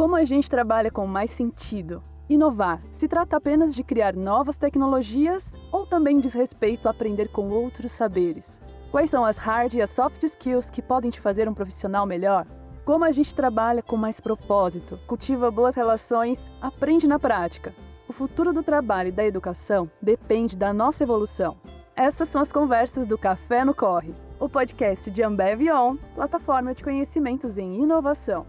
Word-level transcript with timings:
Como 0.00 0.16
a 0.16 0.24
gente 0.24 0.48
trabalha 0.48 0.90
com 0.90 1.06
mais 1.06 1.30
sentido? 1.30 2.02
Inovar 2.26 2.80
se 2.90 3.06
trata 3.06 3.36
apenas 3.36 3.74
de 3.74 3.84
criar 3.84 4.16
novas 4.16 4.56
tecnologias 4.56 5.58
ou 5.70 5.84
também 5.84 6.16
diz 6.16 6.32
respeito 6.32 6.88
a 6.88 6.90
aprender 6.90 7.28
com 7.28 7.50
outros 7.50 7.92
saberes? 7.92 8.58
Quais 8.90 9.10
são 9.10 9.26
as 9.26 9.36
hard 9.36 9.74
e 9.74 9.82
as 9.82 9.90
soft 9.90 10.22
skills 10.22 10.70
que 10.70 10.80
podem 10.80 11.10
te 11.10 11.20
fazer 11.20 11.50
um 11.50 11.52
profissional 11.52 12.06
melhor? 12.06 12.46
Como 12.82 13.04
a 13.04 13.10
gente 13.10 13.34
trabalha 13.34 13.82
com 13.82 13.98
mais 13.98 14.22
propósito, 14.22 14.98
cultiva 15.06 15.50
boas 15.50 15.74
relações, 15.74 16.50
aprende 16.62 17.06
na 17.06 17.18
prática. 17.18 17.74
O 18.08 18.12
futuro 18.14 18.54
do 18.54 18.62
trabalho 18.62 19.10
e 19.10 19.12
da 19.12 19.26
educação 19.26 19.90
depende 20.00 20.56
da 20.56 20.72
nossa 20.72 21.02
evolução. 21.04 21.58
Essas 21.94 22.26
são 22.26 22.40
as 22.40 22.50
conversas 22.50 23.04
do 23.04 23.18
Café 23.18 23.66
no 23.66 23.74
Corre, 23.74 24.14
o 24.38 24.48
podcast 24.48 25.10
de 25.10 25.22
Ambev 25.22 25.60
On, 25.70 25.98
plataforma 26.14 26.74
de 26.74 26.82
conhecimentos 26.82 27.58
em 27.58 27.82
inovação. 27.82 28.46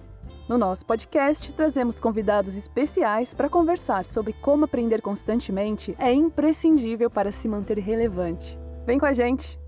No 0.49 0.57
nosso 0.57 0.85
podcast, 0.85 1.53
trazemos 1.53 1.99
convidados 1.99 2.57
especiais 2.57 3.33
para 3.33 3.47
conversar 3.47 4.03
sobre 4.03 4.33
como 4.33 4.65
aprender 4.65 5.01
constantemente 5.01 5.95
é 5.97 6.11
imprescindível 6.11 7.09
para 7.09 7.31
se 7.31 7.47
manter 7.47 7.77
relevante. 7.77 8.57
Vem 8.85 8.99
com 8.99 9.05
a 9.05 9.13
gente! 9.13 9.59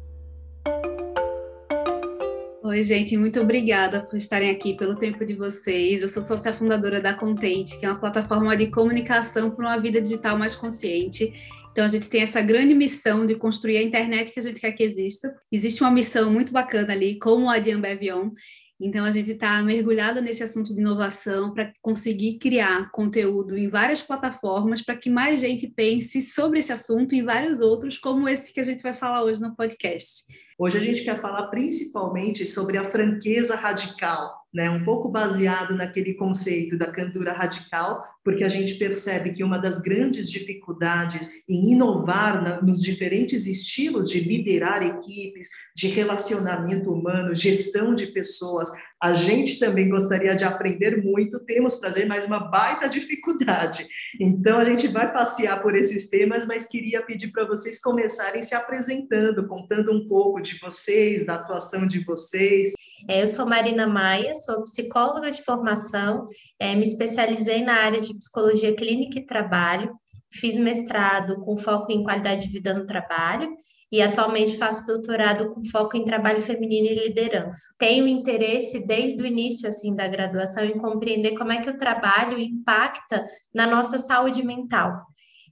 Oi, 2.64 2.84
gente, 2.84 3.16
muito 3.18 3.40
obrigada 3.40 4.02
por 4.04 4.18
estarem 4.18 4.50
aqui, 4.50 4.74
pelo 4.74 4.96
tempo 4.96 5.26
de 5.26 5.34
vocês. 5.34 6.02
Eu 6.02 6.10
sou 6.10 6.24
sócia 6.24 6.54
fundadora 6.54 7.02
da 7.02 7.14
Content, 7.14 7.78
que 7.78 7.86
é 7.86 7.90
uma 7.90 8.00
plataforma 8.00 8.56
de 8.58 8.68
comunicação 8.68 9.52
para 9.52 9.66
uma 9.66 9.78
vida 9.80 10.02
digital 10.02 10.38
mais 10.38 10.56
consciente. 10.56 11.34
Então, 11.72 11.84
a 11.84 11.88
gente 11.88 12.10
tem 12.10 12.22
essa 12.22 12.42
grande 12.42 12.74
missão 12.74 13.26
de 13.26 13.36
construir 13.36 13.78
a 13.78 13.84
internet 13.84 14.32
que 14.32 14.40
a 14.40 14.44
gente 14.44 14.62
quer 14.62 14.72
que 14.72 14.84
exista. 14.84 15.36
Existe 15.52 15.82
uma 15.82 15.92
missão 15.92 16.32
muito 16.32 16.54
bacana 16.54 16.94
ali, 16.94 17.20
como 17.20 17.50
a 17.50 17.60
de 17.60 17.72
Ambevion. 17.72 18.30
Então, 18.80 19.06
a 19.06 19.12
gente 19.12 19.32
está 19.32 19.62
mergulhada 19.62 20.20
nesse 20.20 20.44
assunto 20.44 20.74
de 20.74 20.82
inovação 20.82 21.54
para 21.54 21.72
conseguir 21.82 22.38
criar 22.38 22.92
conteúdo 22.92 23.58
em 23.58 23.70
várias 23.70 24.02
plataformas 24.02 24.82
para 24.82 24.98
que 24.98 25.10
mais 25.10 25.40
gente 25.40 25.68
pense 25.68 26.22
sobre 26.22 26.60
esse 26.60 26.72
assunto 26.72 27.16
e 27.16 27.22
vários 27.22 27.62
outros, 27.62 27.98
como 27.98 28.28
esse 28.28 28.54
que 28.54 28.60
a 28.60 28.64
gente 28.64 28.84
vai 28.84 28.94
falar 28.94 29.24
hoje 29.24 29.42
no 29.42 29.56
podcast. 29.56 30.26
Hoje 30.64 30.78
a 30.78 30.82
gente 30.82 31.04
quer 31.04 31.20
falar 31.20 31.48
principalmente 31.48 32.46
sobre 32.46 32.78
a 32.78 32.90
franqueza 32.90 33.54
radical, 33.54 34.46
né? 34.54 34.70
um 34.70 34.82
pouco 34.86 35.10
baseado 35.10 35.76
naquele 35.76 36.14
conceito 36.14 36.78
da 36.78 36.90
cantura 36.90 37.34
radical, 37.34 38.02
porque 38.24 38.46
a 38.46 38.48
gente 38.48 38.76
percebe 38.76 39.34
que 39.34 39.44
uma 39.44 39.58
das 39.58 39.82
grandes 39.82 40.32
dificuldades 40.32 41.44
em 41.50 41.74
inovar 41.74 42.42
na, 42.42 42.62
nos 42.62 42.82
diferentes 42.82 43.46
estilos 43.46 44.10
de 44.10 44.22
liderar 44.22 44.82
equipes, 44.82 45.50
de 45.76 45.90
relacionamento 45.90 46.94
humano, 46.94 47.36
gestão 47.36 47.94
de 47.94 48.08
pessoas, 48.08 48.72
a 49.04 49.14
gente 49.14 49.60
também 49.60 49.90
gostaria 49.90 50.34
de 50.34 50.46
aprender 50.46 51.04
muito, 51.04 51.38
temos 51.42 51.76
trazer 51.76 52.06
mais 52.06 52.24
uma 52.24 52.40
baita 52.40 52.88
dificuldade. 52.88 53.86
Então 54.18 54.58
a 54.58 54.64
gente 54.64 54.88
vai 54.88 55.12
passear 55.12 55.62
por 55.62 55.76
esses 55.76 56.08
temas, 56.08 56.48
mas 56.48 56.66
queria 56.66 57.02
pedir 57.02 57.30
para 57.30 57.46
vocês 57.46 57.82
começarem 57.82 58.42
se 58.42 58.56
apresentando, 58.56 59.46
contando 59.46 59.92
um 59.92 60.08
pouco 60.08 60.40
de 60.40 60.58
vocês, 60.58 61.26
da 61.26 61.36
atuação 61.36 61.86
de 61.86 62.02
vocês. 62.06 62.72
É, 63.10 63.22
eu 63.22 63.28
sou 63.28 63.46
Marina 63.46 63.86
Maia, 63.86 64.36
sou 64.36 64.64
psicóloga 64.64 65.30
de 65.30 65.44
formação, 65.44 66.30
é, 66.58 66.74
me 66.74 66.84
especializei 66.84 67.62
na 67.62 67.74
área 67.74 68.00
de 68.00 68.18
psicologia 68.18 68.74
clínica 68.74 69.20
e 69.20 69.26
trabalho, 69.26 69.92
fiz 70.32 70.56
mestrado 70.56 71.42
com 71.42 71.58
foco 71.58 71.92
em 71.92 72.04
qualidade 72.04 72.44
de 72.44 72.54
vida 72.54 72.74
no 72.74 72.86
trabalho 72.86 73.54
e 73.94 74.02
atualmente 74.02 74.58
faço 74.58 74.88
doutorado 74.88 75.54
com 75.54 75.64
foco 75.66 75.96
em 75.96 76.04
trabalho 76.04 76.42
feminino 76.42 76.88
e 76.88 77.10
liderança. 77.10 77.60
Tenho 77.78 78.08
interesse 78.08 78.88
desde 78.88 79.22
o 79.22 79.26
início 79.26 79.70
assim 79.70 79.96
da 79.96 80.08
graduação 80.08 80.66
em 80.66 80.80
compreender 80.80 81.38
como 81.38 81.52
é 81.52 81.62
que 81.62 81.70
o 81.70 81.78
trabalho 81.78 82.40
impacta 82.40 83.24
na 83.54 83.68
nossa 83.68 84.00
saúde 84.00 84.42
mental. 84.42 85.00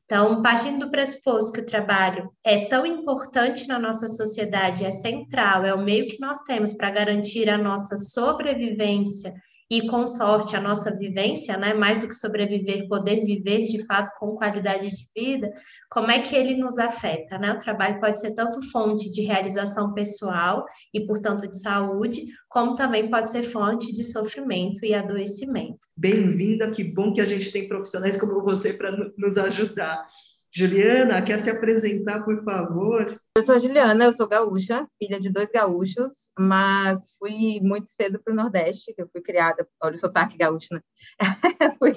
Então, 0.06 0.42
partindo 0.42 0.80
do 0.80 0.90
pressuposto 0.90 1.52
que 1.52 1.62
o 1.62 1.66
trabalho 1.66 2.32
é 2.44 2.66
tão 2.66 2.84
importante 2.84 3.68
na 3.68 3.78
nossa 3.78 4.08
sociedade, 4.08 4.86
é 4.86 4.92
central, 4.92 5.64
é 5.64 5.76
o 5.76 5.84
meio 5.84 6.08
que 6.08 6.20
nós 6.20 6.42
temos 6.42 6.74
para 6.74 6.90
garantir 6.90 7.48
a 7.48 7.60
nossa 7.60 7.96
sobrevivência 7.96 9.32
e, 9.72 9.88
com 9.88 10.06
sorte, 10.06 10.54
a 10.54 10.60
nossa 10.60 10.94
vivência, 10.94 11.56
né, 11.56 11.74
mais 11.74 11.98
do 11.98 12.06
que 12.06 12.14
sobreviver, 12.14 12.90
poder 12.90 13.22
viver 13.22 13.62
de 13.62 13.86
fato 13.86 14.12
com 14.20 14.36
qualidade 14.36 14.90
de 14.90 15.08
vida, 15.16 15.50
como 15.90 16.12
é 16.12 16.20
que 16.20 16.36
ele 16.36 16.58
nos 16.58 16.78
afeta? 16.78 17.38
Né? 17.38 17.54
O 17.54 17.60
trabalho 17.60 17.98
pode 18.02 18.20
ser 18.20 18.36
tanto 18.36 18.60
fonte 18.70 19.10
de 19.10 19.22
realização 19.22 19.94
pessoal 19.94 20.66
e, 20.94 21.08
portanto, 21.08 21.48
de 21.48 21.58
saúde, 21.58 22.22
como 22.50 22.76
também 22.76 23.10
pode 23.10 23.30
ser 23.30 23.44
fonte 23.44 23.94
de 23.94 24.04
sofrimento 24.04 24.86
e 24.86 24.94
adoecimento. 24.94 25.80
Bem-vinda, 25.96 26.70
que 26.70 26.84
bom 26.84 27.14
que 27.14 27.22
a 27.22 27.26
gente 27.26 27.50
tem 27.50 27.70
profissionais 27.70 28.18
como 28.18 28.44
você 28.44 28.74
para 28.74 28.92
nos 29.18 29.38
ajudar. 29.38 30.06
Juliana, 30.54 31.22
quer 31.22 31.40
se 31.40 31.50
apresentar, 31.50 32.26
por 32.26 32.44
favor? 32.44 33.18
Eu 33.38 33.44
sou 33.44 33.58
Juliana, 33.58 34.04
eu 34.04 34.14
sou 34.14 34.28
gaúcha, 34.28 34.86
filha 35.00 35.18
de 35.18 35.30
dois 35.30 35.50
gaúchos, 35.50 36.30
mas 36.38 37.16
fui 37.18 37.62
muito 37.62 37.90
cedo 37.90 38.20
para 38.22 38.34
o 38.34 38.36
Nordeste, 38.36 38.94
que 38.94 39.02
eu 39.02 39.10
fui 39.10 39.22
criada, 39.22 39.66
olha 39.82 39.96
o 39.96 40.00
sotaque 40.00 40.38
gaúcho, 40.38 40.68
né? 40.74 40.82
fui, 41.80 41.94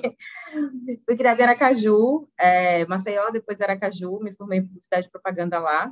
fui, 1.04 1.16
criada 1.16 1.40
em 1.40 1.44
Aracaju, 1.44 2.28
é, 2.38 2.86
Maceió, 2.86 3.28
depois 3.30 3.60
Aracaju, 3.60 4.20
me 4.20 4.32
formei 4.32 4.60
em 4.60 4.66
publicidade 4.66 5.08
e 5.08 5.10
propaganda 5.10 5.58
lá. 5.58 5.90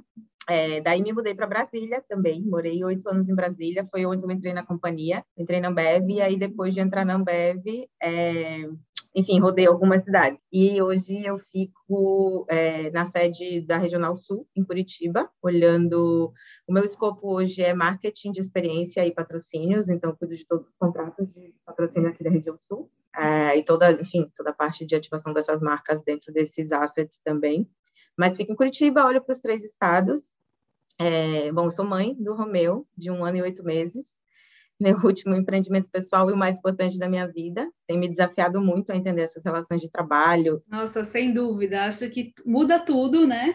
É, 0.48 0.80
daí 0.80 1.02
me 1.02 1.12
mudei 1.12 1.34
para 1.34 1.46
Brasília 1.46 2.02
também, 2.08 2.42
morei 2.42 2.84
oito 2.84 3.08
anos 3.08 3.28
em 3.28 3.34
Brasília, 3.34 3.86
foi 3.90 4.06
onde 4.06 4.24
eu 4.24 4.30
entrei 4.30 4.52
na 4.52 4.64
companhia, 4.64 5.24
entrei 5.36 5.60
na 5.60 5.68
Ambev, 5.68 6.08
e 6.10 6.20
aí 6.20 6.36
depois 6.36 6.74
de 6.74 6.80
entrar 6.80 7.04
na 7.04 7.14
Ambev, 7.14 7.64
é, 8.00 8.68
enfim, 9.14 9.38
rodei 9.38 9.66
algumas 9.66 10.04
cidades. 10.04 10.38
E 10.50 10.80
hoje 10.80 11.24
eu 11.24 11.38
fico 11.38 12.46
é, 12.48 12.90
na 12.90 13.04
sede 13.04 13.60
da 13.60 13.76
Regional 13.76 14.16
Sul, 14.16 14.46
em 14.56 14.64
Curitiba, 14.64 15.30
olhando. 15.42 16.32
O 16.66 16.72
meu 16.72 16.84
escopo 16.84 17.34
hoje 17.34 17.62
é 17.62 17.74
marketing 17.74 18.32
de 18.32 18.40
experiência 18.40 19.06
e 19.06 19.12
patrocínios, 19.12 19.88
então 19.88 20.16
cuido 20.16 20.34
de 20.34 20.46
todos 20.46 20.66
os 20.66 20.74
contratos 20.78 21.28
de 21.32 21.54
patrocínio 21.64 22.08
aqui 22.08 22.24
da 22.24 22.30
região 22.30 22.58
Sul. 22.68 22.90
É, 23.14 23.58
e 23.58 23.62
toda, 23.62 23.92
enfim, 23.92 24.30
toda 24.34 24.50
a 24.50 24.54
parte 24.54 24.86
de 24.86 24.94
ativação 24.94 25.34
dessas 25.34 25.60
marcas 25.60 26.02
dentro 26.02 26.32
desses 26.32 26.72
assets 26.72 27.20
também. 27.22 27.68
Mas 28.16 28.36
fico 28.36 28.52
em 28.52 28.56
Curitiba, 28.56 29.04
olho 29.04 29.22
para 29.22 29.32
os 29.32 29.40
três 29.40 29.62
estados. 29.62 30.22
É, 30.98 31.52
bom, 31.52 31.64
eu 31.64 31.70
sou 31.70 31.84
mãe 31.84 32.14
do 32.14 32.34
Romeu, 32.34 32.86
de 32.96 33.10
um 33.10 33.24
ano 33.24 33.38
e 33.38 33.42
oito 33.42 33.62
meses 33.62 34.06
meu 34.80 34.96
último 35.04 35.34
empreendimento 35.34 35.88
pessoal 35.90 36.28
e 36.28 36.32
o 36.32 36.36
mais 36.36 36.58
importante 36.58 36.98
da 36.98 37.08
minha 37.08 37.26
vida. 37.26 37.68
Tem 37.86 37.98
me 37.98 38.08
desafiado 38.08 38.60
muito 38.60 38.90
a 38.90 38.96
entender 38.96 39.22
essas 39.22 39.44
relações 39.44 39.80
de 39.80 39.90
trabalho. 39.90 40.62
Nossa, 40.68 41.04
sem 41.04 41.32
dúvida. 41.32 41.84
Acho 41.84 42.08
que 42.10 42.32
muda 42.44 42.78
tudo, 42.78 43.26
né? 43.26 43.54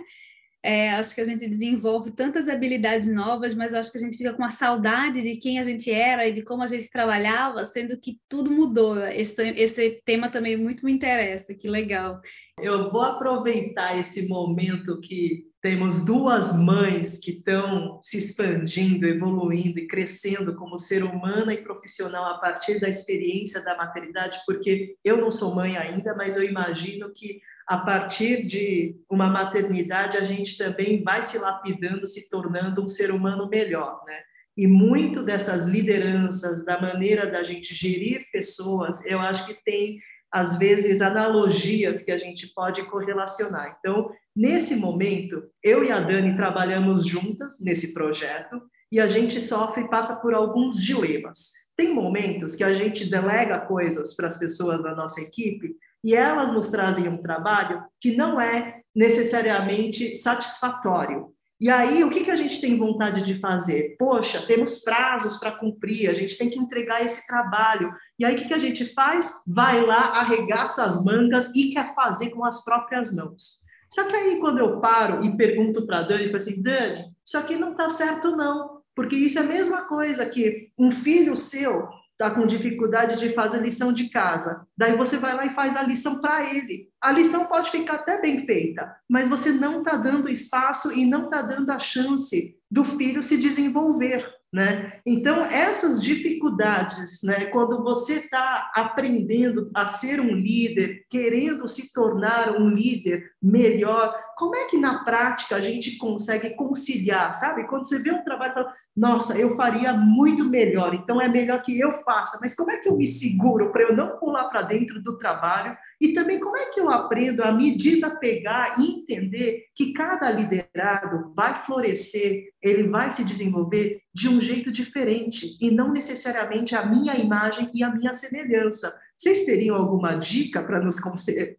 É, 0.68 0.90
acho 0.90 1.16
que 1.16 1.22
a 1.22 1.26
gente 1.26 1.48
desenvolve 1.48 2.12
tantas 2.12 2.50
habilidades 2.50 3.08
novas, 3.08 3.56
mas 3.56 3.74
acho 3.74 3.90
que 3.90 3.98
a 3.98 4.02
gente 4.02 4.18
fica 4.18 4.34
com 4.34 4.44
a 4.44 4.50
saudade 4.50 5.22
de 5.22 5.38
quem 5.38 5.60
a 5.60 5.64
gente 5.64 5.90
era 5.90 6.28
e 6.28 6.34
de 6.34 6.42
como 6.42 6.62
a 6.62 6.68
gente 6.68 6.90
trabalhava, 6.90 7.64
sendo 7.64 7.96
que 7.96 8.20
tudo 8.28 8.52
mudou. 8.52 9.00
Esse, 9.00 9.42
esse 9.56 10.02
tema 10.04 10.30
também 10.30 10.58
muito 10.58 10.84
me 10.84 10.92
interessa, 10.92 11.54
que 11.54 11.70
legal. 11.70 12.20
Eu 12.62 12.92
vou 12.92 13.02
aproveitar 13.02 13.98
esse 13.98 14.28
momento 14.28 15.00
que 15.00 15.46
temos 15.62 16.04
duas 16.04 16.54
mães 16.60 17.18
que 17.18 17.32
estão 17.32 18.02
se 18.04 18.18
expandindo, 18.18 19.08
evoluindo 19.08 19.80
e 19.80 19.88
crescendo 19.88 20.54
como 20.54 20.78
ser 20.78 21.02
humana 21.02 21.54
e 21.54 21.64
profissional 21.64 22.26
a 22.26 22.40
partir 22.40 22.78
da 22.82 22.90
experiência 22.90 23.64
da 23.64 23.78
maternidade, 23.78 24.38
porque 24.46 24.98
eu 25.02 25.16
não 25.16 25.32
sou 25.32 25.56
mãe 25.56 25.78
ainda, 25.78 26.14
mas 26.14 26.36
eu 26.36 26.44
imagino 26.44 27.10
que 27.14 27.40
a 27.68 27.78
partir 27.78 28.46
de 28.46 28.96
uma 29.10 29.28
maternidade 29.28 30.18
a 30.18 30.24
gente 30.24 30.58
também 30.58 31.04
vai 31.04 31.22
se 31.22 31.38
lapidando, 31.38 32.08
se 32.08 32.30
tornando 32.30 32.82
um 32.82 32.88
ser 32.88 33.12
humano 33.12 33.50
melhor, 33.50 34.02
né? 34.08 34.20
E 34.56 34.66
muito 34.66 35.22
dessas 35.22 35.68
lideranças, 35.68 36.66
da 36.66 36.82
maneira 36.82 37.28
da 37.28 37.44
gente 37.44 37.76
gerir 37.76 38.26
pessoas, 38.32 39.06
eu 39.06 39.20
acho 39.20 39.46
que 39.46 39.54
tem 39.64 40.00
às 40.32 40.58
vezes 40.58 41.02
analogias 41.02 42.04
que 42.04 42.12
a 42.12 42.18
gente 42.18 42.48
pode 42.54 42.84
correlacionar. 42.84 43.78
Então, 43.80 44.10
nesse 44.36 44.76
momento, 44.78 45.44
eu 45.64 45.84
e 45.84 45.92
a 45.92 46.00
Dani 46.00 46.36
trabalhamos 46.36 47.06
juntas 47.06 47.60
nesse 47.62 47.94
projeto 47.94 48.62
e 48.92 49.00
a 49.00 49.08
gente 49.08 49.40
sofre 49.40 49.88
passa 49.90 50.16
por 50.18 50.34
alguns 50.34 50.82
dilemas. 50.82 51.52
Tem 51.76 51.94
momentos 51.94 52.56
que 52.56 52.64
a 52.64 52.74
gente 52.74 53.10
delega 53.10 53.60
coisas 53.60 54.16
para 54.16 54.28
as 54.28 54.40
pessoas 54.40 54.82
da 54.82 54.96
nossa 54.96 55.22
equipe 55.22 55.76
e 56.08 56.16
elas 56.16 56.54
nos 56.54 56.70
trazem 56.70 57.10
um 57.10 57.22
trabalho 57.22 57.84
que 58.00 58.16
não 58.16 58.40
é 58.40 58.80
necessariamente 58.96 60.16
satisfatório. 60.16 61.34
E 61.60 61.70
aí, 61.70 62.02
o 62.02 62.10
que, 62.10 62.24
que 62.24 62.32
a 62.32 62.36
gente 62.38 62.62
tem 62.62 62.78
vontade 62.78 63.26
de 63.26 63.36
fazer? 63.36 63.98
Poxa, 64.00 64.42
temos 64.48 64.86
prazos 64.86 65.36
para 65.36 65.52
cumprir, 65.52 66.10
a 66.10 66.14
gente 66.14 66.38
tem 66.38 66.50
que 66.50 66.58
entregar 66.58 67.06
esse 67.06 67.28
trabalho. 67.28 67.92
E 68.18 68.24
aí, 68.24 68.36
o 68.36 68.38
que, 68.38 68.48
que 68.48 68.54
a 68.54 68.58
gente 68.58 68.86
faz? 68.86 69.34
Vai 69.46 69.86
lá, 69.86 70.12
arregaça 70.14 70.86
as 70.86 71.04
mangas 71.04 71.54
e 71.54 71.72
quer 71.72 71.94
fazer 71.94 72.30
com 72.30 72.46
as 72.46 72.64
próprias 72.64 73.14
mãos. 73.14 73.66
Só 73.90 74.08
que 74.08 74.16
aí, 74.16 74.40
quando 74.40 74.60
eu 74.60 74.80
paro 74.80 75.26
e 75.26 75.36
pergunto 75.36 75.86
para 75.86 76.00
a 76.00 76.04
Dani, 76.04 76.24
eu 76.24 76.28
falo 76.28 76.38
assim, 76.38 76.64
Dani, 76.64 77.12
isso 77.26 77.38
aqui 77.38 77.58
não 77.58 77.72
está 77.72 77.90
certo 77.90 78.34
não, 78.34 78.80
porque 78.96 79.18
isso 79.18 79.40
é 79.40 79.42
a 79.42 79.46
mesma 79.46 79.82
coisa 79.82 80.26
que 80.26 80.72
um 80.80 80.90
filho 80.90 81.36
seu 81.36 81.90
está 82.20 82.32
com 82.32 82.48
dificuldade 82.48 83.20
de 83.20 83.34
fazer 83.34 83.62
lição 83.62 83.94
de 83.94 84.10
casa. 84.10 84.66
Daí 84.76 84.98
você 84.98 85.18
vai 85.18 85.36
lá 85.36 85.46
e 85.46 85.52
faz 85.52 85.78
a 85.78 85.84
lição 85.84 86.20
para 86.20 86.52
ele. 86.52 86.90
A 87.00 87.12
lição 87.12 87.46
pode 87.46 87.70
ficar 87.70 87.98
até 87.98 88.20
bem 88.20 88.44
feita, 88.44 88.92
mas 89.08 89.28
você 89.28 89.52
não 89.52 89.80
está 89.80 89.96
dando 89.96 90.28
espaço 90.28 90.92
e 90.92 91.06
não 91.06 91.26
está 91.26 91.44
dando 91.44 91.72
a 91.72 91.78
chance 91.78 92.58
do 92.70 92.84
filho 92.84 93.22
se 93.22 93.38
desenvolver. 93.38 94.28
Né? 94.52 94.94
Então, 95.06 95.44
essas 95.44 96.02
dificuldades, 96.02 97.22
né, 97.22 97.48
quando 97.48 97.84
você 97.84 98.14
está 98.14 98.72
aprendendo 98.74 99.70
a 99.76 99.86
ser 99.86 100.20
um 100.20 100.34
líder, 100.34 101.06
querendo 101.10 101.68
se 101.68 101.94
tornar 101.94 102.60
um 102.60 102.70
líder 102.70 103.30
melhor, 103.42 104.18
como 104.38 104.56
é 104.56 104.66
que 104.66 104.78
na 104.78 105.04
prática 105.04 105.56
a 105.56 105.60
gente 105.60 105.98
consegue 105.98 106.52
conciliar, 106.52 107.34
sabe? 107.34 107.66
Quando 107.66 107.88
você 107.88 107.98
vê 107.98 108.12
um 108.12 108.24
trabalho, 108.24 108.54
fala, 108.54 108.74
nossa, 108.96 109.36
eu 109.36 109.56
faria 109.56 109.94
muito 109.94 110.46
melhor, 110.46 110.94
então 110.94 111.20
é 111.20 111.28
melhor 111.28 111.60
que 111.64 111.80
eu 111.80 111.92
faça, 111.92 112.38
mas 112.40 112.56
como 112.56 112.70
é 112.70 112.78
que 112.78 112.88
eu 112.88 112.96
me 112.96 113.08
seguro 113.08 113.72
para 113.72 113.82
eu 113.82 113.96
não 113.96 114.20
pular 114.20 114.44
para 114.50 114.62
dentro 114.62 115.02
do 115.02 115.18
trabalho? 115.18 115.76
E 116.00 116.14
também 116.14 116.40
como 116.40 116.56
é 116.56 116.68
que 116.68 116.80
eu 116.80 116.88
aprendo 116.88 117.44
a 117.44 117.52
me 117.52 117.76
desapegar 117.76 118.80
e 118.80 119.00
entender 119.00 119.64
que 119.76 119.92
cada 119.92 120.30
liderado 120.30 121.34
vai 121.36 121.56
florescer, 121.64 122.44
ele 122.62 122.84
vai 122.90 123.10
se 123.10 123.26
desenvolver 123.26 124.02
de 124.14 124.30
um 124.30 124.40
jeito 124.40 124.72
diferente 124.72 125.58
e 125.60 125.72
não 125.72 125.92
necessariamente 125.92 126.76
a 126.76 126.86
minha 126.86 127.16
imagem 127.16 127.72
e 127.74 127.84
a 127.84 127.90
minha 127.90 128.14
semelhança. 128.14 128.96
Vocês 129.18 129.46
teriam 129.46 129.76
alguma 129.76 130.14
dica 130.14 130.62
para 130.62 130.80
nos, 130.80 130.98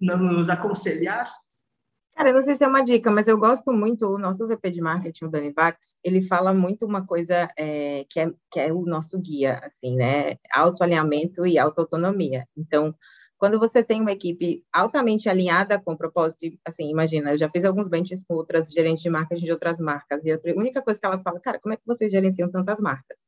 nos 0.01 0.49
aconselhar? 0.49 1.29
Cara, 2.19 2.31
eu 2.31 2.35
não 2.35 2.43
sei 2.43 2.57
se 2.57 2.65
é 2.65 2.67
uma 2.67 2.83
dica, 2.83 3.13
mas 3.13 3.29
eu 3.29 3.39
gosto 3.39 3.73
muito, 3.73 4.05
o 4.09 4.19
nosso 4.19 4.45
VP 4.45 4.73
de 4.73 4.81
marketing, 4.81 5.27
o 5.27 5.31
Dani 5.31 5.53
Vax, 5.53 5.97
ele 6.03 6.21
fala 6.21 6.53
muito 6.53 6.85
uma 6.85 7.07
coisa 7.07 7.49
é, 7.57 8.05
que, 8.11 8.19
é, 8.19 8.33
que 8.51 8.59
é 8.59 8.73
o 8.73 8.83
nosso 8.85 9.17
guia, 9.23 9.61
assim, 9.63 9.95
né? 9.95 10.37
Autoalinhamento 10.53 11.47
e 11.47 11.57
autoautonomia. 11.57 12.45
Então, 12.57 12.93
quando 13.39 13.57
você 13.57 13.85
tem 13.85 14.01
uma 14.01 14.11
equipe 14.11 14.65
altamente 14.73 15.29
alinhada 15.29 15.81
com 15.81 15.93
o 15.93 15.97
propósito, 15.97 16.59
assim, 16.65 16.91
imagina, 16.91 17.31
eu 17.31 17.39
já 17.39 17.49
fiz 17.49 17.65
alguns 17.65 17.89
benches 17.89 18.25
com 18.25 18.35
outras 18.35 18.73
gerentes 18.73 19.01
de 19.01 19.11
marketing 19.11 19.45
de 19.45 19.53
outras 19.53 19.79
marcas, 19.79 20.25
e 20.25 20.33
a 20.33 20.41
única 20.57 20.83
coisa 20.83 20.99
que 20.99 21.07
elas 21.07 21.23
falam, 21.23 21.41
cara, 21.41 21.61
como 21.61 21.73
é 21.73 21.77
que 21.77 21.87
vocês 21.87 22.11
gerenciam 22.11 22.51
tantas 22.51 22.81
marcas? 22.81 23.21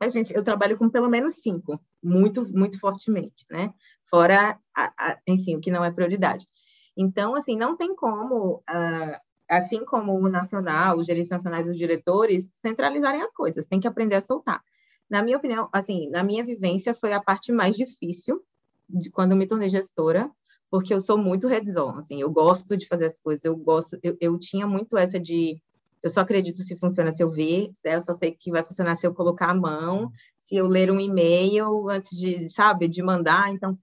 A 0.00 0.08
gente, 0.08 0.34
eu 0.34 0.42
trabalho 0.42 0.78
com 0.78 0.88
pelo 0.88 1.10
menos 1.10 1.34
cinco, 1.34 1.78
muito, 2.02 2.48
muito 2.48 2.80
fortemente, 2.80 3.44
né? 3.50 3.74
Fora, 4.04 4.58
a, 4.74 4.92
a, 4.98 5.18
enfim, 5.28 5.56
o 5.56 5.60
que 5.60 5.70
não 5.70 5.84
é 5.84 5.90
prioridade. 5.90 6.48
Então, 6.96 7.34
assim, 7.34 7.56
não 7.56 7.76
tem 7.76 7.94
como, 7.94 8.62
uh, 8.68 9.20
assim 9.48 9.84
como 9.84 10.12
o 10.12 10.28
nacional, 10.28 10.98
os 10.98 11.06
gerentes 11.06 11.30
nacionais, 11.30 11.66
os 11.66 11.76
diretores, 11.76 12.50
centralizarem 12.54 13.22
as 13.22 13.32
coisas, 13.32 13.66
tem 13.66 13.80
que 13.80 13.88
aprender 13.88 14.16
a 14.16 14.22
soltar. 14.22 14.62
Na 15.08 15.22
minha 15.22 15.36
opinião, 15.36 15.68
assim, 15.72 16.08
na 16.10 16.22
minha 16.22 16.44
vivência, 16.44 16.94
foi 16.94 17.12
a 17.12 17.20
parte 17.20 17.52
mais 17.52 17.76
difícil 17.76 18.42
de 18.88 19.10
quando 19.10 19.36
me 19.36 19.46
tornei 19.46 19.68
gestora, 19.68 20.30
porque 20.70 20.94
eu 20.94 21.00
sou 21.00 21.18
muito 21.18 21.48
hands-on, 21.48 21.96
assim, 21.98 22.20
eu 22.20 22.30
gosto 22.30 22.76
de 22.76 22.86
fazer 22.86 23.06
as 23.06 23.20
coisas, 23.20 23.44
eu 23.44 23.54
gosto, 23.54 23.98
eu, 24.02 24.16
eu 24.20 24.38
tinha 24.38 24.66
muito 24.66 24.96
essa 24.96 25.20
de, 25.20 25.60
eu 26.02 26.10
só 26.10 26.20
acredito 26.20 26.62
se 26.62 26.76
funciona 26.76 27.12
se 27.12 27.22
eu 27.22 27.30
ver, 27.30 27.70
eu 27.84 28.00
só 28.00 28.14
sei 28.14 28.32
que 28.32 28.50
vai 28.50 28.64
funcionar 28.64 28.96
se 28.96 29.06
eu 29.06 29.14
colocar 29.14 29.50
a 29.50 29.54
mão, 29.54 30.10
se 30.38 30.56
eu 30.56 30.66
ler 30.66 30.90
um 30.90 30.98
e-mail 30.98 31.88
antes 31.88 32.16
de, 32.18 32.48
sabe, 32.48 32.88
de 32.88 33.02
mandar, 33.02 33.52
então, 33.52 33.78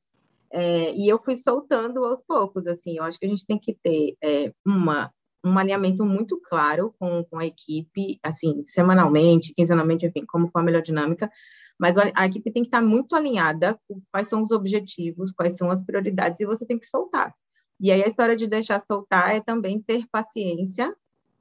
é, 0.51 0.93
e 0.95 1.07
eu 1.07 1.19
fui 1.19 1.35
soltando 1.35 2.03
aos 2.03 2.21
poucos, 2.21 2.65
assim, 2.67 2.97
eu 2.97 3.03
acho 3.03 3.19
que 3.19 3.25
a 3.25 3.29
gente 3.29 3.45
tem 3.45 3.59
que 3.59 3.73
ter 3.73 4.17
é, 4.23 4.51
uma, 4.65 5.11
um 5.45 5.57
alinhamento 5.57 6.03
muito 6.03 6.39
claro 6.41 6.93
com, 6.99 7.23
com 7.23 7.37
a 7.37 7.45
equipe, 7.45 8.19
assim, 8.23 8.63
semanalmente, 8.63 9.53
quinzenalmente, 9.53 10.05
enfim, 10.05 10.25
como 10.25 10.49
for 10.49 10.59
a 10.59 10.63
melhor 10.63 10.81
dinâmica, 10.81 11.31
mas 11.79 11.95
a 11.97 12.25
equipe 12.25 12.51
tem 12.51 12.63
que 12.63 12.67
estar 12.67 12.81
muito 12.81 13.15
alinhada 13.15 13.79
com 13.87 14.01
quais 14.11 14.27
são 14.27 14.41
os 14.41 14.51
objetivos, 14.51 15.31
quais 15.31 15.55
são 15.55 15.69
as 15.71 15.83
prioridades, 15.83 16.39
e 16.39 16.45
você 16.45 16.65
tem 16.65 16.77
que 16.77 16.85
soltar. 16.85 17.33
E 17.79 17.91
aí 17.91 18.03
a 18.03 18.07
história 18.07 18.35
de 18.35 18.47
deixar 18.47 18.81
soltar 18.85 19.33
é 19.33 19.39
também 19.39 19.81
ter 19.81 20.05
paciência 20.11 20.93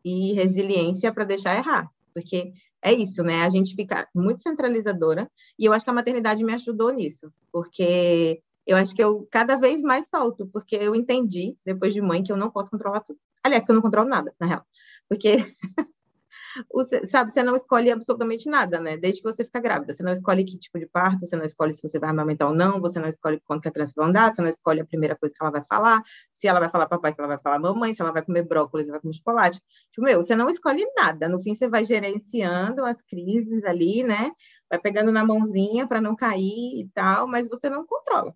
e 0.05 0.33
resiliência 0.35 1.13
para 1.13 1.25
deixar 1.25 1.57
errar, 1.57 1.91
porque 2.15 2.53
é 2.81 2.93
isso, 2.93 3.25
né? 3.25 3.43
A 3.43 3.51
gente 3.51 3.75
fica 3.75 4.09
muito 4.15 4.43
centralizadora, 4.43 5.29
e 5.59 5.65
eu 5.65 5.73
acho 5.73 5.85
que 5.85 5.91
a 5.91 5.95
maternidade 5.95 6.45
me 6.45 6.55
ajudou 6.55 6.93
nisso, 6.93 7.33
porque 7.51 8.41
eu 8.69 8.77
acho 8.77 8.95
que 8.95 9.03
eu 9.03 9.27
cada 9.31 9.57
vez 9.57 9.83
mais 9.83 10.09
solto, 10.11 10.47
porque 10.53 10.77
eu 10.77 10.95
entendi, 10.95 11.57
depois 11.65 11.95
de 11.95 12.03
mãe, 12.03 12.23
que 12.23 12.31
eu 12.31 12.37
não 12.37 12.51
posso 12.51 12.71
controlar 12.71 13.01
tudo. 13.01 13.19
Aliás, 13.43 13.65
que 13.65 13.71
eu 13.71 13.75
não 13.75 13.81
controlo 13.81 14.11
nada, 14.11 14.35
na 14.39 14.47
real. 14.47 14.67
Porque, 15.09 15.39
sabe, 17.07 17.33
você 17.33 17.43
não 17.43 17.57
escolhe 17.57 17.91
absolutamente 17.91 18.47
nada, 18.47 18.79
né? 18.79 18.99
Desde 18.99 19.23
que 19.23 19.33
você 19.33 19.43
fica 19.43 19.59
grávida. 19.59 19.95
Você 19.95 20.03
não 20.03 20.13
escolhe 20.13 20.45
que 20.45 20.59
tipo 20.59 20.79
de 20.79 20.87
parto, 20.87 21.27
você 21.27 21.35
não 21.35 21.47
escolhe 21.47 21.73
se 21.73 21.81
você 21.81 21.99
vai 21.99 22.11
amamentar 22.11 22.47
ou 22.47 22.55
não, 22.55 22.79
você 22.79 23.01
não 23.01 23.09
escolhe 23.09 23.41
quando 23.47 23.63
que 23.63 23.69
a 23.69 23.71
criança 23.71 23.95
vai 23.97 24.07
andar, 24.07 24.35
você 24.35 24.43
não 24.43 24.51
escolhe 24.51 24.81
a 24.83 24.85
primeira 24.85 25.17
coisa 25.17 25.35
que 25.35 25.43
ela 25.43 25.51
vai 25.51 25.65
falar, 25.65 26.03
se 26.35 26.47
ela 26.47 26.61
vai 26.61 26.69
falar 26.69 26.89
papai, 26.89 27.15
se 27.15 27.21
ela 27.21 27.29
vai 27.29 27.39
falar 27.39 27.59
mamãe, 27.59 27.95
se 27.95 28.03
ela 28.03 28.13
vai 28.13 28.23
comer 28.23 28.43
brócolis, 28.43 28.85
se 28.85 28.93
vai 28.93 29.01
comer 29.01 29.15
chocolate. 29.15 29.63
Tipo, 29.93 30.03
meu, 30.03 30.21
você 30.21 30.37
não 30.37 30.51
escolhe 30.51 30.85
nada. 30.95 31.27
No 31.27 31.41
fim, 31.41 31.55
você 31.55 31.71
vai 31.71 31.87
gerenciando 31.87 32.85
as 32.85 33.01
crises 33.01 33.65
ali, 33.65 34.03
né? 34.03 34.31
Vai 34.69 34.79
pegando 34.79 35.11
na 35.11 35.25
mãozinha 35.25 35.87
para 35.87 36.03
não 36.03 36.15
cair 36.15 36.83
e 36.83 36.91
tal, 36.95 37.27
mas 37.27 37.49
você 37.49 37.71
não 37.71 37.87
controla 37.87 38.35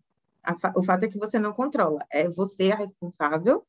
o 0.76 0.82
fato 0.82 1.04
é 1.04 1.08
que 1.08 1.18
você 1.18 1.38
não 1.38 1.52
controla. 1.52 2.04
É 2.10 2.28
você 2.28 2.70
a 2.72 2.76
responsável, 2.76 3.64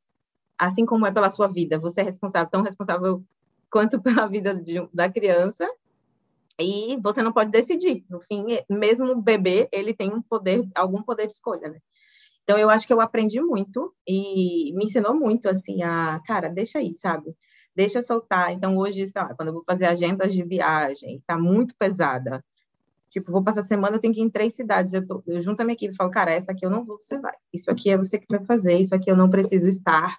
assim 0.58 0.86
como 0.86 1.06
é 1.06 1.12
pela 1.12 1.30
sua 1.30 1.48
vida. 1.48 1.80
Você 1.80 2.02
é 2.02 2.04
responsável, 2.04 2.50
tão 2.50 2.62
responsável 2.62 3.24
quanto 3.70 4.02
pela 4.02 4.28
vida 4.28 4.54
de, 4.54 4.88
da 4.94 5.10
criança. 5.12 5.70
E 6.60 7.00
você 7.02 7.22
não 7.22 7.32
pode 7.34 7.52
decidir. 7.52 8.06
No 8.10 8.20
fim, 8.20 8.46
mesmo 8.70 9.12
o 9.12 9.22
bebê, 9.22 9.68
ele 9.72 9.94
tem 9.94 10.14
um 10.14 10.22
poder, 10.22 10.68
algum 10.76 11.02
poder 11.02 11.28
de 11.28 11.34
escolha, 11.34 11.70
né? 11.70 11.80
Então, 12.44 12.58
eu 12.58 12.70
acho 12.70 12.86
que 12.86 12.94
eu 12.94 13.02
aprendi 13.02 13.42
muito 13.42 13.94
e 14.08 14.74
me 14.76 14.84
ensinou 14.84 15.16
muito, 15.16 15.48
assim, 15.48 15.82
a, 15.82 16.22
cara, 16.26 16.50
deixa 16.50 16.80
aí, 16.80 16.94
sabe? 16.96 17.36
Deixa 17.76 18.04
soltar. 18.04 18.52
Então, 18.52 18.78
hoje, 18.78 19.06
lá, 19.16 19.34
quando 19.34 19.48
eu 19.48 19.54
vou 19.54 19.64
fazer 19.66 19.86
agendas 19.86 20.34
de 20.34 20.44
viagem, 20.44 21.24
tá 21.26 21.38
muito 21.38 21.74
pesada, 21.76 22.44
Tipo, 23.14 23.32
vou 23.32 23.44
passar 23.44 23.62
semana, 23.62 23.96
eu 23.96 24.00
tenho 24.00 24.12
que 24.12 24.20
ir 24.20 24.24
em 24.24 24.30
três 24.30 24.56
cidades. 24.56 24.92
Eu, 24.92 25.06
tô, 25.06 25.22
eu 25.28 25.40
junto 25.40 25.62
a 25.62 25.64
minha 25.64 25.76
equipe 25.76 25.94
e 25.94 25.96
falo, 25.96 26.10
cara, 26.10 26.32
essa 26.32 26.52
aqui 26.52 26.66
eu 26.66 26.70
não 26.72 26.84
vou, 26.84 26.98
você 27.00 27.20
vai. 27.20 27.36
Isso 27.54 27.70
aqui 27.70 27.92
é 27.92 27.98
você 27.98 28.18
que 28.18 28.26
vai 28.28 28.44
fazer, 28.44 28.80
isso 28.80 28.96
aqui 28.96 29.10
eu 29.10 29.16
não 29.16 29.30
preciso 29.30 29.70
estar. 29.70 30.18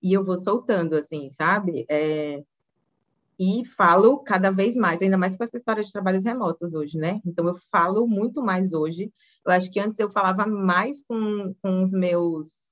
E 0.00 0.12
eu 0.12 0.24
vou 0.24 0.38
soltando, 0.38 0.94
assim, 0.94 1.28
sabe? 1.28 1.84
É, 1.90 2.44
e 3.36 3.64
falo 3.76 4.20
cada 4.20 4.52
vez 4.52 4.76
mais, 4.76 5.02
ainda 5.02 5.18
mais 5.18 5.36
com 5.36 5.42
essa 5.42 5.56
história 5.56 5.82
de 5.82 5.90
trabalhos 5.90 6.22
remotos 6.22 6.72
hoje, 6.72 6.96
né? 6.96 7.20
Então, 7.26 7.48
eu 7.48 7.56
falo 7.72 8.06
muito 8.06 8.40
mais 8.40 8.72
hoje. 8.72 9.12
Eu 9.44 9.50
acho 9.50 9.68
que 9.68 9.80
antes 9.80 9.98
eu 9.98 10.08
falava 10.08 10.46
mais 10.46 11.02
com, 11.02 11.52
com 11.60 11.82
os 11.82 11.90
meus 11.90 12.65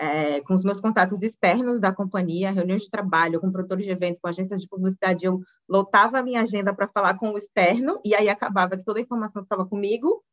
é, 0.00 0.40
com 0.40 0.54
os 0.54 0.64
meus 0.64 0.80
contatos 0.80 1.20
externos 1.22 1.78
da 1.78 1.92
companhia, 1.92 2.50
reuniões 2.50 2.84
de 2.84 2.90
trabalho, 2.90 3.38
com 3.38 3.52
produtores 3.52 3.84
de 3.84 3.90
eventos, 3.90 4.18
com 4.18 4.28
agências 4.28 4.62
de 4.62 4.66
publicidade, 4.66 5.26
eu 5.26 5.42
lotava 5.68 6.18
a 6.18 6.22
minha 6.22 6.40
agenda 6.40 6.72
para 6.72 6.88
falar 6.88 7.18
com 7.18 7.30
o 7.30 7.36
externo, 7.36 8.00
e 8.02 8.14
aí 8.14 8.30
acabava 8.30 8.78
que 8.78 8.84
toda 8.84 8.98
a 8.98 9.02
informação 9.02 9.42
estava 9.42 9.66
comigo, 9.66 10.24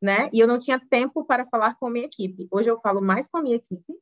né? 0.00 0.30
E 0.32 0.40
eu 0.40 0.48
não 0.48 0.58
tinha 0.58 0.80
tempo 0.80 1.26
para 1.26 1.44
falar 1.44 1.74
com 1.74 1.88
a 1.88 1.90
minha 1.90 2.06
equipe. 2.06 2.48
Hoje 2.50 2.70
eu 2.70 2.78
falo 2.78 3.02
mais 3.02 3.28
com 3.28 3.36
a 3.36 3.42
minha 3.42 3.56
equipe 3.56 3.92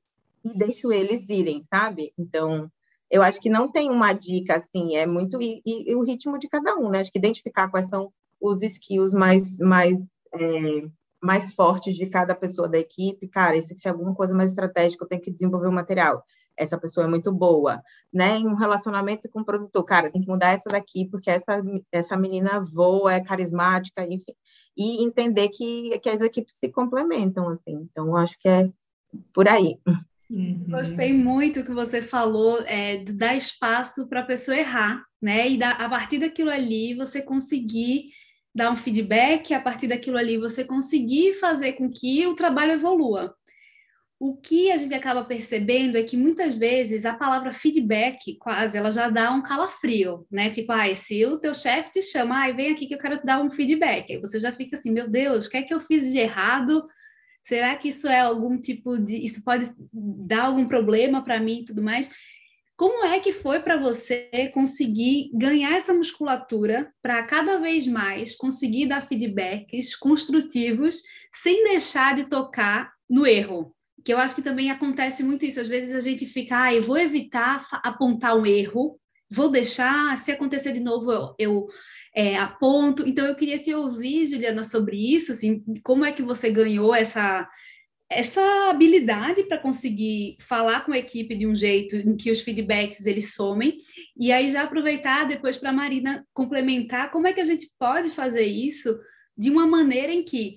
e 0.44 0.56
deixo 0.56 0.92
eles 0.92 1.28
irem, 1.28 1.64
sabe? 1.64 2.12
Então, 2.16 2.70
eu 3.10 3.20
acho 3.20 3.40
que 3.40 3.50
não 3.50 3.68
tem 3.68 3.90
uma 3.90 4.12
dica 4.12 4.58
assim, 4.58 4.94
é 4.94 5.06
muito 5.06 5.42
e, 5.42 5.60
e, 5.66 5.90
e 5.90 5.96
o 5.96 6.04
ritmo 6.04 6.38
de 6.38 6.48
cada 6.48 6.76
um, 6.76 6.88
né? 6.88 7.00
Acho 7.00 7.10
que 7.10 7.18
identificar 7.18 7.68
quais 7.68 7.88
são 7.88 8.12
os 8.40 8.62
skills 8.62 9.12
mais 9.12 9.58
mais 9.58 9.98
é, 10.32 10.88
mais 11.22 11.52
fortes 11.52 11.96
de 11.96 12.06
cada 12.06 12.34
pessoa 12.34 12.68
da 12.68 12.78
equipe, 12.78 13.28
cara, 13.28 13.56
esse, 13.56 13.76
se 13.76 13.86
é 13.86 13.90
alguma 13.90 14.14
coisa 14.14 14.34
mais 14.34 14.50
estratégica, 14.50 15.04
eu 15.04 15.08
tenho 15.08 15.20
que 15.20 15.30
desenvolver 15.30 15.66
o 15.66 15.70
um 15.70 15.74
material. 15.74 16.24
Essa 16.56 16.78
pessoa 16.78 17.06
é 17.06 17.08
muito 17.08 17.32
boa, 17.32 17.82
né? 18.12 18.36
Em 18.36 18.46
um 18.46 18.54
relacionamento 18.54 19.28
com 19.28 19.40
o 19.40 19.44
produtor, 19.44 19.84
cara, 19.84 20.10
tem 20.10 20.22
que 20.22 20.28
mudar 20.28 20.52
essa 20.52 20.68
daqui, 20.68 21.06
porque 21.10 21.30
essa, 21.30 21.62
essa 21.90 22.16
menina 22.16 22.60
voa, 22.60 23.14
é 23.14 23.20
carismática, 23.20 24.04
enfim. 24.04 24.34
E 24.76 25.02
entender 25.04 25.48
que, 25.48 25.98
que 25.98 26.08
as 26.08 26.20
equipes 26.20 26.54
se 26.54 26.68
complementam, 26.68 27.48
assim. 27.48 27.88
Então, 27.90 28.16
acho 28.16 28.38
que 28.38 28.48
é 28.48 28.70
por 29.32 29.48
aí. 29.48 29.78
Uhum. 30.30 30.66
Gostei 30.68 31.12
muito 31.12 31.64
que 31.64 31.72
você 31.72 32.00
falou 32.00 32.60
é, 32.62 32.98
de 32.98 33.12
dar 33.12 33.34
espaço 33.36 34.08
para 34.08 34.20
a 34.20 34.26
pessoa 34.26 34.56
errar, 34.56 35.02
né? 35.20 35.48
E 35.48 35.58
da, 35.58 35.72
a 35.72 35.88
partir 35.88 36.18
daquilo 36.18 36.50
ali 36.50 36.94
você 36.94 37.20
conseguir 37.20 38.10
dar 38.54 38.70
um 38.70 38.76
feedback, 38.76 39.54
a 39.54 39.60
partir 39.60 39.86
daquilo 39.86 40.18
ali 40.18 40.36
você 40.36 40.64
conseguir 40.64 41.34
fazer 41.34 41.74
com 41.74 41.90
que 41.90 42.26
o 42.26 42.34
trabalho 42.34 42.72
evolua. 42.72 43.34
O 44.18 44.36
que 44.36 44.70
a 44.70 44.76
gente 44.76 44.92
acaba 44.92 45.24
percebendo 45.24 45.96
é 45.96 46.02
que 46.02 46.16
muitas 46.16 46.54
vezes 46.54 47.06
a 47.06 47.14
palavra 47.14 47.52
feedback, 47.52 48.36
quase, 48.38 48.76
ela 48.76 48.90
já 48.90 49.08
dá 49.08 49.32
um 49.32 49.40
calafrio, 49.40 50.26
né? 50.30 50.50
Tipo, 50.50 50.72
ah, 50.72 50.94
se 50.94 51.24
o 51.24 51.38
teu 51.38 51.54
chefe 51.54 51.90
te 51.90 52.02
chama, 52.02 52.44
ah, 52.44 52.52
vem 52.52 52.70
aqui 52.70 52.86
que 52.86 52.94
eu 52.94 52.98
quero 52.98 53.16
te 53.16 53.24
dar 53.24 53.40
um 53.40 53.50
feedback. 53.50 54.12
Aí 54.12 54.20
você 54.20 54.38
já 54.38 54.52
fica 54.52 54.76
assim, 54.76 54.90
meu 54.90 55.08
Deus, 55.08 55.46
o 55.46 55.50
que 55.50 55.56
é 55.56 55.62
que 55.62 55.72
eu 55.72 55.80
fiz 55.80 56.12
de 56.12 56.18
errado? 56.18 56.86
Será 57.42 57.74
que 57.76 57.88
isso 57.88 58.06
é 58.06 58.20
algum 58.20 58.60
tipo 58.60 58.98
de. 58.98 59.16
Isso 59.24 59.42
pode 59.42 59.72
dar 59.92 60.44
algum 60.44 60.68
problema 60.68 61.24
para 61.24 61.40
mim 61.40 61.60
e 61.60 61.64
tudo 61.64 61.82
mais? 61.82 62.10
Como 62.80 63.04
é 63.04 63.20
que 63.20 63.30
foi 63.30 63.60
para 63.60 63.76
você 63.76 64.50
conseguir 64.54 65.30
ganhar 65.34 65.76
essa 65.76 65.92
musculatura 65.92 66.90
para 67.02 67.22
cada 67.24 67.58
vez 67.58 67.86
mais 67.86 68.34
conseguir 68.34 68.86
dar 68.86 69.02
feedbacks 69.02 69.94
construtivos 69.94 71.02
sem 71.30 71.62
deixar 71.62 72.16
de 72.16 72.24
tocar 72.24 72.90
no 73.06 73.26
erro? 73.26 73.76
Que 74.02 74.14
eu 74.14 74.16
acho 74.16 74.34
que 74.34 74.40
também 74.40 74.70
acontece 74.70 75.22
muito 75.22 75.44
isso. 75.44 75.60
Às 75.60 75.68
vezes 75.68 75.94
a 75.94 76.00
gente 76.00 76.24
fica, 76.24 76.62
ah, 76.62 76.74
eu 76.74 76.80
vou 76.80 76.96
evitar 76.96 77.68
apontar 77.82 78.34
um 78.34 78.46
erro, 78.46 78.98
vou 79.30 79.50
deixar, 79.50 80.16
se 80.16 80.32
acontecer 80.32 80.72
de 80.72 80.80
novo, 80.80 81.12
eu, 81.12 81.34
eu 81.38 81.66
é, 82.14 82.38
aponto. 82.38 83.06
Então 83.06 83.26
eu 83.26 83.36
queria 83.36 83.58
te 83.58 83.74
ouvir, 83.74 84.24
Juliana, 84.24 84.64
sobre 84.64 84.96
isso, 84.96 85.32
assim, 85.32 85.62
como 85.84 86.02
é 86.02 86.12
que 86.12 86.22
você 86.22 86.50
ganhou 86.50 86.94
essa 86.94 87.46
essa 88.10 88.68
habilidade 88.68 89.44
para 89.44 89.56
conseguir 89.56 90.36
falar 90.40 90.84
com 90.84 90.92
a 90.92 90.98
equipe 90.98 91.36
de 91.36 91.46
um 91.46 91.54
jeito 91.54 91.94
em 91.94 92.16
que 92.16 92.30
os 92.30 92.40
feedbacks 92.40 93.06
eles 93.06 93.34
somem 93.34 93.78
e 94.18 94.32
aí 94.32 94.50
já 94.50 94.64
aproveitar 94.64 95.28
depois 95.28 95.56
para 95.56 95.70
a 95.70 95.72
Marina 95.72 96.26
complementar 96.34 97.12
como 97.12 97.28
é 97.28 97.32
que 97.32 97.40
a 97.40 97.44
gente 97.44 97.70
pode 97.78 98.10
fazer 98.10 98.44
isso 98.44 98.98
de 99.38 99.48
uma 99.48 99.64
maneira 99.64 100.12
em 100.12 100.24
que 100.24 100.56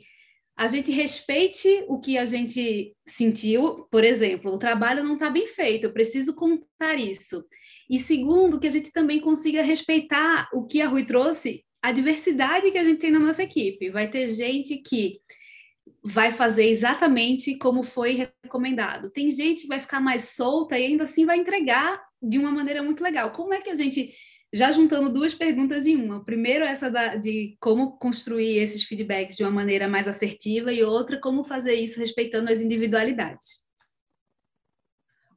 a 0.58 0.68
gente 0.68 0.92
respeite 0.92 1.84
o 1.88 2.00
que 2.00 2.18
a 2.18 2.26
gente 2.26 2.96
sentiu, 3.08 3.88
por 3.92 4.04
exemplo, 4.04 4.52
o 4.52 4.58
trabalho 4.58 5.04
não 5.04 5.16
está 5.16 5.30
bem 5.30 5.48
feito, 5.48 5.86
eu 5.86 5.94
preciso 5.94 6.36
contar 6.36 6.96
isso. 6.96 7.44
E 7.90 8.00
segundo, 8.00 8.60
que 8.60 8.68
a 8.68 8.70
gente 8.70 8.92
também 8.92 9.20
consiga 9.20 9.64
respeitar 9.64 10.50
o 10.54 10.66
que 10.66 10.80
a 10.80 10.88
Rui 10.88 11.06
trouxe, 11.06 11.64
a 11.82 11.92
diversidade 11.92 12.72
que 12.72 12.78
a 12.78 12.84
gente 12.84 13.00
tem 13.00 13.12
na 13.12 13.20
nossa 13.20 13.44
equipe. 13.44 13.90
Vai 13.90 14.10
ter 14.10 14.28
gente 14.28 14.78
que 14.78 15.20
vai 16.04 16.32
fazer 16.34 16.66
exatamente 16.66 17.56
como 17.56 17.82
foi 17.82 18.28
recomendado. 18.44 19.10
Tem 19.10 19.32
gente 19.32 19.64
que 19.64 19.68
vai 19.68 19.80
ficar 19.80 20.02
mais 20.02 20.30
solta 20.30 20.78
e 20.78 20.86
ainda 20.86 21.04
assim 21.04 21.26
vai 21.26 21.38
entregar 21.38 22.02
de 22.22 22.38
uma 22.38 22.52
maneira 22.52 22.84
muito 22.84 23.02
legal. 23.02 23.32
Como 23.32 23.54
é 23.54 23.62
que 23.62 23.70
a 23.70 23.76
gente, 23.76 24.14
já 24.54 24.70
juntando 24.70 25.12
duas 25.12 25.34
perguntas 25.34 25.86
em 25.86 25.96
uma, 25.96 26.24
primeiro 26.24 26.66
essa 26.66 26.92
da, 26.92 27.16
de 27.16 27.56
como 27.60 27.98
construir 27.98 28.58
esses 28.58 28.84
feedbacks 28.84 29.38
de 29.38 29.44
uma 29.44 29.52
maneira 29.52 29.88
mais 29.88 30.08
assertiva 30.08 30.74
e 30.74 30.84
outra 30.84 31.20
como 31.20 31.44
fazer 31.44 31.76
isso 31.76 32.00
respeitando 32.00 32.52
as 32.52 32.60
individualidades. 32.60 33.63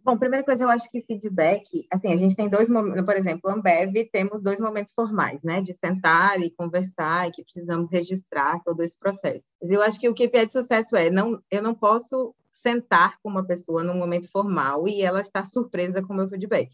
Bom, 0.06 0.16
primeira 0.16 0.44
coisa, 0.44 0.62
eu 0.62 0.70
acho 0.70 0.88
que 0.88 1.02
feedback, 1.02 1.84
assim, 1.90 2.12
a 2.12 2.16
gente 2.16 2.36
tem 2.36 2.48
dois 2.48 2.70
momentos, 2.70 3.04
por 3.04 3.16
exemplo, 3.16 3.50
Ambev, 3.50 4.08
temos 4.12 4.40
dois 4.40 4.60
momentos 4.60 4.92
formais, 4.92 5.42
né, 5.42 5.60
de 5.60 5.76
sentar 5.84 6.40
e 6.40 6.48
conversar 6.52 7.26
e 7.26 7.32
que 7.32 7.42
precisamos 7.42 7.90
registrar 7.90 8.62
todo 8.64 8.84
esse 8.84 8.96
processo. 8.96 9.48
Eu 9.60 9.82
acho 9.82 9.98
que 9.98 10.08
o 10.08 10.14
é 10.16 10.46
de 10.46 10.52
sucesso 10.52 10.94
é, 10.94 11.10
não, 11.10 11.42
eu 11.50 11.60
não 11.60 11.74
posso 11.74 12.32
sentar 12.52 13.18
com 13.20 13.28
uma 13.28 13.44
pessoa 13.44 13.82
num 13.82 13.96
momento 13.96 14.30
formal 14.30 14.86
e 14.86 15.02
ela 15.02 15.20
estar 15.20 15.44
surpresa 15.44 16.00
com 16.00 16.12
o 16.12 16.16
meu 16.16 16.28
feedback. 16.28 16.70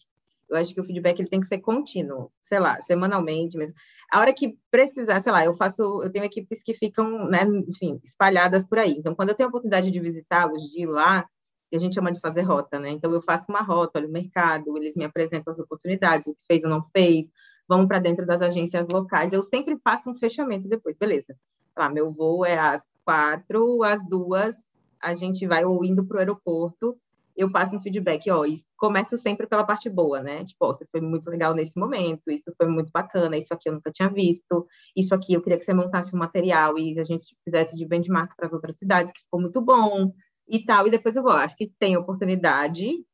Eu 0.50 0.58
acho 0.58 0.74
que 0.74 0.82
o 0.82 0.84
feedback 0.84 1.18
ele 1.18 1.30
tem 1.30 1.40
que 1.40 1.46
ser 1.46 1.60
contínuo, 1.60 2.30
sei 2.42 2.60
lá, 2.60 2.82
semanalmente 2.82 3.56
mesmo. 3.56 3.74
A 4.12 4.20
hora 4.20 4.34
que 4.34 4.58
precisar, 4.70 5.22
sei 5.22 5.32
lá, 5.32 5.42
eu 5.42 5.54
faço, 5.54 6.02
eu 6.02 6.12
tenho 6.12 6.26
equipes 6.26 6.62
que 6.62 6.74
ficam, 6.74 7.26
né, 7.30 7.44
enfim, 7.66 7.98
espalhadas 8.04 8.66
por 8.66 8.78
aí. 8.78 8.90
Então, 8.90 9.14
quando 9.14 9.30
eu 9.30 9.34
tenho 9.34 9.46
a 9.46 9.48
oportunidade 9.48 9.90
de 9.90 10.00
visitá-los, 10.00 10.64
de 10.64 10.82
ir 10.82 10.86
lá, 10.86 11.26
que 11.72 11.76
a 11.76 11.80
gente 11.80 11.94
chama 11.94 12.12
de 12.12 12.20
fazer 12.20 12.42
rota, 12.42 12.78
né? 12.78 12.90
Então, 12.90 13.10
eu 13.14 13.20
faço 13.22 13.46
uma 13.48 13.62
rota, 13.62 13.98
olho 13.98 14.06
o 14.06 14.12
mercado, 14.12 14.76
eles 14.76 14.94
me 14.94 15.06
apresentam 15.06 15.50
as 15.50 15.58
oportunidades, 15.58 16.28
o 16.28 16.34
que 16.34 16.44
fez 16.46 16.62
ou 16.62 16.68
não 16.68 16.84
fez, 16.94 17.26
vamos 17.66 17.86
para 17.86 17.98
dentro 17.98 18.26
das 18.26 18.42
agências 18.42 18.88
locais. 18.88 19.32
Eu 19.32 19.42
sempre 19.42 19.78
faço 19.82 20.10
um 20.10 20.14
fechamento 20.14 20.68
depois, 20.68 20.94
beleza. 20.98 21.34
Lá, 21.74 21.88
meu 21.88 22.10
voo 22.10 22.44
é 22.44 22.58
às 22.58 22.82
quatro, 23.06 23.82
às 23.82 24.06
duas, 24.06 24.76
a 25.00 25.14
gente 25.14 25.46
vai 25.46 25.64
ou 25.64 25.82
indo 25.82 26.04
para 26.04 26.16
o 26.16 26.18
aeroporto, 26.18 26.94
eu 27.34 27.50
passo 27.50 27.74
um 27.74 27.80
feedback, 27.80 28.30
ó, 28.30 28.44
e 28.44 28.60
começo 28.76 29.16
sempre 29.16 29.46
pela 29.46 29.64
parte 29.64 29.88
boa, 29.88 30.22
né? 30.22 30.44
Tipo, 30.44 30.66
ó, 30.66 30.74
você 30.74 30.84
foi 30.92 31.00
muito 31.00 31.30
legal 31.30 31.54
nesse 31.54 31.80
momento, 31.80 32.30
isso 32.30 32.52
foi 32.54 32.66
muito 32.66 32.92
bacana, 32.92 33.38
isso 33.38 33.54
aqui 33.54 33.70
eu 33.70 33.72
nunca 33.72 33.90
tinha 33.90 34.10
visto, 34.10 34.66
isso 34.94 35.14
aqui 35.14 35.32
eu 35.32 35.40
queria 35.40 35.58
que 35.58 35.64
você 35.64 35.72
montasse 35.72 36.14
um 36.14 36.18
material 36.18 36.78
e 36.78 37.00
a 37.00 37.04
gente 37.04 37.34
fizesse 37.42 37.78
de 37.78 37.86
benchmark 37.86 38.36
para 38.36 38.44
as 38.44 38.52
outras 38.52 38.76
cidades, 38.76 39.10
que 39.10 39.22
ficou 39.22 39.40
muito 39.40 39.58
bom 39.62 40.12
e 40.48 40.64
tal, 40.64 40.86
e 40.86 40.90
depois 40.90 41.16
eu 41.16 41.22
vou, 41.22 41.32
acho 41.32 41.56
que 41.56 41.72
tem 41.78 41.96
oportunidade 41.96 43.04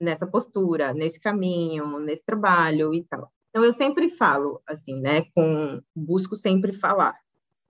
nessa 0.00 0.26
postura, 0.26 0.92
nesse 0.92 1.18
caminho, 1.18 1.98
nesse 1.98 2.24
trabalho 2.24 2.94
e 2.94 3.04
tal. 3.04 3.32
Então 3.50 3.64
eu 3.64 3.72
sempre 3.72 4.08
falo 4.08 4.60
assim, 4.66 5.00
né, 5.00 5.22
com 5.34 5.80
busco 5.94 6.36
sempre 6.36 6.72
falar. 6.72 7.16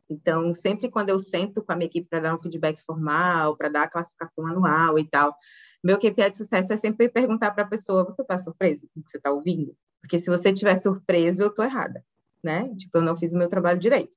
Então, 0.09 0.55
sempre 0.55 0.89
quando 0.89 1.11
eu 1.11 1.19
sento 1.19 1.63
com 1.63 1.73
a 1.73 1.77
minha 1.77 1.87
equipe 1.87 2.09
para 2.09 2.21
dar 2.21 2.35
um 2.35 2.41
feedback 2.41 2.81
formal, 2.81 3.57
para 3.57 3.69
dar 3.69 3.83
a 3.85 3.89
classificação 3.89 4.47
anual 4.47 4.99
e 4.99 5.05
tal, 5.05 5.37
meu 5.83 5.99
KPI 5.99 6.31
de 6.31 6.39
sucesso 6.39 6.73
é 6.73 6.77
sempre 6.77 7.09
perguntar 7.09 7.53
para 7.53 7.65
a 7.65 7.69
pessoa: 7.69 8.05
você 8.05 8.23
está 8.23 8.39
surpreso 8.39 8.89
com 8.93 9.01
o 9.01 9.03
que 9.03 9.11
você 9.11 9.19
está 9.19 9.31
ouvindo? 9.31 9.77
Porque 10.01 10.19
se 10.19 10.31
você 10.31 10.51
estiver 10.51 10.77
surpreso, 10.77 11.43
eu 11.43 11.49
estou 11.49 11.65
errada, 11.65 12.05
né? 12.43 12.73
Tipo, 12.77 12.99
eu 12.99 13.03
não 13.03 13.17
fiz 13.17 13.33
o 13.33 13.39
meu 13.39 13.49
trabalho 13.49 13.79
direito. 13.79 14.17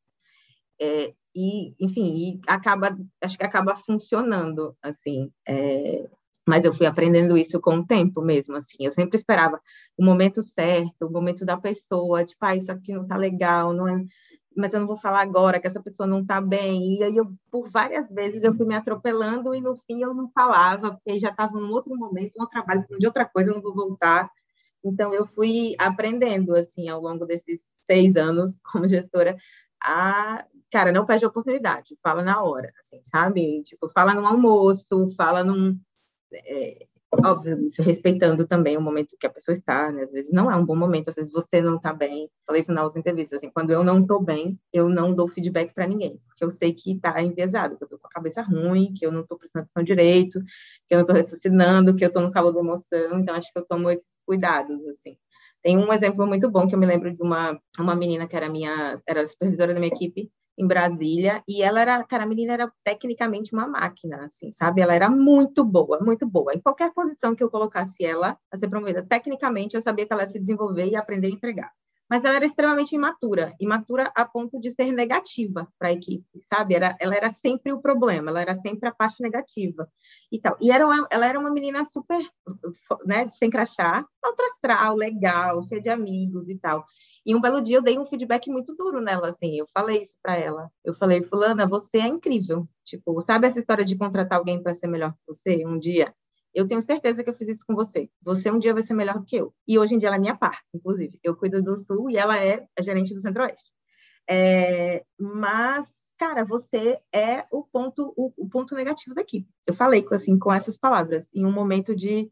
É, 0.80 1.14
e, 1.36 1.74
enfim, 1.80 2.14
e 2.16 2.42
acaba, 2.48 2.98
acho 3.22 3.38
que 3.38 3.46
acaba 3.46 3.76
funcionando, 3.76 4.76
assim, 4.82 5.32
é, 5.48 6.10
mas 6.48 6.66
eu 6.66 6.74
fui 6.74 6.86
aprendendo 6.88 7.38
isso 7.38 7.60
com 7.60 7.78
o 7.78 7.86
tempo 7.86 8.22
mesmo, 8.22 8.56
assim, 8.56 8.78
eu 8.80 8.92
sempre 8.92 9.18
esperava 9.18 9.62
o 9.98 10.04
momento 10.04 10.42
certo, 10.42 11.08
o 11.08 11.12
momento 11.12 11.46
da 11.46 11.58
pessoa, 11.58 12.26
tipo, 12.26 12.44
ah, 12.44 12.56
isso 12.56 12.72
aqui 12.72 12.94
não 12.94 13.08
tá 13.08 13.16
legal, 13.16 13.74
não 13.74 13.88
é, 13.88 14.04
mas 14.58 14.74
eu 14.74 14.80
não 14.80 14.88
vou 14.88 14.98
falar 14.98 15.22
agora 15.22 15.60
que 15.60 15.68
essa 15.68 15.82
pessoa 15.82 16.08
não 16.08 16.26
tá 16.26 16.42
bem, 16.42 16.98
e 16.98 17.04
aí 17.04 17.16
eu, 17.16 17.32
por 17.52 17.70
várias 17.70 18.10
vezes, 18.10 18.44
eu 18.44 18.54
fui 18.54 18.66
me 18.66 18.76
atropelando 18.76 19.54
e 19.54 19.62
no 19.62 19.76
fim 19.76 20.02
eu 20.02 20.14
não 20.14 20.30
falava, 20.32 20.94
porque 20.94 21.20
já 21.20 21.30
estava 21.30 21.60
num 21.60 21.72
outro 21.72 21.96
momento, 21.96 22.34
um 22.42 22.48
trabalho 22.48 22.86
de 22.98 23.06
outra 23.06 23.26
coisa, 23.26 23.52
eu 23.52 23.56
não 23.56 23.62
vou 23.62 23.76
voltar, 23.76 24.30
então 24.84 25.14
eu 25.14 25.26
fui 25.26 25.76
aprendendo, 25.78 26.56
assim, 26.56 26.90
ao 26.90 27.02
longo 27.02 27.26
desses 27.26 27.62
seis 27.86 28.16
anos 28.16 28.60
como 28.64 28.88
gestora, 28.88 29.38
a 29.82 30.46
cara, 30.72 30.92
não 30.92 31.06
perde 31.06 31.26
a 31.26 31.28
oportunidade, 31.28 31.96
fala 32.02 32.24
na 32.24 32.42
hora, 32.44 32.72
assim, 32.80 33.00
sabe? 33.04 33.64
Tipo, 33.64 33.90
fala 33.90 34.14
no 34.14 34.26
almoço, 34.26 35.10
fala 35.16 35.44
num. 35.44 35.80
É, 36.34 36.88
óbvio, 37.12 37.58
respeitando 37.80 38.46
também 38.46 38.78
o 38.78 38.82
momento 38.82 39.18
que 39.20 39.26
a 39.26 39.30
pessoa 39.30 39.56
está, 39.56 39.92
né? 39.92 40.04
Às 40.04 40.12
vezes 40.12 40.32
não 40.32 40.52
é 40.52 40.56
um 40.56 40.66
bom 40.66 40.76
momento, 40.76 41.10
às 41.10 41.16
vezes 41.16 41.32
você 41.32 41.62
não 41.62 41.78
está 41.78 41.94
bem. 41.94 42.30
Falei 42.46 42.62
isso 42.62 42.72
na 42.72 42.84
outra 42.84 43.00
entrevista, 43.00 43.36
assim, 43.36 43.50
quando 43.50 43.72
eu 43.72 43.84
não 43.84 44.02
estou 44.02 44.22
bem, 44.22 44.60
eu 44.72 44.88
não 44.90 45.14
dou 45.14 45.28
feedback 45.28 45.74
para 45.74 45.88
ninguém, 45.88 46.22
porque 46.28 46.44
eu 46.44 46.50
sei 46.50 46.74
que 46.74 46.94
está 46.94 47.22
enviesado, 47.22 47.78
que 47.78 47.84
eu 47.84 47.88
estou 47.88 48.00
com 48.00 48.08
a 48.08 48.12
cabeça 48.12 48.42
ruim, 48.42 48.94
que 48.94 49.06
eu 49.06 49.12
não 49.12 49.22
estou 49.22 49.38
prestando 49.38 49.66
atenção 49.66 49.84
direito, 49.84 50.40
que 50.88 50.94
eu 50.94 50.98
não 50.98 51.02
estou 51.04 51.16
raciocinando, 51.16 51.96
que 51.96 52.04
eu 52.04 52.08
estou 52.08 52.22
no 52.22 52.32
calor 52.32 52.52
da 52.52 52.60
emoção, 52.60 53.20
então 53.20 53.36
acho 53.36 53.52
que 53.52 53.60
eu 53.60 53.66
tomo 53.66 53.90
esses 53.90 54.18
cuidados, 54.26 54.86
assim. 54.88 55.18
Tem 55.62 55.78
um 55.78 55.92
exemplo 55.92 56.26
muito 56.26 56.50
bom 56.50 56.68
que 56.68 56.76
eu 56.76 56.80
me 56.80 56.86
lembro 56.86 57.12
de 57.12 57.22
uma, 57.22 57.60
uma 57.78 57.96
menina 57.96 58.28
que 58.28 58.36
era 58.36 58.50
minha, 58.50 58.96
era 59.06 59.28
supervisora 59.28 59.74
da 59.74 59.80
minha 59.80 59.92
equipe, 59.92 60.32
em 60.60 60.68
Brasília, 60.68 61.44
e 61.48 61.64
ela 61.64 61.82
era, 61.82 62.04
cara, 62.04 62.24
a 62.24 62.28
menina 62.28 62.54
era 62.54 62.72
tecnicamente 62.84 63.54
uma 63.54 63.68
máquina, 63.68 64.26
assim, 64.26 64.52
sabe? 64.52 64.82
Ela 64.82 64.94
era 64.94 65.10
muito 65.10 65.64
boa, 65.64 66.00
muito 66.02 66.28
boa. 66.28 66.54
Em 66.54 66.60
qualquer 66.60 66.94
posição 66.94 67.36
que 67.36 67.44
eu 67.44 67.50
colocasse 67.50 68.04
ela 68.04 68.38
a 68.52 68.58
ser 68.58 68.68
promovida, 68.68 69.06
tecnicamente 69.08 69.76
eu 69.76 69.82
sabia 69.82 70.06
que 70.06 70.14
ela 70.14 70.24
ia 70.24 70.30
se 70.30 70.40
desenvolver 70.40 70.88
e 70.88 70.96
aprender 70.96 71.28
a 71.28 71.32
entregar 71.32 71.72
mas 72.10 72.26
ela 72.26 72.38
era 72.38 72.46
extremamente 72.46 72.96
imatura, 72.96 73.54
imatura 73.60 74.12
a 74.16 74.26
ponto 74.26 74.60
de 74.60 74.72
ser 74.72 74.92
negativa 74.92 75.68
para 75.78 75.90
a 75.90 75.94
equipe, 75.94 76.26
sabe? 76.42 76.74
Era, 76.74 76.98
ela 77.00 77.16
era 77.16 77.32
sempre 77.32 77.72
o 77.72 77.80
problema, 77.80 78.32
ela 78.32 78.42
era 78.42 78.56
sempre 78.56 78.90
a 78.90 78.92
parte 78.92 79.22
negativa 79.22 79.88
e 80.32 80.40
tal. 80.40 80.58
E 80.60 80.72
era 80.72 80.86
ela 81.12 81.28
era 81.28 81.40
uma 81.40 81.52
menina 81.52 81.86
super, 81.86 82.20
né, 83.06 83.30
sem 83.30 83.52
crachá, 83.52 84.04
alto 84.24 84.42
astral, 84.42 84.96
legal, 84.96 85.64
cheia 85.68 85.82
de 85.82 85.90
amigos 85.90 86.50
e 86.50 86.58
tal. 86.58 86.84
E 87.26 87.36
um 87.36 87.42
belo 87.42 87.62
dia 87.62 87.78
eu 87.78 87.82
dei 87.82 87.98
um 87.98 88.06
feedback 88.06 88.50
muito 88.50 88.76
duro 88.76 89.02
nela, 89.02 89.30
assim, 89.30 89.58
eu 89.58 89.68
falei 89.68 90.02
isso 90.02 90.16
para 90.22 90.38
ela. 90.38 90.72
Eu 90.84 90.94
falei, 90.94 91.24
fulana, 91.24 91.68
você 91.68 92.00
é 92.00 92.08
incrível. 92.08 92.68
Tipo, 92.84 93.22
sabe 93.22 93.48
essa 93.48 93.60
história 93.60 93.86
de 93.86 93.98
contratar 93.98 94.40
alguém 94.40 94.62
para 94.62 94.74
ser 94.74 94.88
melhor 94.88 95.14
que 95.14 95.20
você 95.28 95.66
um 95.66 95.78
dia? 95.78 96.14
Eu 96.54 96.68
tenho 96.68 96.82
certeza 96.82 97.24
que 97.24 97.30
eu 97.30 97.34
fiz 97.36 97.48
isso 97.48 97.66
com 97.66 97.76
você. 97.76 98.10
Você 98.22 98.50
um 98.50 98.58
dia 98.58 98.74
vai 98.74 98.84
ser 98.84 98.94
melhor 98.94 99.24
que 99.24 99.36
eu. 99.36 99.54
E 99.68 99.78
hoje 99.78 99.94
em 99.94 100.00
dia 100.00 100.08
ela 100.08 100.16
é 100.16 100.20
minha 100.20 100.36
par, 100.36 100.60
inclusive. 100.74 101.20
Eu 101.24 101.36
cuido 101.36 101.62
do 101.62 101.76
Sul 101.76 102.10
e 102.10 102.18
ela 102.18 102.44
é 102.44 102.66
a 102.78 102.82
gerente 102.82 103.14
do 103.14 103.20
Centro-Oeste. 103.20 103.70
É, 104.28 105.04
mas, 105.18 105.88
cara, 106.18 106.44
você 106.44 107.00
é 107.14 107.46
o 107.52 107.64
ponto, 107.64 108.14
o, 108.16 108.34
o, 108.38 108.50
ponto 108.50 108.76
negativo 108.76 109.16
da 109.16 109.22
equipe. 109.22 109.48
Eu 109.66 109.74
falei 109.74 110.06
assim, 110.12 110.38
com 110.38 110.54
essas 110.54 110.78
palavras, 110.78 111.28
em 111.34 111.46
um 111.46 111.52
momento 111.52 111.96
de 111.96 112.30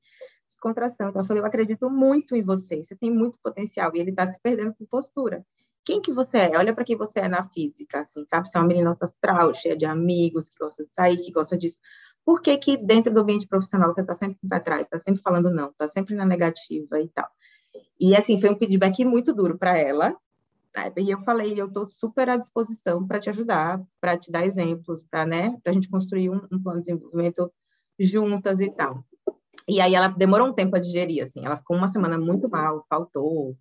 contração. 0.60 1.10
Então, 1.10 1.22
eu 1.22 1.26
falei, 1.26 1.42
eu 1.42 1.46
acredito 1.46 1.90
muito 1.90 2.36
em 2.36 2.42
você. 2.42 2.84
Você 2.84 2.96
tem 2.96 3.12
muito 3.12 3.38
potencial. 3.44 3.92
E 3.96 4.00
ele 4.00 4.12
está 4.12 4.28
se 4.28 4.40
perdendo 4.42 4.74
por 4.74 4.88
postura 4.88 5.46
quem 5.88 6.02
que 6.02 6.12
você 6.12 6.40
é? 6.40 6.58
Olha 6.58 6.76
para 6.76 6.84
quem 6.84 6.98
você 6.98 7.22
é 7.22 7.30
na 7.30 7.48
física, 7.48 8.02
assim, 8.02 8.26
sabe? 8.30 8.50
Você 8.50 8.58
é 8.58 8.60
uma 8.60 8.68
menina 8.68 8.98
astral, 9.00 9.54
cheia 9.54 9.74
de 9.74 9.86
amigos, 9.86 10.50
que 10.50 10.58
gosta 10.60 10.86
de 10.86 10.94
sair, 10.94 11.16
que 11.16 11.32
gosta 11.32 11.58
disso. 11.58 11.78
Por 12.26 12.42
que, 12.42 12.58
que 12.58 12.76
dentro 12.76 13.14
do 13.14 13.22
ambiente 13.22 13.48
profissional 13.48 13.94
você 13.94 14.02
está 14.02 14.14
sempre 14.14 14.38
para 14.46 14.60
trás, 14.60 14.82
está 14.82 15.00
sempre 15.00 15.22
falando 15.22 15.50
não, 15.50 15.70
está 15.70 15.88
sempre 15.88 16.14
na 16.14 16.26
negativa 16.26 17.00
e 17.00 17.08
tal? 17.08 17.30
E 17.98 18.14
assim, 18.18 18.38
foi 18.38 18.50
um 18.50 18.58
feedback 18.58 19.06
muito 19.06 19.34
duro 19.34 19.58
para 19.58 19.78
ela. 19.78 20.10
Né? 20.76 20.92
E 20.98 21.10
eu 21.10 21.22
falei, 21.22 21.58
eu 21.58 21.68
estou 21.68 21.88
super 21.88 22.28
à 22.28 22.36
disposição 22.36 23.08
para 23.08 23.18
te 23.18 23.30
ajudar, 23.30 23.82
para 24.02 24.18
te 24.18 24.30
dar 24.30 24.46
exemplos, 24.46 25.06
para 25.10 25.26
né, 25.26 25.58
a 25.66 25.72
gente 25.72 25.90
construir 25.90 26.30
um, 26.30 26.46
um, 26.52 26.62
plano 26.62 26.82
de 26.82 26.88
desenvolvimento 26.88 27.50
juntas 27.98 28.60
e 28.60 28.70
tal. 28.70 29.06
E 29.68 29.82
aí 29.82 29.96
ela 29.96 30.08
demorou 30.08 30.48
um 30.48 30.54
tempo 30.54 30.76
a 30.76 30.80
digerir, 30.80 31.24
assim, 31.24 31.46
ela 31.46 31.58
ficou 31.58 31.76
uma 31.76 31.92
semana 31.92 32.18
muito 32.18 32.50
mal, 32.50 32.86
faltou 32.90 33.58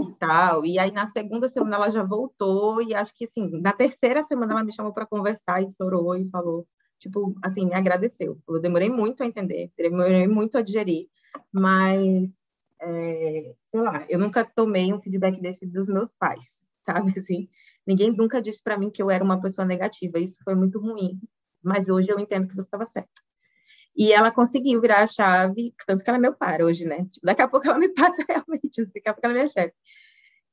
e 0.00 0.14
tal. 0.18 0.66
E 0.66 0.78
aí 0.78 0.90
na 0.90 1.06
segunda 1.06 1.48
semana 1.48 1.76
ela 1.76 1.90
já 1.90 2.02
voltou 2.02 2.82
e 2.82 2.94
acho 2.94 3.14
que 3.14 3.26
assim, 3.26 3.60
na 3.60 3.72
terceira 3.72 4.22
semana 4.22 4.52
ela 4.52 4.64
me 4.64 4.72
chamou 4.72 4.92
para 4.92 5.06
conversar 5.06 5.62
e 5.62 5.72
chorou 5.80 6.16
e 6.16 6.28
falou, 6.30 6.66
tipo, 6.98 7.34
assim, 7.42 7.66
me 7.66 7.74
agradeceu. 7.74 8.38
Eu 8.48 8.60
demorei 8.60 8.90
muito 8.90 9.22
a 9.22 9.26
entender, 9.26 9.70
demorei 9.76 10.26
muito 10.26 10.58
a 10.58 10.62
digerir, 10.62 11.08
mas 11.52 12.30
é, 12.80 13.54
sei 13.70 13.80
lá, 13.80 14.04
eu 14.08 14.18
nunca 14.18 14.44
tomei 14.44 14.92
um 14.92 15.00
feedback 15.00 15.40
desse 15.40 15.66
dos 15.66 15.86
meus 15.88 16.10
pais, 16.18 16.44
sabe 16.84 17.18
assim? 17.18 17.48
Ninguém 17.86 18.10
nunca 18.10 18.42
disse 18.42 18.62
para 18.62 18.76
mim 18.76 18.90
que 18.90 19.02
eu 19.02 19.10
era 19.10 19.22
uma 19.22 19.40
pessoa 19.40 19.66
negativa, 19.66 20.18
isso 20.18 20.38
foi 20.44 20.54
muito 20.54 20.80
ruim, 20.80 21.20
mas 21.62 21.88
hoje 21.88 22.10
eu 22.10 22.18
entendo 22.18 22.48
que 22.48 22.54
você 22.54 22.66
estava 22.66 22.84
certa. 22.84 23.22
E 23.96 24.12
ela 24.12 24.30
conseguiu 24.30 24.80
virar 24.80 25.02
a 25.02 25.06
chave, 25.06 25.74
tanto 25.86 26.04
que 26.04 26.10
ela 26.10 26.18
é 26.18 26.20
meu 26.20 26.34
par 26.34 26.60
hoje, 26.60 26.84
né? 26.84 27.04
Tipo, 27.06 27.24
daqui 27.24 27.42
a 27.42 27.48
pouco 27.48 27.66
ela 27.66 27.78
me 27.78 27.88
passa 27.94 28.24
realmente, 28.28 28.80
assim, 28.80 28.92
daqui 28.94 29.08
a 29.08 29.14
pouco 29.14 29.26
ela 29.26 29.34
é 29.34 29.36
minha 29.38 29.48
chefe. 29.48 29.74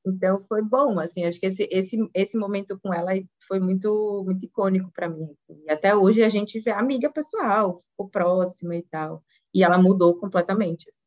Então 0.06 0.44
foi 0.46 0.62
bom, 0.62 1.00
assim, 1.00 1.24
acho 1.24 1.40
que 1.40 1.46
esse, 1.46 1.68
esse, 1.70 1.96
esse 2.14 2.36
momento 2.36 2.78
com 2.78 2.92
ela 2.92 3.12
foi 3.48 3.58
muito 3.58 4.22
muito 4.26 4.44
icônico 4.44 4.90
para 4.92 5.08
mim. 5.08 5.24
Assim. 5.24 5.62
E 5.66 5.70
até 5.70 5.94
hoje 5.96 6.22
a 6.22 6.28
gente 6.28 6.60
vê 6.60 6.70
amiga 6.70 7.10
pessoal, 7.10 7.78
ficou 7.78 8.08
próxima 8.08 8.76
e 8.76 8.82
tal. 8.82 9.24
E 9.54 9.64
ela 9.64 9.78
mudou 9.78 10.18
completamente. 10.18 10.88
Assim. 10.88 11.04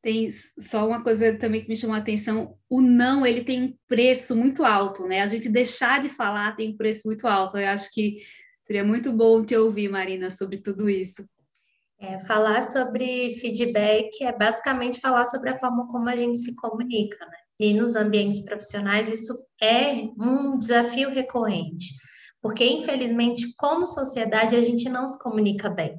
Tem 0.00 0.30
só 0.58 0.86
uma 0.86 1.02
coisa 1.02 1.36
também 1.36 1.60
que 1.60 1.68
me 1.68 1.76
chamou 1.76 1.96
a 1.96 1.98
atenção, 1.98 2.56
o 2.70 2.80
não, 2.80 3.26
ele 3.26 3.44
tem 3.44 3.62
um 3.64 3.76
preço 3.86 4.34
muito 4.34 4.64
alto, 4.64 5.06
né? 5.06 5.20
A 5.20 5.26
gente 5.26 5.48
deixar 5.48 6.00
de 6.00 6.08
falar 6.08 6.56
tem 6.56 6.70
um 6.70 6.76
preço 6.76 7.06
muito 7.06 7.26
alto. 7.26 7.58
Eu 7.58 7.68
acho 7.68 7.92
que 7.92 8.22
seria 8.68 8.84
muito 8.84 9.10
bom 9.10 9.42
te 9.42 9.56
ouvir, 9.56 9.88
Marina, 9.88 10.30
sobre 10.30 10.58
tudo 10.58 10.90
isso. 10.90 11.24
É, 11.98 12.20
falar 12.20 12.60
sobre 12.60 13.34
feedback 13.40 14.22
é 14.22 14.30
basicamente 14.30 15.00
falar 15.00 15.24
sobre 15.24 15.50
a 15.50 15.58
forma 15.58 15.88
como 15.88 16.08
a 16.08 16.14
gente 16.14 16.38
se 16.38 16.54
comunica, 16.54 17.18
né? 17.24 17.36
E 17.58 17.74
nos 17.74 17.96
ambientes 17.96 18.44
profissionais 18.44 19.08
isso 19.08 19.34
é 19.60 20.04
um 20.20 20.56
desafio 20.56 21.10
recorrente, 21.10 21.86
porque 22.40 22.64
infelizmente, 22.64 23.52
como 23.56 23.84
sociedade, 23.84 24.54
a 24.54 24.62
gente 24.62 24.88
não 24.88 25.08
se 25.08 25.18
comunica 25.18 25.68
bem 25.68 25.96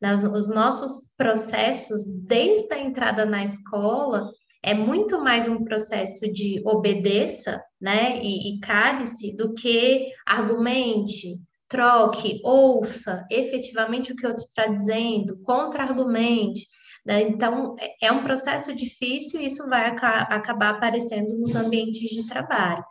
nas, 0.00 0.24
os 0.24 0.48
nossos 0.48 1.12
processos, 1.16 2.04
desde 2.24 2.72
a 2.74 2.78
entrada 2.78 3.24
na 3.24 3.44
escola, 3.44 4.30
é 4.62 4.74
muito 4.74 5.22
mais 5.22 5.46
um 5.46 5.62
processo 5.62 6.30
de 6.32 6.60
obedeça, 6.66 7.62
né, 7.80 8.20
e, 8.20 8.56
e 8.56 8.60
cale-se, 8.60 9.36
do 9.36 9.54
que 9.54 10.08
argumente, 10.26 11.40
troque, 11.68 12.40
ouça 12.44 13.26
efetivamente 13.30 14.12
o 14.12 14.16
que 14.16 14.24
o 14.24 14.28
outro 14.28 14.44
está 14.44 14.66
dizendo, 14.66 15.38
contra-argumente. 15.42 16.66
Né? 17.04 17.22
Então, 17.22 17.76
é, 17.78 18.08
é 18.08 18.12
um 18.12 18.22
processo 18.22 18.74
difícil 18.74 19.40
e 19.40 19.46
isso 19.46 19.68
vai 19.68 19.86
aca 19.86 20.22
acabar 20.22 20.70
aparecendo 20.70 21.38
nos 21.38 21.54
ambientes 21.54 22.10
de 22.10 22.26
trabalho. 22.26 22.84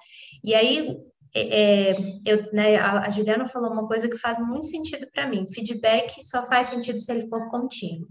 E 0.44 0.53
aí, 0.53 0.98
é, 1.36 1.91
é, 1.91 1.96
eu, 2.25 2.50
né, 2.53 2.77
a, 2.77 3.10
Juliana 3.10 3.46
falou 3.46 3.72
uma 3.72 3.88
coisa 3.88 4.08
que 4.08 4.17
faz 4.17 4.39
muito 4.39 4.65
sentido 4.67 5.05
para 5.13 5.27
mim. 5.27 5.46
Feedback 5.53 6.24
só 6.24 6.46
faz 6.48 6.67
sentido 6.67 6.98
se 6.98 7.12
ele 7.12 7.27
for 7.27 7.50
contínuo. 7.50 8.08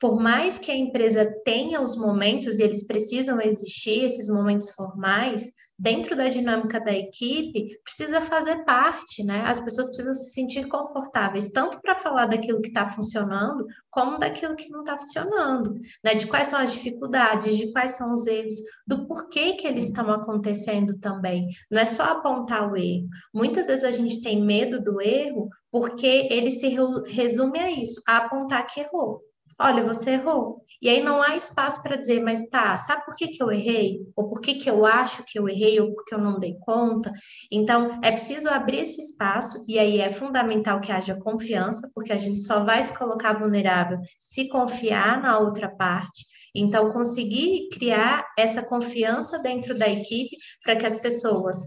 Por 0.00 0.18
mais 0.18 0.58
que 0.58 0.70
a 0.70 0.76
empresa 0.76 1.30
tenha 1.44 1.80
os 1.80 1.94
momentos, 1.94 2.58
e 2.58 2.62
eles 2.62 2.86
precisam 2.86 3.40
existir, 3.40 4.02
esses 4.02 4.28
momentos 4.28 4.70
formais, 4.72 5.52
dentro 5.82 6.14
da 6.14 6.28
dinâmica 6.28 6.78
da 6.78 6.92
equipe, 6.92 7.76
precisa 7.82 8.20
fazer 8.20 8.64
parte, 8.64 9.24
né? 9.24 9.42
As 9.44 9.58
pessoas 9.58 9.88
precisam 9.88 10.14
se 10.14 10.32
sentir 10.32 10.68
confortáveis, 10.68 11.50
tanto 11.50 11.80
para 11.82 11.96
falar 11.96 12.26
daquilo 12.26 12.62
que 12.62 12.68
está 12.68 12.86
funcionando, 12.86 13.66
como 13.90 14.16
daquilo 14.16 14.54
que 14.54 14.70
não 14.70 14.80
está 14.80 14.96
funcionando, 14.96 15.74
né? 16.04 16.14
De 16.14 16.28
quais 16.28 16.46
são 16.46 16.60
as 16.60 16.72
dificuldades, 16.72 17.56
de 17.56 17.72
quais 17.72 17.96
são 17.96 18.14
os 18.14 18.28
erros, 18.28 18.54
do 18.86 19.08
porquê 19.08 19.54
que 19.54 19.66
eles 19.66 19.86
estão 19.86 20.08
acontecendo 20.08 20.96
também. 21.00 21.48
Não 21.68 21.80
é 21.80 21.84
só 21.84 22.04
apontar 22.04 22.72
o 22.72 22.76
erro. 22.76 23.08
Muitas 23.34 23.66
vezes 23.66 23.82
a 23.82 23.90
gente 23.90 24.22
tem 24.22 24.40
medo 24.40 24.80
do 24.80 25.00
erro 25.00 25.48
porque 25.68 26.28
ele 26.30 26.52
se 26.52 26.68
resume 27.08 27.58
a 27.58 27.72
isso, 27.72 28.00
a 28.06 28.18
apontar 28.18 28.68
que 28.68 28.78
errou. 28.78 29.20
Olha, 29.58 29.82
você 29.82 30.12
errou. 30.12 30.64
E 30.82 30.88
aí 30.88 31.00
não 31.00 31.22
há 31.22 31.36
espaço 31.36 31.80
para 31.80 31.94
dizer, 31.94 32.20
mas 32.20 32.48
tá, 32.48 32.76
sabe 32.76 33.04
por 33.04 33.14
que, 33.14 33.28
que 33.28 33.40
eu 33.40 33.52
errei? 33.52 34.00
Ou 34.16 34.28
por 34.28 34.40
que, 34.40 34.54
que 34.54 34.68
eu 34.68 34.84
acho 34.84 35.24
que 35.24 35.38
eu 35.38 35.48
errei? 35.48 35.80
Ou 35.80 35.94
porque 35.94 36.12
eu 36.12 36.18
não 36.18 36.40
dei 36.40 36.56
conta? 36.60 37.12
Então, 37.52 38.00
é 38.02 38.10
preciso 38.10 38.48
abrir 38.48 38.80
esse 38.80 39.00
espaço, 39.00 39.64
e 39.68 39.78
aí 39.78 40.00
é 40.00 40.10
fundamental 40.10 40.80
que 40.80 40.90
haja 40.90 41.14
confiança, 41.14 41.88
porque 41.94 42.12
a 42.12 42.18
gente 42.18 42.40
só 42.40 42.64
vai 42.64 42.82
se 42.82 42.98
colocar 42.98 43.32
vulnerável 43.34 43.98
se 44.18 44.48
confiar 44.48 45.22
na 45.22 45.38
outra 45.38 45.68
parte. 45.68 46.26
Então, 46.54 46.90
conseguir 46.90 47.68
criar 47.72 48.26
essa 48.36 48.62
confiança 48.62 49.38
dentro 49.38 49.78
da 49.78 49.88
equipe 49.88 50.36
para 50.64 50.74
que 50.74 50.84
as 50.84 50.96
pessoas 50.96 51.58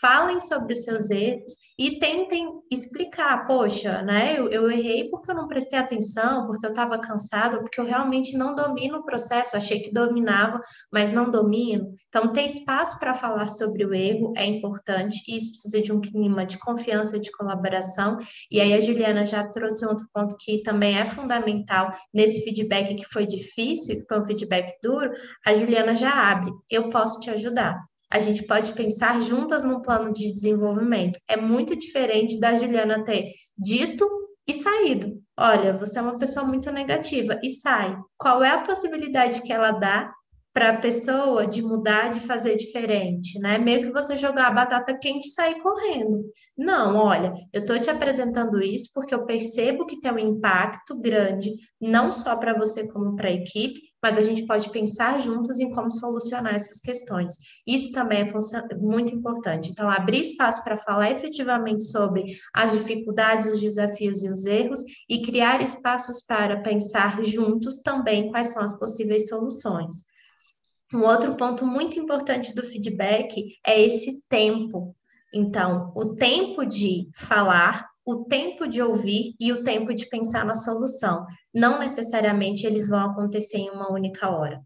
falem 0.00 0.38
sobre 0.38 0.74
os 0.74 0.84
seus 0.84 1.10
erros 1.10 1.52
e 1.78 1.98
tentem 1.98 2.46
explicar, 2.70 3.46
poxa, 3.46 4.02
né, 4.02 4.38
eu, 4.38 4.48
eu 4.50 4.70
errei 4.70 5.08
porque 5.08 5.30
eu 5.30 5.34
não 5.34 5.48
prestei 5.48 5.78
atenção, 5.78 6.46
porque 6.46 6.66
eu 6.66 6.70
estava 6.70 6.98
cansado, 6.98 7.60
porque 7.60 7.80
eu 7.80 7.84
realmente 7.84 8.36
não 8.36 8.54
domino 8.54 8.98
o 8.98 9.04
processo, 9.04 9.56
achei 9.56 9.80
que 9.80 9.92
dominava, 9.92 10.60
mas 10.92 11.12
não 11.12 11.30
domino. 11.30 11.94
Então, 12.08 12.32
ter 12.32 12.42
espaço 12.42 12.98
para 12.98 13.14
falar 13.14 13.48
sobre 13.48 13.84
o 13.84 13.94
erro 13.94 14.32
é 14.36 14.44
importante 14.44 15.22
e 15.28 15.36
isso 15.36 15.50
precisa 15.50 15.80
de 15.80 15.92
um 15.92 16.00
clima 16.00 16.44
de 16.44 16.58
confiança, 16.58 17.18
de 17.18 17.30
colaboração. 17.32 18.18
E 18.50 18.60
aí 18.60 18.74
a 18.74 18.80
Juliana 18.80 19.24
já 19.24 19.46
trouxe 19.48 19.86
outro 19.86 20.06
ponto 20.12 20.36
que 20.38 20.62
também 20.62 20.98
é 20.98 21.04
fundamental 21.04 21.90
nesse 22.12 22.42
feedback 22.44 22.94
que 22.94 23.04
foi 23.04 23.26
difícil, 23.26 23.96
que 23.96 24.06
foi 24.06 24.20
um 24.20 24.24
feedback 24.24 24.72
duro, 24.82 25.10
a 25.46 25.54
Juliana 25.54 25.94
já 25.94 26.12
abre, 26.12 26.50
eu 26.68 26.88
posso 26.90 27.20
te 27.20 27.30
ajudar 27.30 27.89
a 28.10 28.18
gente 28.18 28.44
pode 28.46 28.72
pensar 28.72 29.20
juntas 29.22 29.62
num 29.62 29.80
plano 29.80 30.12
de 30.12 30.32
desenvolvimento. 30.32 31.18
É 31.28 31.36
muito 31.36 31.76
diferente 31.76 32.40
da 32.40 32.54
Juliana 32.56 33.04
ter 33.04 33.32
dito 33.56 34.08
e 34.46 34.52
saído. 34.52 35.20
Olha, 35.38 35.72
você 35.76 35.98
é 35.98 36.02
uma 36.02 36.18
pessoa 36.18 36.44
muito 36.44 36.70
negativa 36.72 37.38
e 37.42 37.48
sai. 37.48 37.96
Qual 38.18 38.42
é 38.42 38.50
a 38.50 38.62
possibilidade 38.62 39.42
que 39.42 39.52
ela 39.52 39.70
dá 39.70 40.12
para 40.52 40.70
a 40.70 40.78
pessoa 40.78 41.46
de 41.46 41.62
mudar, 41.62 42.10
de 42.10 42.20
fazer 42.20 42.56
diferente, 42.56 43.38
né? 43.38 43.56
Meio 43.56 43.82
que 43.82 43.92
você 43.92 44.16
jogar 44.16 44.48
a 44.48 44.50
batata 44.50 44.98
quente 44.98 45.26
e 45.26 45.30
sair 45.30 45.60
correndo. 45.62 46.24
Não, 46.58 46.96
olha, 46.96 47.32
eu 47.52 47.60
estou 47.60 47.78
te 47.78 47.88
apresentando 47.88 48.60
isso 48.60 48.90
porque 48.92 49.14
eu 49.14 49.24
percebo 49.24 49.86
que 49.86 50.00
tem 50.00 50.12
um 50.12 50.18
impacto 50.18 50.98
grande, 50.98 51.52
não 51.80 52.10
só 52.10 52.36
para 52.36 52.58
você 52.58 52.90
como 52.92 53.14
para 53.14 53.28
a 53.28 53.32
equipe, 53.32 53.80
mas 54.02 54.18
a 54.18 54.22
gente 54.22 54.46
pode 54.46 54.70
pensar 54.70 55.18
juntos 55.20 55.60
em 55.60 55.70
como 55.70 55.90
solucionar 55.90 56.54
essas 56.54 56.80
questões. 56.80 57.34
Isso 57.66 57.92
também 57.92 58.20
é 58.20 58.74
muito 58.76 59.14
importante. 59.14 59.70
Então, 59.70 59.88
abrir 59.88 60.20
espaço 60.20 60.64
para 60.64 60.76
falar 60.76 61.10
efetivamente 61.10 61.84
sobre 61.84 62.36
as 62.54 62.72
dificuldades, 62.72 63.46
os 63.46 63.60
desafios 63.60 64.22
e 64.22 64.28
os 64.28 64.46
erros 64.46 64.80
e 65.08 65.22
criar 65.22 65.62
espaços 65.62 66.22
para 66.24 66.60
pensar 66.62 67.22
juntos 67.22 67.82
também 67.82 68.30
quais 68.30 68.48
são 68.48 68.62
as 68.62 68.78
possíveis 68.78 69.28
soluções. 69.28 70.10
Um 70.92 71.02
outro 71.02 71.36
ponto 71.36 71.64
muito 71.64 71.98
importante 71.98 72.54
do 72.54 72.64
feedback 72.64 73.58
é 73.64 73.80
esse 73.80 74.24
tempo. 74.28 74.96
Então, 75.32 75.92
o 75.94 76.16
tempo 76.16 76.64
de 76.64 77.08
falar, 77.14 77.88
o 78.10 78.24
tempo 78.24 78.66
de 78.66 78.82
ouvir 78.82 79.34
e 79.38 79.52
o 79.52 79.62
tempo 79.62 79.94
de 79.94 80.06
pensar 80.08 80.44
na 80.44 80.54
solução. 80.54 81.24
Não 81.54 81.78
necessariamente 81.78 82.66
eles 82.66 82.88
vão 82.88 83.10
acontecer 83.10 83.58
em 83.58 83.70
uma 83.70 83.92
única 83.92 84.28
hora. 84.28 84.60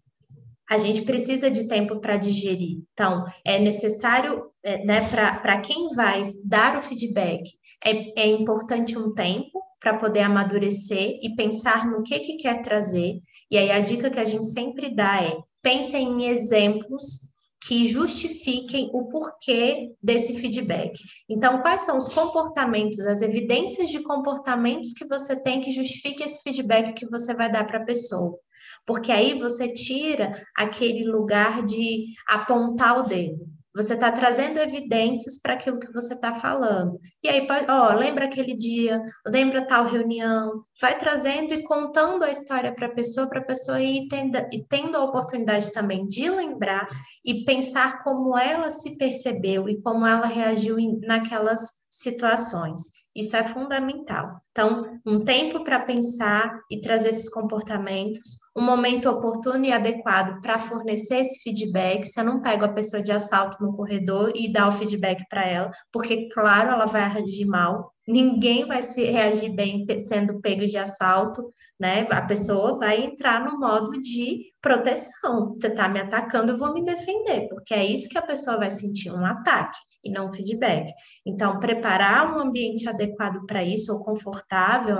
A 0.68 0.78
gente 0.78 1.02
precisa 1.02 1.50
de 1.50 1.68
tempo 1.68 2.00
para 2.00 2.16
digerir. 2.16 2.78
Então, 2.92 3.24
é 3.44 3.58
necessário, 3.58 4.50
é, 4.62 4.82
né, 4.84 5.08
para 5.08 5.60
quem 5.60 5.94
vai 5.94 6.32
dar 6.42 6.78
o 6.78 6.82
feedback, 6.82 7.42
é, 7.84 8.22
é 8.22 8.26
importante 8.26 8.96
um 8.96 9.12
tempo 9.12 9.62
para 9.78 9.98
poder 9.98 10.20
amadurecer 10.20 11.18
e 11.22 11.34
pensar 11.36 11.86
no 11.86 12.02
que, 12.02 12.18
que 12.20 12.36
quer 12.36 12.62
trazer. 12.62 13.18
E 13.50 13.58
aí, 13.58 13.70
a 13.70 13.80
dica 13.80 14.10
que 14.10 14.18
a 14.18 14.24
gente 14.24 14.48
sempre 14.48 14.94
dá 14.94 15.22
é: 15.22 15.36
pense 15.62 15.94
em 15.96 16.24
exemplos 16.28 17.33
que 17.66 17.84
justifiquem 17.84 18.90
o 18.92 19.08
porquê 19.08 19.90
desse 20.02 20.34
feedback. 20.38 21.00
Então, 21.28 21.62
quais 21.62 21.82
são 21.82 21.96
os 21.96 22.08
comportamentos, 22.08 23.06
as 23.06 23.22
evidências 23.22 23.88
de 23.88 24.02
comportamentos 24.02 24.92
que 24.92 25.06
você 25.06 25.42
tem 25.42 25.60
que 25.60 25.70
justifique 25.70 26.22
esse 26.22 26.42
feedback 26.42 26.92
que 26.92 27.08
você 27.08 27.34
vai 27.34 27.50
dar 27.50 27.64
para 27.66 27.78
a 27.78 27.84
pessoa? 27.84 28.38
Porque 28.86 29.10
aí 29.10 29.38
você 29.38 29.72
tira 29.72 30.32
aquele 30.54 31.04
lugar 31.04 31.64
de 31.64 32.04
apontar 32.28 32.98
o 32.98 33.02
dedo. 33.04 33.53
Você 33.74 33.94
está 33.94 34.12
trazendo 34.12 34.60
evidências 34.60 35.40
para 35.40 35.54
aquilo 35.54 35.80
que 35.80 35.92
você 35.92 36.14
está 36.14 36.32
falando. 36.32 37.00
E 37.22 37.28
aí, 37.28 37.44
ó, 37.68 37.94
lembra 37.94 38.26
aquele 38.26 38.54
dia, 38.54 39.02
lembra 39.26 39.66
tal 39.66 39.84
reunião, 39.84 40.64
vai 40.80 40.96
trazendo 40.96 41.52
e 41.52 41.62
contando 41.64 42.22
a 42.22 42.30
história 42.30 42.72
para 42.72 42.86
a 42.86 42.94
pessoa, 42.94 43.28
para 43.28 43.40
a 43.40 43.44
pessoa 43.44 43.80
ir 43.80 44.06
tendo, 44.08 44.38
e 44.52 44.64
tendo 44.68 44.96
a 44.96 45.02
oportunidade 45.02 45.72
também 45.72 46.06
de 46.06 46.30
lembrar 46.30 46.88
e 47.24 47.44
pensar 47.44 48.04
como 48.04 48.38
ela 48.38 48.70
se 48.70 48.96
percebeu 48.96 49.68
e 49.68 49.82
como 49.82 50.06
ela 50.06 50.26
reagiu 50.26 50.76
naquelas 51.00 51.84
situações. 51.90 52.82
Isso 53.14 53.36
é 53.36 53.42
fundamental. 53.42 54.43
Então, 54.56 55.00
um 55.04 55.24
tempo 55.24 55.64
para 55.64 55.80
pensar 55.80 56.60
e 56.70 56.80
trazer 56.80 57.08
esses 57.08 57.28
comportamentos, 57.28 58.38
um 58.56 58.62
momento 58.62 59.10
oportuno 59.10 59.64
e 59.64 59.72
adequado 59.72 60.40
para 60.40 60.60
fornecer 60.60 61.16
esse 61.16 61.42
feedback. 61.42 62.04
Se 62.04 62.20
eu 62.20 62.24
não 62.24 62.40
pego 62.40 62.64
a 62.64 62.72
pessoa 62.72 63.02
de 63.02 63.10
assalto 63.10 63.60
no 63.60 63.74
corredor 63.74 64.30
e 64.32 64.52
dar 64.52 64.68
o 64.68 64.72
feedback 64.72 65.24
para 65.28 65.44
ela, 65.44 65.72
porque, 65.92 66.28
claro, 66.28 66.70
ela 66.70 66.86
vai 66.86 67.12
reagir 67.12 67.46
mal, 67.46 67.92
ninguém 68.06 68.64
vai 68.64 68.80
se 68.80 69.02
reagir 69.02 69.52
bem 69.52 69.84
sendo 69.98 70.40
pego 70.40 70.64
de 70.66 70.78
assalto, 70.78 71.42
né? 71.80 72.06
A 72.10 72.22
pessoa 72.22 72.78
vai 72.78 73.02
entrar 73.02 73.44
no 73.44 73.58
modo 73.58 73.90
de 74.00 74.52
proteção. 74.60 75.48
Você 75.48 75.66
está 75.68 75.88
me 75.88 76.00
atacando, 76.00 76.52
eu 76.52 76.58
vou 76.58 76.72
me 76.72 76.84
defender, 76.84 77.48
porque 77.48 77.74
é 77.74 77.84
isso 77.84 78.08
que 78.08 78.18
a 78.18 78.22
pessoa 78.22 78.56
vai 78.56 78.70
sentir, 78.70 79.10
um 79.10 79.24
ataque 79.24 79.78
e 80.02 80.10
não 80.10 80.26
um 80.26 80.32
feedback. 80.32 80.92
Então, 81.26 81.58
preparar 81.58 82.34
um 82.34 82.40
ambiente 82.40 82.88
adequado 82.88 83.44
para 83.46 83.64
isso, 83.64 83.92
ou 83.92 84.04
confortável, 84.04 84.43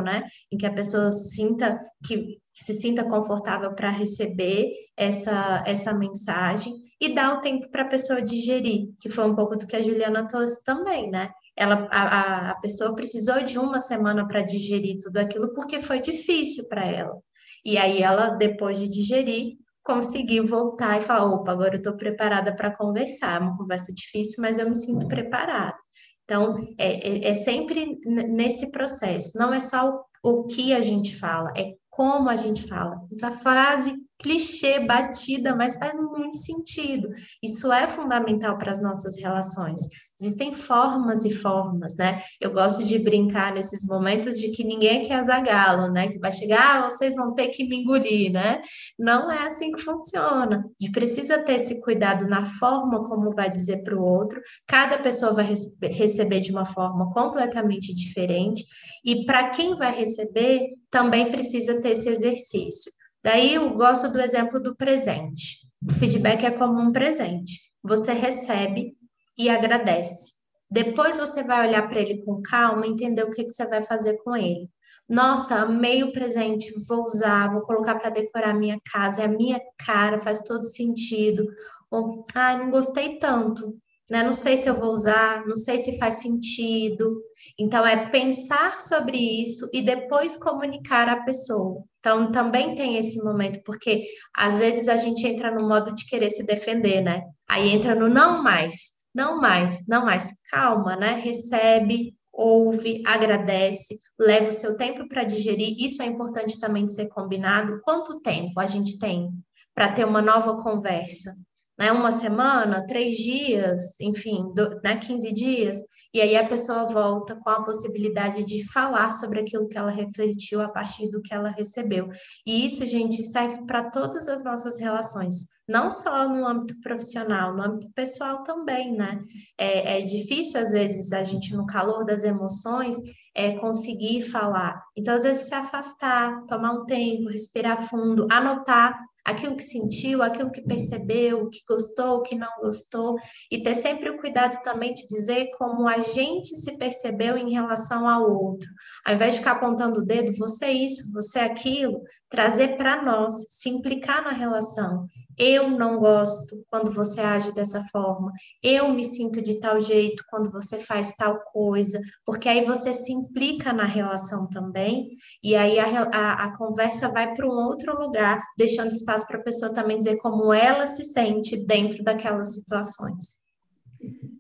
né? 0.03 0.25
Em 0.53 0.57
que 0.57 0.67
a 0.67 0.73
pessoa 0.73 1.11
sinta 1.11 1.81
que 2.07 2.39
se 2.55 2.73
sinta 2.73 3.03
confortável 3.03 3.75
para 3.75 3.91
receber 3.91 4.71
essa, 4.97 5.65
essa 5.67 5.93
mensagem 5.93 6.73
e 7.01 7.13
dar 7.13 7.37
o 7.37 7.41
tempo 7.41 7.69
para 7.69 7.83
a 7.83 7.89
pessoa 7.89 8.23
digerir, 8.23 8.91
que 9.01 9.09
foi 9.09 9.25
um 9.25 9.35
pouco 9.35 9.57
do 9.57 9.67
que 9.67 9.75
a 9.75 9.83
Juliana 9.83 10.29
trouxe 10.29 10.63
também, 10.65 11.11
né? 11.11 11.31
ela, 11.57 11.87
a, 11.91 12.51
a 12.51 12.55
pessoa 12.57 12.95
precisou 12.95 13.43
de 13.43 13.59
uma 13.59 13.79
semana 13.79 14.27
para 14.27 14.43
digerir 14.43 14.99
tudo 15.01 15.19
aquilo 15.19 15.53
porque 15.55 15.81
foi 15.81 16.01
difícil 16.01 16.69
para 16.69 16.85
ela. 16.85 17.17
E 17.65 17.79
aí 17.79 18.03
ela, 18.03 18.31
depois 18.31 18.79
de 18.79 18.89
digerir, 18.89 19.57
conseguiu 19.83 20.47
voltar 20.47 20.99
e 20.99 21.01
falar: 21.01 21.33
opa, 21.33 21.53
agora 21.53 21.75
eu 21.75 21.79
estou 21.79 21.97
preparada 21.97 22.55
para 22.55 22.75
conversar. 22.77 23.41
É 23.41 23.45
uma 23.45 23.57
conversa 23.57 23.93
difícil, 23.93 24.43
mas 24.43 24.59
eu 24.59 24.69
me 24.69 24.77
sinto 24.77 25.07
preparada. 25.07 25.77
Então, 26.25 26.57
é, 26.79 27.27
é, 27.27 27.31
é 27.31 27.35
sempre 27.35 27.99
nesse 28.05 28.71
processo. 28.71 29.37
Não 29.39 29.53
é 29.53 29.61
só 29.61 30.05
o, 30.23 30.31
o 30.31 30.47
que 30.47 30.73
a 30.73 30.81
gente 30.81 31.17
fala, 31.17 31.53
é 31.57 31.75
como 31.91 32.29
a 32.29 32.37
gente 32.37 32.67
fala. 32.67 33.01
Essa 33.15 33.31
frase 33.31 33.95
clichê, 34.19 34.81
batida, 34.81 35.55
mas 35.55 35.77
faz 35.77 35.97
muito 35.97 36.39
sentido. 36.39 37.09
Isso 37.43 37.73
é 37.73 37.87
fundamental 37.87 38.57
para 38.57 38.71
as 38.71 38.81
nossas 38.83 39.19
relações. 39.19 39.83
Existem 40.21 40.53
formas 40.53 41.25
e 41.25 41.31
formas, 41.31 41.97
né? 41.97 42.23
Eu 42.41 42.53
gosto 42.53 42.85
de 42.85 42.99
brincar 43.01 43.53
nesses 43.53 43.85
momentos 43.85 44.39
de 44.39 44.53
que 44.53 44.63
ninguém 44.63 45.03
quer 45.05 45.17
azagalo, 45.17 45.93
né? 45.93 46.09
Que 46.09 46.21
vai 46.21 46.31
chegar, 46.31 46.85
ah, 46.85 46.89
vocês 46.89 47.17
vão 47.17 47.35
ter 47.35 47.49
que 47.49 47.65
me 47.65 47.83
engolir, 47.83 48.33
né? 48.33 48.63
Não 48.97 49.31
é 49.31 49.49
assim 49.49 49.73
que 49.73 49.83
funciona. 49.83 50.59
A 50.59 50.85
gente 50.85 50.93
precisa 50.93 51.43
ter 51.43 51.55
esse 51.55 51.81
cuidado 51.81 52.29
na 52.29 52.43
forma 52.43 53.03
como 53.03 53.33
vai 53.33 53.51
dizer 53.51 53.83
para 53.83 53.97
o 53.97 54.05
outro. 54.05 54.41
Cada 54.69 54.99
pessoa 54.99 55.35
vai 55.35 55.53
receber 55.83 56.41
de 56.41 56.53
uma 56.53 56.65
forma 56.65 57.13
completamente 57.13 57.93
diferente. 57.93 58.65
E 59.05 59.25
para 59.27 59.51
quem 59.51 59.75
vai 59.75 59.95
receber, 59.99 60.61
também 60.91 61.29
precisa 61.29 61.81
ter 61.81 61.91
esse 61.91 62.09
exercício. 62.09 62.93
Daí 63.25 63.55
eu 63.55 63.71
gosto 63.71 64.13
do 64.13 64.21
exemplo 64.21 64.61
do 64.61 64.77
presente. 64.77 65.67
O 65.89 65.95
feedback 65.95 66.45
é 66.45 66.51
como 66.51 66.79
um 66.79 66.93
presente. 66.93 67.73
Você 67.83 68.13
recebe 68.13 68.99
e 69.39 69.49
agradece. 69.49 70.35
Depois 70.71 71.17
você 71.17 71.43
vai 71.43 71.67
olhar 71.67 71.89
para 71.89 72.01
ele 72.01 72.23
com 72.23 72.43
calma 72.43 72.87
e 72.87 72.91
entender 72.91 73.23
o 73.23 73.31
que, 73.31 73.45
que 73.45 73.51
você 73.51 73.67
vai 73.67 73.81
fazer 73.81 74.19
com 74.23 74.37
ele. 74.37 74.69
Nossa, 75.09 75.57
amei 75.57 76.03
o 76.03 76.13
presente, 76.13 76.71
vou 76.87 77.05
usar, 77.05 77.51
vou 77.51 77.63
colocar 77.63 77.95
para 77.95 78.11
decorar 78.11 78.51
a 78.51 78.55
minha 78.55 78.79
casa, 78.93 79.23
é 79.23 79.25
a 79.25 79.29
minha 79.29 79.59
cara, 79.79 80.19
faz 80.19 80.43
todo 80.43 80.63
sentido. 80.63 81.47
Ou, 81.91 82.27
ah, 82.35 82.59
não 82.59 82.69
gostei 82.69 83.19
tanto, 83.19 83.75
né? 84.11 84.23
Não 84.23 84.33
sei 84.33 84.57
se 84.57 84.69
eu 84.69 84.79
vou 84.79 84.93
usar, 84.93 85.47
não 85.47 85.57
sei 85.57 85.79
se 85.79 85.99
faz 85.99 86.17
sentido. 86.23 87.21
Então, 87.59 87.87
é 87.87 88.11
pensar 88.11 88.81
sobre 88.81 89.17
isso 89.19 89.69
e 89.73 89.83
depois 89.83 90.37
comunicar 90.37 91.09
à 91.09 91.23
pessoa. 91.25 91.83
Então, 92.01 92.31
também 92.31 92.75
tem 92.75 92.97
esse 92.97 93.23
momento, 93.23 93.63
porque 93.65 94.05
às 94.37 94.59
vezes 94.59 94.89
a 94.89 94.97
gente 94.97 95.27
entra 95.27 95.51
no 95.51 95.67
modo 95.67 95.95
de 95.95 96.07
querer 96.07 96.31
se 96.31 96.45
defender, 96.45 97.01
né? 97.01 97.23
Aí 97.49 97.71
entra 97.71 97.95
no 97.95 98.09
não 98.09 98.43
mais. 98.43 98.93
Não 99.15 99.41
mais, 99.41 99.87
não 99.87 100.05
mais. 100.05 100.29
Calma, 100.51 100.97
né? 100.97 101.15
Recebe, 101.15 102.15
ouve, 102.33 103.01
agradece, 103.07 103.97
leva 104.19 104.49
o 104.49 104.53
seu 104.53 104.77
tempo 104.77 105.09
para 105.09 105.25
digerir. 105.25 105.77
Isso 105.79 106.03
é 106.03 106.07
importante 106.07 106.59
também 106.59 106.85
de 106.85 106.95
ser 106.95 107.09
combinado. 107.09 107.81
Quanto 107.83 108.21
tempo 108.21 108.59
a 108.59 108.67
gente 108.67 108.99
tem 108.99 109.31
para 109.73 109.93
ter 109.93 110.05
uma 110.05 110.21
nova 110.21 110.61
conversa? 110.63 111.33
Né? 111.79 111.91
Uma 111.93 112.13
semana, 112.13 112.87
três 112.87 113.17
dias, 113.17 114.01
enfim, 114.01 114.53
do, 114.55 114.81
né? 114.83 114.97
15 114.97 115.33
dias. 115.33 115.79
E 116.15 116.21
aí 116.21 116.37
a 116.37 116.47
pessoa 116.47 116.87
volta 116.87 117.35
com 117.35 117.51
a 117.51 117.65
possibilidade 117.65 118.45
de 118.45 118.65
falar 118.73 119.13
sobre 119.13 119.41
aquilo 119.41 119.67
que 119.67 119.77
ela 119.77 119.91
refletiu 119.91 120.63
a 120.63 120.69
partir 120.69 121.11
do 121.11 121.21
que 121.21 121.35
ela 121.35 121.51
recebeu. 121.51 122.09
E 122.47 122.65
isso, 122.65 122.87
gente, 122.87 123.21
serve 123.25 123.67
para 123.67 123.91
todas 123.91 124.29
as 124.29 124.45
nossas 124.45 124.79
relações, 124.79 125.35
não 125.69 125.91
só 125.91 126.29
no 126.29 126.47
âmbito 126.47 126.79
profissional, 126.81 127.53
no 127.53 127.65
âmbito 127.65 127.91
pessoal 127.93 128.45
também, 128.45 128.97
né? 128.97 129.25
É, 129.59 129.99
é 129.99 130.03
difícil, 130.03 130.61
às 130.61 130.71
vezes, 130.71 131.13
a 131.13 131.25
gente, 131.25 131.53
no 131.53 131.67
calor 131.67 132.05
das 132.05 132.23
emoções, 132.23 132.97
é, 133.35 133.59
conseguir 133.59 134.23
falar. 134.23 134.81
Então, 134.97 135.15
às 135.15 135.25
vezes, 135.25 135.49
se 135.49 135.55
afastar, 135.55 136.45
tomar 136.47 136.75
um 136.75 136.85
tempo, 136.87 137.29
respirar 137.29 137.77
fundo, 137.77 138.29
anotar 138.31 138.97
aquilo 139.25 139.57
que 139.57 139.63
sentiu, 139.63 140.23
aquilo 140.23 140.51
que 140.51 140.61
percebeu, 140.61 141.43
o 141.43 141.51
que 141.51 141.61
gostou, 141.69 142.17
o 142.17 142.23
que 142.23 142.35
não 142.35 142.51
gostou, 142.61 143.17
e 143.51 143.63
ter 143.63 143.75
sempre 143.75 144.11
o 144.11 144.19
cuidado 144.19 144.63
também 144.63 144.93
de 144.93 145.07
dizer 145.07 145.51
como 145.57 145.89
a 145.89 145.99
gente 146.01 146.55
se 146.57 146.77
percebeu 146.77 147.37
em 147.39 147.53
relação 147.53 148.09
ao 148.09 148.31
outro. 148.31 148.69
Ao 149.05 149.15
invés 149.15 149.35
de 149.35 149.41
ficar 149.41 149.53
apontando 149.53 150.01
o 150.01 150.05
dedo, 150.05 150.37
você 150.37 150.67
é 150.67 150.73
isso, 150.73 151.11
você 151.13 151.39
é 151.39 151.45
aquilo, 151.45 152.03
trazer 152.29 152.77
para 152.77 153.03
nós, 153.03 153.33
se 153.49 153.69
implicar 153.69 154.23
na 154.23 154.33
relação. 154.33 155.09
Eu 155.39 155.71
não 155.71 155.99
gosto 155.99 156.65
quando 156.71 156.91
você 156.91 157.21
age 157.21 157.53
dessa 157.53 157.81
forma. 157.93 158.33
Eu 158.63 158.93
me 158.93 159.05
sinto 159.05 159.43
de 159.43 159.59
tal 159.59 159.81
jeito 159.81 160.25
quando 160.29 160.51
você 160.51 160.79
faz 160.79 161.13
tal 161.15 161.41
coisa, 161.53 162.01
porque 162.25 162.49
aí 162.49 162.65
você 162.65 162.95
se 162.95 163.13
implica 163.13 163.73
na 163.73 163.85
relação 163.85 164.49
também, 164.49 165.09
e 165.43 165.55
aí 165.55 165.79
a, 165.79 166.03
a, 166.05 166.45
a 166.45 166.57
conversa 166.57 167.09
vai 167.09 167.35
para 167.35 167.47
um 167.47 167.67
outro 167.67 167.99
lugar, 168.01 168.41
deixando 168.57 168.91
espaço 168.91 169.27
para 169.27 169.39
a 169.39 169.43
pessoa 169.43 169.73
também 169.73 169.99
dizer 169.99 170.17
como 170.19 170.53
ela 170.53 170.87
se 170.87 171.05
sente 171.05 171.65
dentro 171.67 172.03
daquelas 172.03 172.55
situações. 172.55 173.45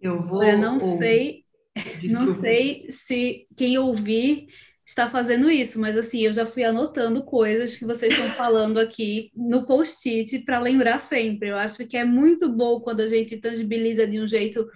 Eu 0.01 0.21
vou. 0.23 0.43
Eu 0.45 0.59
não 0.59 0.79
sei, 0.79 1.45
Desculpa. 1.99 2.33
não 2.33 2.41
sei 2.41 2.87
se 2.91 3.47
quem 3.57 3.79
ouvir 3.79 4.47
está 4.85 5.09
fazendo 5.09 5.51
isso, 5.51 5.81
mas 5.81 5.97
assim, 5.97 6.21
eu 6.21 6.33
já 6.33 6.45
fui 6.45 6.63
anotando 6.63 7.25
coisas 7.25 7.77
que 7.77 7.85
vocês 7.85 8.13
estão 8.13 8.29
falando 8.37 8.79
aqui 8.79 9.31
no 9.35 9.65
post-it 9.65 10.41
para 10.41 10.61
lembrar 10.61 10.99
sempre. 10.99 11.49
Eu 11.49 11.57
acho 11.57 11.87
que 11.87 11.97
é 11.97 12.05
muito 12.05 12.49
bom 12.49 12.81
quando 12.81 13.01
a 13.01 13.07
gente 13.07 13.37
tangibiliza 13.39 14.07
de 14.07 14.21
um 14.21 14.27
jeito 14.27 14.67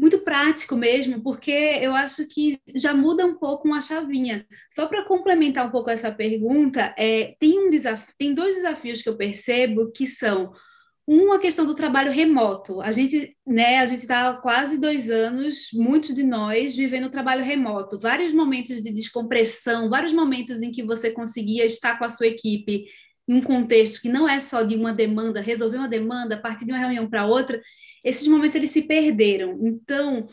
muito 0.00 0.20
prático 0.20 0.74
mesmo, 0.74 1.22
porque 1.22 1.50
eu 1.50 1.94
acho 1.94 2.26
que 2.26 2.58
já 2.74 2.94
muda 2.94 3.26
um 3.26 3.36
pouco 3.36 3.68
uma 3.68 3.82
chavinha. 3.82 4.46
Só 4.74 4.86
para 4.86 5.04
complementar 5.04 5.66
um 5.66 5.70
pouco 5.70 5.90
essa 5.90 6.10
pergunta, 6.10 6.94
é, 6.96 7.34
tem, 7.38 7.58
um 7.58 7.68
desafio, 7.68 8.14
tem 8.16 8.32
dois 8.32 8.54
desafios 8.54 9.02
que 9.02 9.10
eu 9.10 9.16
percebo 9.16 9.92
que 9.92 10.06
são 10.06 10.52
uma 11.12 11.40
questão 11.40 11.66
do 11.66 11.74
trabalho 11.74 12.12
remoto. 12.12 12.80
A 12.80 12.92
gente, 12.92 13.36
né, 13.44 13.78
a 13.78 13.86
gente 13.86 14.02
está 14.02 14.32
quase 14.34 14.78
dois 14.78 15.10
anos, 15.10 15.70
muitos 15.72 16.14
de 16.14 16.22
nós, 16.22 16.76
vivendo 16.76 17.10
trabalho 17.10 17.42
remoto. 17.42 17.98
Vários 17.98 18.32
momentos 18.32 18.80
de 18.80 18.92
descompressão, 18.92 19.90
vários 19.90 20.12
momentos 20.12 20.62
em 20.62 20.70
que 20.70 20.84
você 20.84 21.10
conseguia 21.10 21.64
estar 21.64 21.98
com 21.98 22.04
a 22.04 22.08
sua 22.08 22.28
equipe 22.28 22.84
em 23.26 23.34
um 23.34 23.42
contexto 23.42 24.02
que 24.02 24.08
não 24.08 24.28
é 24.28 24.38
só 24.38 24.62
de 24.62 24.76
uma 24.76 24.92
demanda, 24.92 25.40
resolver 25.40 25.78
uma 25.78 25.88
demanda, 25.88 26.40
partir 26.40 26.64
de 26.64 26.70
uma 26.70 26.78
reunião 26.78 27.10
para 27.10 27.26
outra. 27.26 27.60
Esses 28.04 28.28
momentos 28.28 28.54
eles 28.54 28.70
se 28.70 28.82
perderam. 28.82 29.58
Então, 29.64 30.28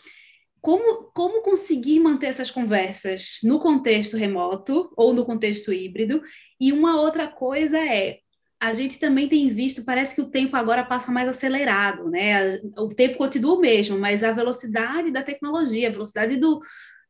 como, 0.61 1.05
como 1.11 1.41
conseguir 1.41 1.99
manter 1.99 2.27
essas 2.27 2.51
conversas 2.51 3.39
no 3.41 3.59
contexto 3.59 4.15
remoto 4.15 4.93
ou 4.95 5.11
no 5.11 5.25
contexto 5.25 5.73
híbrido? 5.73 6.21
E 6.61 6.71
uma 6.71 7.01
outra 7.01 7.27
coisa 7.27 7.79
é 7.79 8.19
a 8.59 8.71
gente 8.71 8.99
também 8.99 9.29
tem 9.29 9.49
visto, 9.49 9.85
parece 9.85 10.15
que 10.15 10.21
o 10.21 10.29
tempo 10.29 10.55
agora 10.55 10.83
passa 10.83 11.11
mais 11.11 11.29
acelerado, 11.29 12.09
né? 12.09 12.59
O 12.77 12.89
tempo 12.89 13.17
continua 13.17 13.55
o 13.55 13.59
mesmo, 13.61 13.99
mas 13.99 14.23
a 14.23 14.31
velocidade 14.31 15.11
da 15.11 15.21
tecnologia, 15.21 15.87
a 15.87 15.91
velocidade 15.91 16.37
do, 16.37 16.59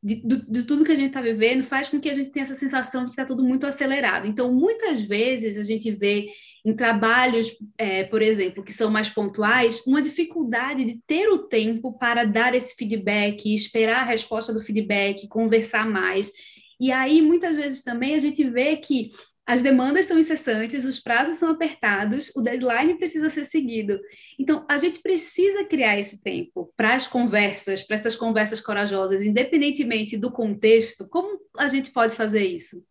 de, 0.04 0.16
de, 0.16 0.46
de 0.46 0.64
tudo 0.64 0.84
que 0.84 0.92
a 0.92 0.96
gente 0.96 1.08
está 1.08 1.22
vivendo 1.22 1.64
faz 1.64 1.88
com 1.88 2.00
que 2.00 2.10
a 2.10 2.14
gente 2.14 2.32
tenha 2.32 2.44
essa 2.44 2.54
sensação 2.54 3.02
de 3.02 3.08
que 3.08 3.14
está 3.14 3.26
tudo 3.26 3.46
muito 3.46 3.66
acelerado. 3.66 4.28
Então, 4.28 4.54
muitas 4.54 5.02
vezes 5.02 5.58
a 5.58 5.64
gente 5.64 5.90
vê 5.90 6.28
em 6.66 6.76
trabalhos, 6.76 7.56
é, 7.78 8.04
por 8.04 8.22
exemplo, 8.22 8.64
que 8.64 8.74
são 8.74 8.92
mais 8.92 9.10
pontuais, 9.10 9.82
uma 9.88 10.02
dificuldade 10.02 10.84
de 10.84 11.00
ter 11.08 11.30
o 11.30 11.40
tempo 11.40 11.98
para 11.98 12.26
dar 12.26 12.54
esse 12.54 12.76
feedback, 12.76 13.54
esperar 13.54 14.02
a 14.02 14.06
resposta 14.06 14.54
do 14.54 14.62
feedback, 14.62 15.28
conversar 15.30 15.90
mais. 15.90 16.32
E 16.78 16.92
aí, 16.92 17.22
muitas 17.22 17.56
vezes 17.56 17.82
também 17.82 18.14
a 18.14 18.20
gente 18.20 18.44
vê 18.44 18.76
que 18.76 19.10
as 19.48 19.62
demandas 19.62 20.06
são 20.08 20.20
incessantes, 20.20 20.84
os 20.84 21.00
prazos 21.00 21.38
são 21.38 21.50
apertados, 21.50 22.36
o 22.36 22.42
deadline 22.42 22.96
precisa 22.96 23.30
ser 23.30 23.46
seguido. 23.46 23.98
Então, 24.38 24.66
a 24.70 24.76
gente 24.76 25.00
precisa 25.00 25.64
criar 25.64 25.98
esse 25.98 26.22
tempo 26.22 26.74
para 26.76 26.94
as 26.94 27.08
conversas, 27.08 27.82
para 27.82 27.96
essas 27.96 28.18
conversas 28.18 28.60
corajosas, 28.60 29.24
independentemente 29.24 30.18
do 30.18 30.30
contexto. 30.30 31.08
Como 31.08 31.40
a 31.58 31.70
gente 31.70 31.92
pode 31.92 32.14
fazer 32.14 32.46
isso? 32.46 32.84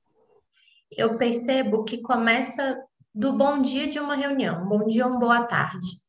Eu 0.97 1.19
percebo 1.19 1.85
que 1.85 2.01
começa 2.01 2.83
do 3.15 3.35
bom 3.35 3.61
dia 3.61 3.87
de 3.87 4.01
uma 4.01 4.17
reunião, 4.17 4.67
bom 4.67 4.87
dia 4.87 5.07
ou 5.07 5.19
boa 5.19 5.45
tarde. 5.45 6.06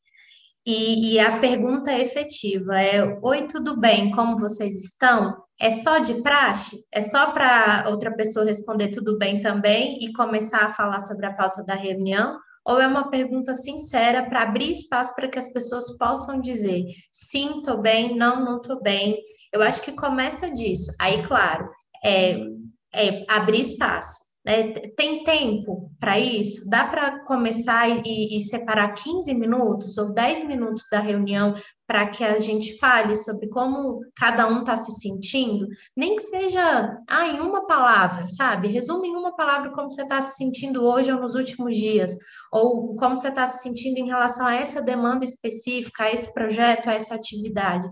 E, 0.67 1.13
e, 1.13 1.19
a 1.19 1.39
pergunta 1.39 1.97
efetiva 1.97 2.77
é: 2.77 3.01
Oi, 3.21 3.47
tudo 3.47 3.80
bem? 3.80 4.12
Como 4.12 4.38
vocês 4.38 4.84
estão? 4.84 5.34
É 5.58 5.71
só 5.71 5.99
de 5.99 6.15
praxe? 6.15 6.84
É 6.91 7.01
só 7.01 7.32
para 7.32 7.86
outra 7.88 8.13
pessoa 8.13 8.43
responder 8.45 8.89
tudo 8.89 9.17
bem 9.17 9.41
também 9.41 9.97
e 10.01 10.12
começar 10.12 10.65
a 10.65 10.69
falar 10.69 10.99
sobre 10.99 11.25
a 11.25 11.34
pauta 11.34 11.63
da 11.63 11.73
reunião? 11.73 12.38
Ou 12.65 12.82
é 12.82 12.86
uma 12.86 13.10
pergunta 13.10 13.56
sincera 13.56 14.27
para 14.27 14.41
abrir 14.41 14.69
espaço 14.69 15.15
para 15.15 15.30
que 15.30 15.39
as 15.39 15.47
pessoas 15.53 15.97
possam 15.97 16.41
dizer 16.41 16.84
sim, 17.13 17.60
estou 17.60 17.82
bem, 17.82 18.17
não, 18.17 18.43
não 18.43 18.58
estou 18.58 18.82
bem? 18.82 19.17
Eu 19.53 19.62
acho 19.62 19.82
que 19.82 19.93
começa 19.93 20.51
disso. 20.51 20.91
Aí, 20.99 21.25
claro, 21.25 21.65
é, 22.03 22.41
é 22.93 23.23
abrir 23.30 23.62
espaço. 23.62 24.26
É, 24.47 24.63
tem 24.95 25.25
tempo 25.25 25.91
para 25.99 26.17
isso? 26.17 26.69
Dá 26.69 26.86
para 26.86 27.19
começar 27.25 27.89
e, 27.89 28.38
e, 28.38 28.39
separar 28.39 28.93
15 28.93 29.33
minutos 29.33 29.97
ou 29.97 30.13
10 30.13 30.45
minutos 30.45 30.83
da 30.89 31.01
reunião 31.01 31.53
para 31.86 32.07
que 32.07 32.23
a 32.23 32.38
gente 32.38 32.77
fale 32.79 33.17
sobre 33.17 33.49
como 33.49 33.99
cada 34.15 34.47
um 34.47 34.60
está 34.60 34.77
se 34.77 34.93
sentindo? 35.01 35.67
Nem 35.97 36.15
que 36.15 36.21
seja 36.21 36.97
ah, 37.10 37.27
em 37.27 37.41
uma 37.41 37.67
palavra, 37.67 38.25
sabe? 38.25 38.69
Resume 38.69 39.10
em 39.10 39.17
uma 39.17 39.36
palavra 39.36 39.69
como 39.73 39.91
você 39.91 40.03
está 40.03 40.21
se 40.21 40.38
sentindo 40.38 40.81
hoje 40.81 41.12
ou 41.12 41.19
nos 41.19 41.36
últimos 41.36 41.75
dias, 41.75 42.15
ou 42.49 42.95
como 42.95 43.19
você 43.19 43.27
está 43.27 43.45
se 43.47 43.62
sentindo 43.63 43.97
em 43.97 44.07
relação 44.07 44.47
a 44.47 44.55
essa 44.55 44.81
demanda 44.81 45.25
específica, 45.25 46.05
a 46.05 46.13
esse 46.13 46.33
projeto, 46.33 46.89
a 46.89 46.93
essa 46.93 47.15
atividade. 47.15 47.86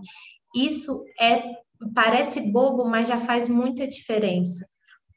Isso 0.54 1.04
é 1.20 1.42
parece 1.94 2.50
bobo, 2.50 2.86
mas 2.88 3.08
já 3.08 3.18
faz 3.18 3.46
muita 3.46 3.86
diferença 3.86 4.64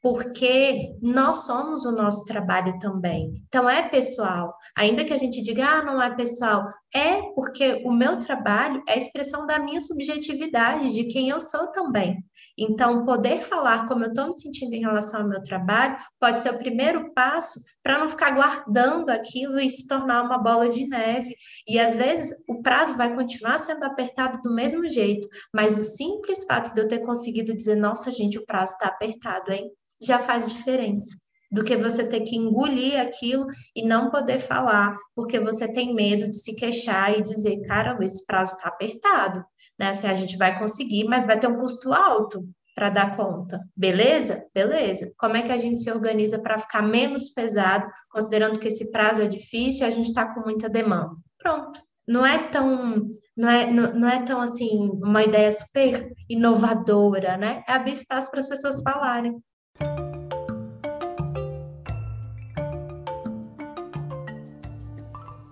porque 0.02 0.94
nós 1.02 1.44
somos 1.44 1.84
o 1.84 1.92
nosso 1.92 2.24
trabalho 2.24 2.78
também. 2.78 3.32
Então 3.48 3.68
é 3.68 3.88
pessoal. 3.88 4.54
Ainda 4.76 5.04
que 5.04 5.12
a 5.12 5.18
gente 5.18 5.42
diga, 5.42 5.66
ah, 5.66 5.84
não 5.84 6.00
é 6.00 6.14
pessoal, 6.14 6.66
é 6.94 7.20
porque 7.34 7.82
o 7.84 7.92
meu 7.92 8.18
trabalho 8.18 8.82
é 8.88 8.94
a 8.94 8.96
expressão 8.96 9.46
da 9.46 9.58
minha 9.58 9.80
subjetividade, 9.80 10.92
de 10.92 11.04
quem 11.04 11.28
eu 11.28 11.40
sou 11.40 11.70
também. 11.72 12.18
Então, 12.58 13.04
poder 13.04 13.40
falar 13.40 13.86
como 13.86 14.04
eu 14.04 14.08
estou 14.08 14.28
me 14.28 14.38
sentindo 14.38 14.74
em 14.74 14.80
relação 14.80 15.22
ao 15.22 15.28
meu 15.28 15.42
trabalho 15.42 15.96
pode 16.18 16.40
ser 16.40 16.50
o 16.50 16.58
primeiro 16.58 17.12
passo 17.14 17.60
para 17.82 17.98
não 17.98 18.08
ficar 18.08 18.32
guardando 18.32 19.08
aquilo 19.08 19.58
e 19.58 19.70
se 19.70 19.86
tornar 19.86 20.22
uma 20.22 20.36
bola 20.36 20.68
de 20.68 20.86
neve. 20.86 21.34
E 21.66 21.78
às 21.78 21.96
vezes 21.96 22.30
o 22.48 22.60
prazo 22.60 22.96
vai 22.96 23.14
continuar 23.14 23.58
sendo 23.58 23.84
apertado 23.84 24.40
do 24.42 24.54
mesmo 24.54 24.86
jeito, 24.88 25.26
mas 25.54 25.78
o 25.78 25.82
simples 25.82 26.44
fato 26.44 26.74
de 26.74 26.80
eu 26.80 26.88
ter 26.88 27.00
conseguido 27.00 27.56
dizer, 27.56 27.76
nossa, 27.76 28.10
gente, 28.10 28.38
o 28.38 28.44
prazo 28.44 28.72
está 28.72 28.88
apertado, 28.88 29.50
hein? 29.52 29.70
Já 30.00 30.18
faz 30.18 30.50
diferença 30.50 31.16
do 31.50 31.64
que 31.64 31.76
você 31.76 32.06
ter 32.06 32.20
que 32.20 32.36
engolir 32.36 33.00
aquilo 33.00 33.46
e 33.74 33.84
não 33.84 34.10
poder 34.10 34.38
falar, 34.38 34.96
porque 35.14 35.40
você 35.40 35.72
tem 35.72 35.94
medo 35.94 36.30
de 36.30 36.36
se 36.36 36.54
queixar 36.54 37.18
e 37.18 37.22
dizer, 37.22 37.60
cara, 37.66 37.98
esse 38.02 38.24
prazo 38.24 38.54
está 38.54 38.68
apertado, 38.68 39.44
né? 39.78 39.88
Assim, 39.88 40.06
a 40.06 40.14
gente 40.14 40.36
vai 40.36 40.58
conseguir, 40.58 41.04
mas 41.04 41.26
vai 41.26 41.38
ter 41.38 41.48
um 41.48 41.58
custo 41.58 41.92
alto 41.92 42.44
para 42.74 42.88
dar 42.88 43.16
conta. 43.16 43.60
Beleza? 43.76 44.44
Beleza. 44.54 45.12
Como 45.18 45.36
é 45.36 45.42
que 45.42 45.52
a 45.52 45.58
gente 45.58 45.80
se 45.80 45.90
organiza 45.90 46.38
para 46.40 46.58
ficar 46.58 46.82
menos 46.82 47.30
pesado, 47.30 47.86
considerando 48.08 48.58
que 48.58 48.68
esse 48.68 48.90
prazo 48.92 49.22
é 49.22 49.26
difícil 49.26 49.84
e 49.84 49.88
a 49.88 49.90
gente 49.90 50.06
está 50.06 50.32
com 50.32 50.40
muita 50.40 50.68
demanda? 50.68 51.14
Pronto. 51.38 51.80
Não 52.06 52.24
é 52.24 52.48
tão, 52.48 53.06
não 53.36 53.48
é, 53.48 53.70
não, 53.70 53.92
não 53.92 54.08
é 54.08 54.22
tão 54.24 54.40
assim, 54.40 54.90
uma 55.02 55.22
ideia 55.22 55.50
super 55.52 56.10
inovadora, 56.28 57.36
né? 57.36 57.62
É 57.68 57.72
abrir 57.72 57.92
espaço 57.92 58.30
para 58.30 58.40
as 58.40 58.48
pessoas 58.48 58.82
falarem. 58.82 59.36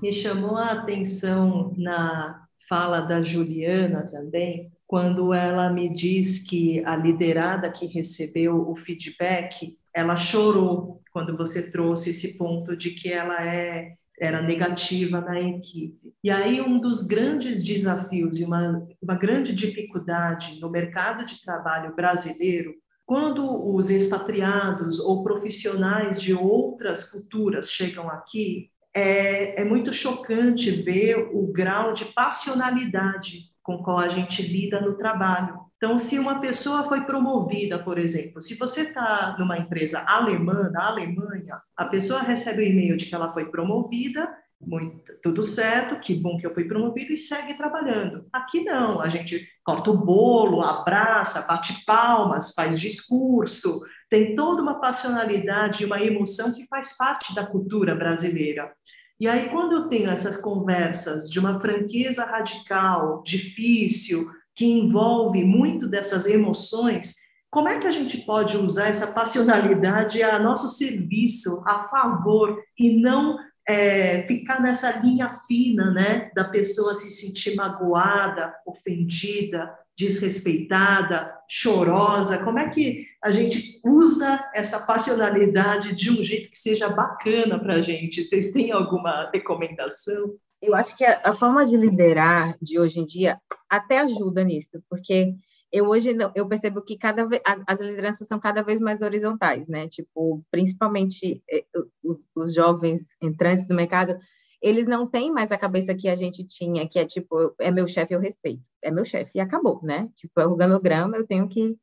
Me 0.01 0.13
chamou 0.13 0.57
a 0.57 0.73
atenção 0.73 1.75
na 1.77 2.47
fala 2.69 3.01
da 3.01 3.23
Juliana 3.23 4.09
também, 4.11 4.71
quando 4.87 5.35
ela 5.35 5.71
me 5.71 5.93
diz 5.93 6.49
que 6.49 6.85
a 6.85 6.95
liderada 6.95 7.71
que 7.71 7.87
recebeu 7.87 8.69
o 8.69 8.77
feedback, 8.77 9.77
ela 9.93 10.17
chorou 10.17 11.03
quando 11.13 11.37
você 11.37 11.71
trouxe 11.71 12.11
esse 12.11 12.39
ponto 12.39 12.77
de 12.77 12.91
que 12.91 13.13
ela 13.13 13.45
é 13.45 13.95
era 14.21 14.43
negativa 14.43 15.21
na 15.21 15.41
equipe. 15.41 16.13
E 16.25 16.29
aí 16.29 16.61
um 16.61 16.81
dos 16.81 17.05
grandes 17.05 17.63
desafios 17.63 18.41
e 18.41 18.45
uma, 18.45 18.85
uma 19.01 19.15
grande 19.15 19.55
dificuldade 19.55 20.61
no 20.61 20.69
mercado 20.69 21.25
de 21.25 21.41
trabalho 21.41 21.95
brasileiro 21.95 22.75
quando 23.07 23.75
os 23.75 23.89
expatriados 23.89 25.01
ou 25.01 25.23
profissionais 25.23 26.21
de 26.21 26.35
outras 26.35 27.11
culturas 27.11 27.71
chegam 27.71 28.11
aqui, 28.11 28.71
é, 28.99 29.61
é 29.61 29.65
muito 29.65 29.93
chocante 29.93 30.71
ver 30.71 31.17
o 31.33 31.47
grau 31.53 31.93
de 31.93 32.07
passionalidade 32.07 33.51
com 33.63 33.79
qual 33.79 33.99
a 33.99 34.09
gente 34.09 34.43
lida 34.43 34.81
no 34.81 34.97
trabalho. 34.97 35.61
Então, 35.77 35.99
se 35.99 36.19
uma 36.19 36.41
pessoa 36.41 36.89
foi 36.89 37.03
promovida, 37.03 37.79
por 37.79 37.99
exemplo, 37.99 38.43
se 38.43 38.59
você 38.59 38.81
está 38.81 39.37
numa 39.39 39.59
empresa 39.59 40.01
alemã, 40.01 40.69
na 40.73 40.89
Alemanha, 40.89 41.61
a 41.77 41.85
pessoa 41.85 42.21
recebe 42.21 42.63
o 42.63 42.67
e-mail 42.67 42.97
de 42.97 43.07
que 43.07 43.15
ela 43.15 43.33
foi 43.33 43.45
promovida 43.51 44.29
muito, 44.61 45.13
tudo 45.23 45.41
certo, 45.41 46.01
que 46.01 46.15
bom 46.15 46.37
que 46.37 46.45
eu 46.45 46.53
fui 46.53 46.65
promovido 46.65 47.13
e 47.13 47.17
segue 47.17 47.55
trabalhando. 47.55 48.27
Aqui 48.33 48.65
não, 48.65 49.01
a 49.01 49.09
gente 49.09 49.47
corta 49.65 49.91
o 49.91 49.97
bolo, 49.97 50.63
abraça, 50.63 51.47
bate 51.47 51.85
palmas, 51.85 52.53
faz 52.55 52.81
discurso, 52.81 53.81
tem 54.09 54.35
toda 54.35 54.63
uma 54.63 54.81
passionalidade 54.81 55.85
uma 55.85 56.03
emoção 56.03 56.53
que 56.53 56.67
faz 56.67 56.97
parte 56.97 57.35
da 57.35 57.47
cultura 57.47 57.95
brasileira. 57.95 58.73
E 59.21 59.27
aí, 59.27 59.49
quando 59.49 59.73
eu 59.73 59.89
tenho 59.89 60.11
essas 60.11 60.41
conversas 60.41 61.29
de 61.29 61.41
uma 61.41 61.61
franqueza 61.61 62.25
radical, 62.25 63.23
difícil, 63.25 64.27
que 64.55 64.65
envolve 64.65 65.45
muito 65.45 65.89
dessas 65.89 66.27
emoções, 66.27 67.15
como 67.51 67.69
é 67.69 67.79
que 67.79 67.87
a 67.87 67.93
gente 67.93 68.19
pode 68.19 68.57
usar 68.57 68.89
essa 68.89 69.09
passionalidade 69.13 70.23
a 70.23 70.39
nosso 70.39 70.69
serviço, 70.69 71.63
a 71.67 71.85
favor, 71.85 72.63
e 72.79 73.01
não 73.01 73.37
é, 73.69 74.27
ficar 74.27 74.61
nessa 74.61 74.99
linha 75.01 75.41
fina, 75.47 75.91
né, 75.91 76.31
da 76.35 76.45
pessoa 76.45 76.95
se 76.95 77.11
sentir 77.11 77.55
magoada, 77.55 78.55
ofendida, 78.67 79.71
desrespeitada, 79.99 81.35
chorosa? 81.49 82.45
Como 82.45 82.59
é 82.59 82.71
que 82.71 83.07
a 83.21 83.33
gente 83.33 83.81
usa 83.85 84.49
essa 84.55 84.87
passionalidade 84.87 85.95
de 85.97 86.11
um 86.11 86.23
jeito 86.23 86.51
que 86.51 86.59
seja 86.59 86.89
bacana 86.89 87.59
para 87.59 87.75
a 87.75 87.83
gente? 87.83 88.23
Vocês 88.23 88.53
têm 88.53 88.71
alguma 88.71 89.29
recomendação? 89.35 90.37
Eu 90.63 90.75
acho 90.75 90.97
que 90.97 91.05
a, 91.05 91.21
a 91.25 91.35
forma 91.35 91.67
de 91.67 91.77
liderar 91.77 92.57
de 92.63 92.79
hoje 92.79 93.01
em 93.01 93.07
dia 93.07 93.41
até 93.69 93.99
ajuda 93.99 94.45
nisso, 94.45 94.83
porque 94.89 95.35
eu 95.73 95.89
hoje 95.89 96.17
eu 96.35 96.49
percebo 96.49 96.81
que 96.81 96.97
cada 96.97 97.27
vez 97.27 97.43
as 97.67 97.81
lideranças 97.81 98.27
são 98.29 98.39
cada 98.39 98.63
vez 98.63 98.81
mais 98.81 99.03
horizontais, 99.03 99.67
né? 99.67 99.89
Tipo, 99.89 100.43
principalmente 100.51 101.43
eh, 101.51 101.65
os, 102.03 102.31
os 102.35 102.55
jovens 102.55 103.03
entrantes 103.21 103.67
do 103.67 103.75
mercado, 103.75 104.17
eles 104.61 104.87
não 104.87 105.07
têm 105.07 105.31
mais 105.31 105.53
a 105.53 105.59
cabeça 105.59 105.95
que 105.95 106.09
a 106.09 106.17
gente 106.17 106.45
tinha, 106.45 106.89
que 106.89 106.99
é 106.99 107.05
tipo, 107.05 107.55
é 107.61 107.71
meu 107.71 107.87
chefe, 107.87 108.15
eu 108.15 108.21
respeito. 108.21 108.69
É 108.83 108.91
meu 108.91 109.05
chefe 109.05 109.33
e 109.35 109.41
acabou, 109.41 109.81
né? 109.83 110.09
Tipo, 110.17 110.41
é 110.41 110.47
organograma, 110.47 111.17
eu 111.17 111.27
tenho 111.27 111.49
que, 111.49 111.77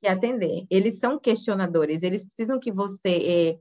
que 0.00 0.08
atender. 0.08 0.66
Eles 0.70 0.98
são 0.98 1.18
questionadores, 1.18 2.02
eles 2.02 2.24
precisam 2.24 2.60
que 2.60 2.70
você, 2.70 3.58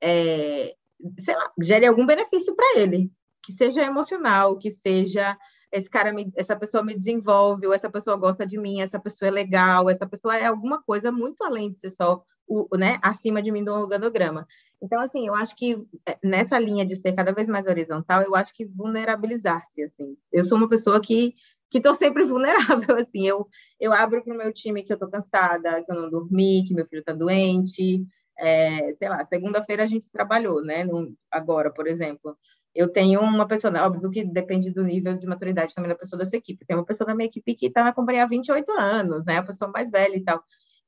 é, 0.00 0.06
é, 0.06 0.74
sei 1.18 1.34
lá, 1.34 1.50
gere 1.60 1.86
algum 1.86 2.04
benefício 2.04 2.54
para 2.54 2.80
ele, 2.80 3.10
que 3.42 3.52
seja 3.52 3.82
emocional, 3.82 4.58
que 4.58 4.70
seja 4.70 5.36
esse 5.72 5.88
cara 5.88 6.12
me, 6.12 6.30
essa 6.36 6.54
pessoa 6.54 6.84
me 6.84 6.94
desenvolve, 6.94 7.66
ou 7.66 7.72
essa 7.72 7.90
pessoa 7.90 8.16
gosta 8.16 8.46
de 8.46 8.58
mim, 8.58 8.82
essa 8.82 9.00
pessoa 9.00 9.28
é 9.28 9.30
legal, 9.30 9.88
essa 9.88 10.06
pessoa 10.06 10.36
é 10.36 10.44
alguma 10.44 10.82
coisa 10.82 11.10
muito 11.10 11.42
além 11.42 11.72
de 11.72 11.80
ser 11.80 11.90
só 11.90 12.22
o, 12.46 12.68
né, 12.76 12.98
acima 13.00 13.40
de 13.40 13.50
mim 13.50 13.64
do 13.64 13.72
organograma. 13.72 14.46
Então, 14.82 15.00
assim, 15.00 15.26
eu 15.26 15.34
acho 15.34 15.54
que 15.56 15.76
é, 16.06 16.18
nessa 16.22 16.58
linha 16.58 16.84
de 16.84 16.96
ser 16.96 17.12
cada 17.12 17.32
vez 17.32 17.48
mais 17.48 17.66
horizontal, 17.66 18.22
eu 18.22 18.34
acho 18.34 18.52
que 18.52 18.64
vulnerabilizar-se, 18.64 19.84
assim. 19.84 20.16
Eu 20.32 20.44
sou 20.44 20.58
uma 20.58 20.68
pessoa 20.68 21.00
que 21.00 21.34
que 21.70 21.78
estou 21.78 21.94
sempre 21.94 22.22
vulnerável, 22.26 22.96
assim, 22.96 23.26
eu, 23.26 23.48
eu 23.80 23.94
abro 23.94 24.22
para 24.22 24.34
o 24.34 24.36
meu 24.36 24.52
time 24.52 24.82
que 24.82 24.92
eu 24.92 24.96
estou 24.96 25.08
cansada, 25.10 25.82
que 25.82 25.90
eu 25.90 26.02
não 26.02 26.10
dormi, 26.10 26.64
que 26.68 26.74
meu 26.74 26.86
filho 26.86 27.00
está 27.00 27.14
doente, 27.14 28.06
é, 28.38 28.92
sei 28.94 29.08
lá, 29.08 29.24
segunda-feira 29.24 29.84
a 29.84 29.86
gente 29.86 30.10
trabalhou, 30.10 30.62
né, 30.62 30.84
no, 30.84 31.16
agora, 31.30 31.72
por 31.72 31.86
exemplo, 31.86 32.36
eu 32.74 32.88
tenho 32.88 33.20
uma 33.20 33.46
pessoa, 33.46 33.70
né, 33.70 33.82
óbvio 33.82 34.10
que 34.10 34.24
depende 34.24 34.70
do 34.70 34.82
nível 34.82 35.14
de 35.14 35.26
maturidade 35.26 35.74
também 35.74 35.90
da 35.90 35.96
pessoa 35.96 36.18
dessa 36.18 36.36
equipe. 36.36 36.64
Tem 36.64 36.76
uma 36.76 36.84
pessoa 36.84 37.06
da 37.06 37.14
minha 37.14 37.26
equipe 37.26 37.54
que 37.54 37.66
está 37.66 37.84
na 37.84 37.92
companhia 37.92 38.24
há 38.24 38.26
28 38.26 38.70
anos, 38.72 39.24
né? 39.26 39.38
A 39.38 39.42
pessoa 39.42 39.70
mais 39.70 39.90
velha 39.90 40.16
e 40.16 40.24
tal. 40.24 40.42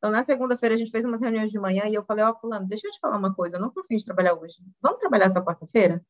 Então, 0.04 0.12
na 0.12 0.22
segunda-feira, 0.22 0.74
a 0.74 0.78
gente 0.78 0.90
fez 0.90 1.02
umas 1.06 1.22
reuniões 1.22 1.50
de 1.50 1.58
manhã 1.58 1.84
e 1.86 1.94
eu 1.94 2.04
falei, 2.04 2.22
ó, 2.22 2.30
oh, 2.30 2.38
fulano, 2.38 2.66
deixa 2.66 2.86
eu 2.86 2.90
te 2.90 3.00
falar 3.00 3.16
uma 3.16 3.34
coisa, 3.34 3.56
eu 3.56 3.60
não 3.60 3.70
tô 3.70 3.80
afim 3.80 3.96
de 3.96 4.04
trabalhar 4.04 4.34
hoje. 4.34 4.56
Vamos 4.82 4.98
trabalhar 4.98 5.32
só 5.32 5.40
quarta-feira? 5.40 6.04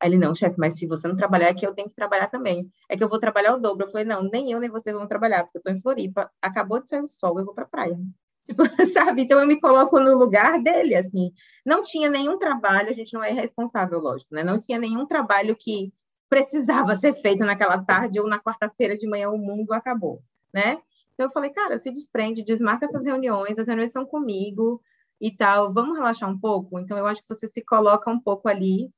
Aí 0.00 0.08
ele, 0.08 0.18
não, 0.18 0.34
chefe, 0.34 0.56
mas 0.58 0.76
se 0.76 0.88
você 0.88 1.06
não 1.06 1.14
trabalhar, 1.14 1.46
é 1.46 1.54
que 1.54 1.64
eu 1.64 1.72
tenho 1.72 1.88
que 1.88 1.94
trabalhar 1.94 2.26
também. 2.26 2.68
É 2.88 2.96
que 2.96 3.04
eu 3.04 3.08
vou 3.08 3.20
trabalhar 3.20 3.54
o 3.54 3.60
dobro. 3.60 3.86
Eu 3.86 3.90
falei, 3.92 4.04
não, 4.04 4.24
nem 4.24 4.50
eu 4.50 4.58
nem 4.58 4.68
você 4.68 4.92
vão 4.92 5.06
trabalhar, 5.06 5.44
porque 5.44 5.58
eu 5.58 5.62
tô 5.62 5.70
em 5.70 5.80
Floripa, 5.80 6.28
acabou 6.42 6.82
de 6.82 6.88
sair 6.88 7.00
o 7.00 7.06
sol, 7.06 7.38
eu 7.38 7.44
vou 7.44 7.54
pra 7.54 7.64
praia. 7.64 7.96
Tipo, 8.44 8.64
sabe? 8.86 9.22
Então 9.22 9.38
eu 9.38 9.46
me 9.46 9.60
coloco 9.60 10.00
no 10.00 10.18
lugar 10.18 10.60
dele, 10.60 10.96
assim. 10.96 11.30
Não 11.64 11.84
tinha 11.84 12.10
nenhum 12.10 12.40
trabalho, 12.40 12.90
a 12.90 12.92
gente 12.92 13.14
não 13.14 13.22
é 13.22 13.30
responsável, 13.30 14.00
lógico, 14.00 14.34
né? 14.34 14.42
Não 14.42 14.58
tinha 14.58 14.80
nenhum 14.80 15.06
trabalho 15.06 15.54
que 15.54 15.92
precisava 16.28 16.96
ser 16.96 17.14
feito 17.22 17.44
naquela 17.44 17.84
tarde 17.84 18.18
ou 18.18 18.26
na 18.26 18.40
quarta-feira 18.40 18.98
de 18.98 19.06
manhã 19.06 19.30
o 19.30 19.38
mundo 19.38 19.72
acabou, 19.72 20.24
né? 20.52 20.82
Então 21.18 21.26
eu 21.26 21.32
falei, 21.32 21.50
cara, 21.50 21.80
se 21.80 21.90
desprende, 21.90 22.44
desmarca 22.44 22.86
essas 22.86 23.04
reuniões, 23.04 23.58
as 23.58 23.66
reuniões 23.66 23.90
são 23.90 24.06
comigo 24.06 24.80
e 25.20 25.36
tal, 25.36 25.72
vamos 25.72 25.96
relaxar 25.96 26.30
um 26.30 26.38
pouco? 26.38 26.78
Então 26.78 26.96
eu 26.96 27.06
acho 27.06 27.20
que 27.20 27.28
você 27.28 27.48
se 27.48 27.60
coloca 27.60 28.08
um 28.08 28.20
pouco 28.20 28.48
ali 28.48 28.88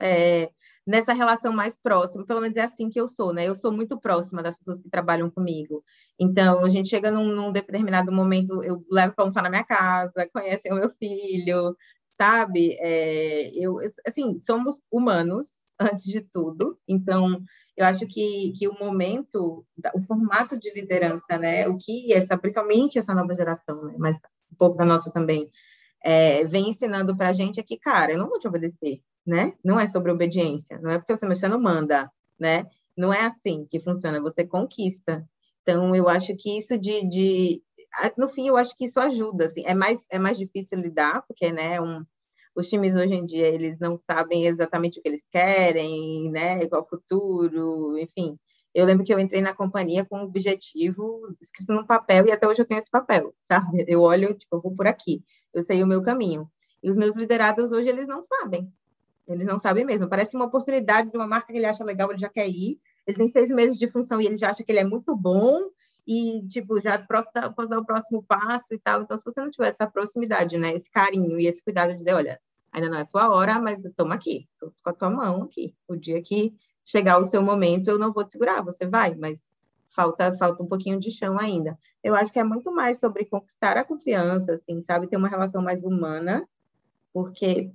é, 0.00 0.50
nessa 0.86 1.12
relação 1.12 1.52
mais 1.52 1.76
próxima, 1.76 2.24
pelo 2.24 2.40
menos 2.40 2.56
é 2.56 2.62
assim 2.62 2.88
que 2.88 2.98
eu 2.98 3.06
sou, 3.06 3.34
né? 3.34 3.46
Eu 3.46 3.54
sou 3.54 3.70
muito 3.70 4.00
próxima 4.00 4.42
das 4.42 4.56
pessoas 4.56 4.80
que 4.80 4.88
trabalham 4.88 5.30
comigo. 5.30 5.84
Então, 6.18 6.64
a 6.64 6.70
gente 6.70 6.88
chega 6.88 7.10
num, 7.10 7.28
num 7.28 7.52
determinado 7.52 8.10
momento, 8.10 8.64
eu 8.64 8.82
levo 8.90 9.14
para 9.14 9.24
almoçar 9.24 9.42
na 9.42 9.50
minha 9.50 9.62
casa, 9.62 10.26
conhecem 10.32 10.72
o 10.72 10.76
meu 10.76 10.88
filho, 10.88 11.76
sabe? 12.08 12.78
É, 12.80 13.50
eu, 13.54 13.76
assim, 14.06 14.38
somos 14.38 14.80
humanos, 14.90 15.48
antes 15.78 16.04
de 16.04 16.22
tudo. 16.22 16.78
Então, 16.88 17.42
eu 17.76 17.86
acho 17.86 18.06
que, 18.06 18.52
que 18.56 18.68
o 18.68 18.78
momento, 18.78 19.64
o 19.94 20.02
formato 20.02 20.58
de 20.58 20.72
liderança, 20.72 21.38
né? 21.38 21.66
O 21.68 21.76
que 21.76 22.12
essa, 22.12 22.36
principalmente 22.36 22.98
essa 22.98 23.14
nova 23.14 23.34
geração, 23.34 23.84
né? 23.84 23.94
Mas 23.98 24.16
um 24.52 24.56
pouco 24.56 24.76
da 24.76 24.84
nossa 24.84 25.10
também, 25.10 25.50
é, 26.04 26.44
vem 26.44 26.70
ensinando 26.70 27.16
para 27.16 27.28
a 27.28 27.32
gente 27.32 27.60
é 27.60 27.62
que, 27.62 27.78
cara, 27.78 28.12
eu 28.12 28.18
não 28.18 28.28
vou 28.28 28.38
te 28.38 28.48
obedecer 28.48 29.00
né? 29.26 29.54
Não 29.64 29.78
é 29.78 29.88
sobre 29.88 30.10
obediência, 30.10 30.78
não 30.80 30.90
é 30.90 30.98
porque 30.98 31.16
você, 31.16 31.26
você 31.26 31.48
não 31.48 31.60
manda, 31.60 32.10
né? 32.38 32.66
Não 32.96 33.12
é 33.12 33.26
assim 33.26 33.66
que 33.70 33.80
funciona, 33.80 34.20
você 34.20 34.44
conquista. 34.44 35.26
Então, 35.62 35.94
eu 35.94 36.08
acho 36.08 36.34
que 36.36 36.58
isso 36.58 36.76
de, 36.78 37.08
de 37.08 37.62
no 38.16 38.28
fim, 38.28 38.48
eu 38.48 38.56
acho 38.56 38.76
que 38.76 38.86
isso 38.86 38.98
ajuda, 38.98 39.46
assim, 39.46 39.64
é 39.66 39.74
mais, 39.74 40.06
é 40.10 40.18
mais 40.18 40.38
difícil 40.38 40.78
lidar, 40.78 41.22
porque, 41.26 41.52
né, 41.52 41.80
um, 41.80 42.04
os 42.54 42.68
times 42.68 42.94
hoje 42.94 43.14
em 43.14 43.24
dia, 43.24 43.48
eles 43.48 43.78
não 43.78 43.98
sabem 43.98 44.46
exatamente 44.46 44.98
o 44.98 45.02
que 45.02 45.08
eles 45.08 45.26
querem, 45.30 46.30
né, 46.30 46.66
qual 46.66 46.82
o 46.82 46.88
futuro, 46.88 47.98
enfim. 47.98 48.38
Eu 48.74 48.86
lembro 48.86 49.04
que 49.04 49.12
eu 49.12 49.18
entrei 49.18 49.42
na 49.42 49.54
companhia 49.54 50.04
com 50.04 50.18
um 50.18 50.24
objetivo 50.24 51.34
escrito 51.40 51.72
no 51.72 51.86
papel, 51.86 52.26
e 52.26 52.32
até 52.32 52.46
hoje 52.46 52.62
eu 52.62 52.66
tenho 52.66 52.78
esse 52.80 52.90
papel, 52.90 53.34
sabe? 53.42 53.84
Eu 53.86 54.00
olho, 54.00 54.34
tipo, 54.34 54.56
eu 54.56 54.60
vou 54.60 54.74
por 54.74 54.86
aqui, 54.86 55.22
eu 55.52 55.62
sei 55.62 55.82
o 55.82 55.86
meu 55.86 56.02
caminho. 56.02 56.50
E 56.82 56.90
os 56.90 56.96
meus 56.96 57.14
liderados 57.14 57.70
hoje, 57.70 57.88
eles 57.88 58.06
não 58.06 58.22
sabem, 58.22 58.72
eles 59.28 59.46
não 59.46 59.58
sabem 59.58 59.84
mesmo. 59.84 60.08
Parece 60.08 60.36
uma 60.36 60.46
oportunidade 60.46 61.10
de 61.10 61.16
uma 61.16 61.26
marca 61.26 61.52
que 61.52 61.58
ele 61.58 61.66
acha 61.66 61.84
legal, 61.84 62.10
ele 62.10 62.18
já 62.18 62.28
quer 62.28 62.48
ir. 62.48 62.78
Ele 63.06 63.16
tem 63.16 63.28
seis 63.30 63.48
meses 63.50 63.78
de 63.78 63.90
função 63.90 64.20
e 64.20 64.26
ele 64.26 64.36
já 64.36 64.50
acha 64.50 64.62
que 64.64 64.72
ele 64.72 64.80
é 64.80 64.84
muito 64.84 65.14
bom 65.16 65.68
e, 66.06 66.46
tipo, 66.48 66.80
já 66.80 66.98
posso 66.98 67.30
dar, 67.34 67.50
posso 67.52 67.68
dar 67.68 67.78
o 67.78 67.84
próximo 67.84 68.22
passo 68.22 68.74
e 68.74 68.78
tal. 68.78 69.02
Então, 69.02 69.16
se 69.16 69.24
você 69.24 69.40
não 69.40 69.50
tiver 69.50 69.68
essa 69.68 69.90
proximidade, 69.90 70.58
né, 70.58 70.72
esse 70.72 70.90
carinho 70.90 71.38
e 71.38 71.46
esse 71.46 71.62
cuidado 71.62 71.90
de 71.90 71.96
dizer, 71.96 72.14
olha, 72.14 72.40
ainda 72.72 72.88
não 72.88 72.98
é 72.98 73.04
sua 73.04 73.30
hora, 73.30 73.60
mas 73.60 73.80
toma 73.96 74.14
aqui, 74.14 74.48
tô 74.58 74.72
com 74.82 74.90
a 74.90 74.92
tua 74.92 75.10
mão 75.10 75.42
aqui. 75.42 75.74
O 75.86 75.96
dia 75.96 76.20
que 76.22 76.54
chegar 76.84 77.18
o 77.18 77.24
seu 77.24 77.42
momento, 77.42 77.88
eu 77.88 77.98
não 77.98 78.12
vou 78.12 78.24
te 78.24 78.32
segurar, 78.32 78.62
você 78.62 78.86
vai, 78.86 79.14
mas 79.14 79.52
falta 79.88 80.34
falta 80.34 80.62
um 80.62 80.66
pouquinho 80.66 80.98
de 80.98 81.10
chão 81.10 81.38
ainda. 81.38 81.78
Eu 82.02 82.14
acho 82.14 82.32
que 82.32 82.38
é 82.38 82.44
muito 82.44 82.72
mais 82.72 82.98
sobre 82.98 83.24
conquistar 83.24 83.76
a 83.76 83.84
confiança, 83.84 84.54
assim, 84.54 84.82
sabe, 84.82 85.06
ter 85.06 85.16
uma 85.16 85.28
relação 85.28 85.62
mais 85.62 85.84
humana, 85.84 86.48
porque 87.12 87.70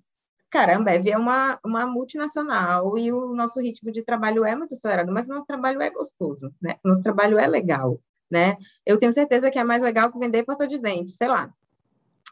Cara, 0.50 0.74
a 0.74 0.78
Ambev 0.78 1.06
é 1.08 1.18
uma, 1.18 1.60
uma 1.64 1.86
multinacional 1.86 2.98
e 2.98 3.12
o 3.12 3.34
nosso 3.34 3.60
ritmo 3.60 3.92
de 3.92 4.02
trabalho 4.02 4.46
é 4.46 4.56
muito 4.56 4.74
acelerado, 4.74 5.12
mas 5.12 5.28
o 5.28 5.34
nosso 5.34 5.46
trabalho 5.46 5.82
é 5.82 5.90
gostoso, 5.90 6.54
né? 6.62 6.78
O 6.84 6.88
nosso 6.88 7.04
trabalho 7.04 7.38
é 7.38 7.46
legal, 7.46 8.00
né? 8.30 8.58
Eu 8.86 8.98
tenho 8.98 9.14
certeza 9.14 9.50
que 9.50 9.60
é 9.60 9.64
mais 9.64 9.82
legal 9.82 10.12
que 10.12 10.20
vender 10.20 10.44
pasta 10.44 10.68
de 10.68 10.78
dente, 10.78 11.12
sei 11.12 11.28
lá. 11.28 11.54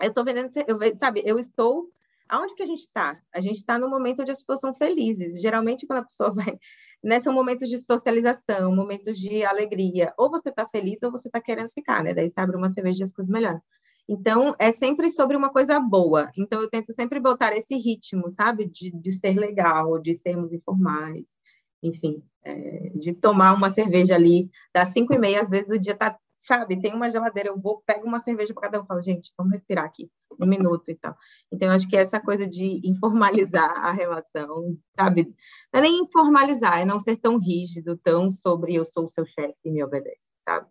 Eu 0.02 0.10
estou 0.10 0.26
vendendo, 0.26 0.52
eu, 0.68 0.98
sabe, 0.98 1.22
eu 1.26 1.40
estou... 1.40 1.90
Aonde 2.28 2.56
que 2.56 2.64
a 2.64 2.68
gente 2.68 2.82
está? 2.82 3.20
A 3.34 3.40
gente 3.40 3.58
está 3.58 3.78
no 3.78 3.90
momento 3.90 4.22
onde 4.22 4.32
as 4.32 4.40
pessoas 4.40 4.60
são 4.60 4.74
felizes. 4.74 5.40
Geralmente, 5.42 5.86
quando 5.86 6.00
a 6.00 6.06
pessoa 6.06 6.34
vai... 6.34 6.58
Né, 7.04 7.20
são 7.20 7.32
momentos 7.32 7.70
de 7.70 7.78
socialização, 7.78 8.76
momentos 8.76 9.20
de 9.20 9.46
alegria. 9.46 10.12
Ou 10.18 10.30
você 10.30 10.50
está 10.50 10.68
feliz 10.68 11.04
ou 11.04 11.12
você 11.12 11.28
está 11.28 11.40
querendo 11.40 11.70
ficar, 11.70 12.04
né? 12.04 12.16
Daí 12.16 12.28
você 12.28 12.40
abre 12.40 12.58
uma 12.58 12.72
cerveja 12.72 13.04
e 13.04 13.04
as 13.04 13.12
coisas 13.12 13.32
melhoram. 13.32 13.62
Então, 14.08 14.56
é 14.58 14.72
sempre 14.72 15.12
sobre 15.12 15.38
uma 15.38 15.52
coisa 15.52 15.80
boa. 15.80 16.32
Então, 16.38 16.62
eu 16.62 16.70
tento 16.70 16.94
sempre 16.94 17.20
botar 17.20 17.56
esse 17.56 17.76
ritmo, 17.76 18.32
sabe? 18.32 18.66
De, 18.70 18.92
de 18.92 19.12
ser 19.12 19.38
legal, 19.38 20.00
de 20.00 20.16
sermos 20.16 20.52
informais, 20.52 21.28
enfim, 21.88 22.24
é, 22.44 22.92
de 22.96 23.14
tomar 23.14 23.54
uma 23.54 23.72
cerveja 23.72 24.16
ali 24.16 24.50
das 24.74 24.90
cinco 24.90 25.14
e 25.14 25.20
meia, 25.20 25.42
às 25.42 25.50
vezes 25.50 25.70
o 25.70 25.80
dia 25.80 25.96
tá, 25.96 26.18
sabe? 26.38 26.80
Tem 26.82 26.94
uma 26.94 27.10
geladeira, 27.10 27.50
eu 27.50 27.58
vou, 27.58 27.82
pego 27.86 28.08
uma 28.08 28.22
cerveja 28.22 28.54
para 28.54 28.64
cada 28.64 28.82
um, 28.82 28.86
falo, 28.86 29.02
gente, 29.02 29.32
vamos 29.38 29.54
respirar 29.54 29.86
aqui, 29.86 30.10
um 30.40 30.46
minuto 30.46 30.90
e 30.90 30.96
tal. 30.96 31.16
Então, 31.52 31.70
eu 31.70 31.76
acho 31.76 31.88
que 31.88 31.96
essa 31.96 32.20
coisa 32.20 32.48
de 32.48 32.82
informalizar 32.84 33.70
a 33.70 33.92
relação, 33.92 34.78
sabe? 35.00 35.34
Não 35.74 35.80
é 35.80 35.84
nem 35.84 36.00
informalizar, 36.00 36.80
é 36.80 36.86
não 36.86 37.00
ser 37.00 37.18
tão 37.18 37.38
rígido, 37.38 37.98
tão 37.98 38.32
sobre 38.32 38.76
eu 38.76 38.86
sou 38.86 39.06
o 39.06 39.10
seu 39.10 39.26
chefe 39.26 39.56
e 39.64 39.72
me 39.72 39.84
obedece, 39.84 40.20
sabe? 40.48 40.68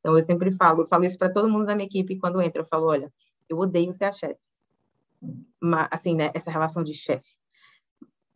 Então, 0.00 0.16
eu 0.16 0.22
sempre 0.22 0.52
falo, 0.52 0.82
eu 0.82 0.86
falo 0.86 1.04
isso 1.04 1.18
para 1.18 1.32
todo 1.32 1.48
mundo 1.48 1.66
da 1.66 1.74
minha 1.74 1.86
equipe 1.86 2.18
quando 2.18 2.40
entra. 2.40 2.62
Eu 2.62 2.66
falo, 2.66 2.86
olha, 2.86 3.12
eu 3.48 3.58
odeio 3.58 3.92
ser 3.92 4.04
a 4.04 4.12
chefe. 4.12 4.38
Assim, 5.90 6.14
né? 6.14 6.30
Essa 6.32 6.48
relação 6.48 6.84
de 6.84 6.94
chefe. 6.94 7.34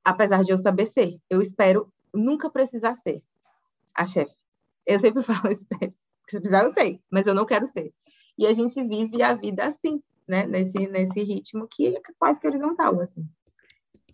Apesar 0.05 0.43
de 0.43 0.51
eu 0.51 0.59
saber 0.59 0.87
ser, 0.87 1.17
eu 1.31 1.41
espero 1.41 1.93
nunca 2.15 2.51
precisar 2.51 2.95
ser 2.97 3.23
a 3.95 4.07
chefe. 4.07 4.35
Eu 4.87 5.01
sempre 5.01 5.23
falo 5.25 5.53
isso 5.53 5.65
Se 6.29 6.41
precisar, 6.41 6.65
eu 6.65 6.73
sei, 6.73 7.01
mas 7.11 7.27
eu 7.27 7.35
não 7.35 7.47
quero 7.47 7.67
ser. 7.67 7.93
E 8.39 8.47
a 8.47 8.53
gente 8.53 8.83
vive 8.83 9.23
a 9.23 9.35
vida 9.35 9.65
assim, 9.65 10.03
né? 10.27 10.47
Nesse, 10.47 10.87
nesse 10.87 11.23
ritmo 11.23 11.69
que 11.69 11.89
é 11.89 12.01
quase 12.19 12.41
que 12.41 12.47
horizontal, 12.47 13.01
assim. 13.01 13.27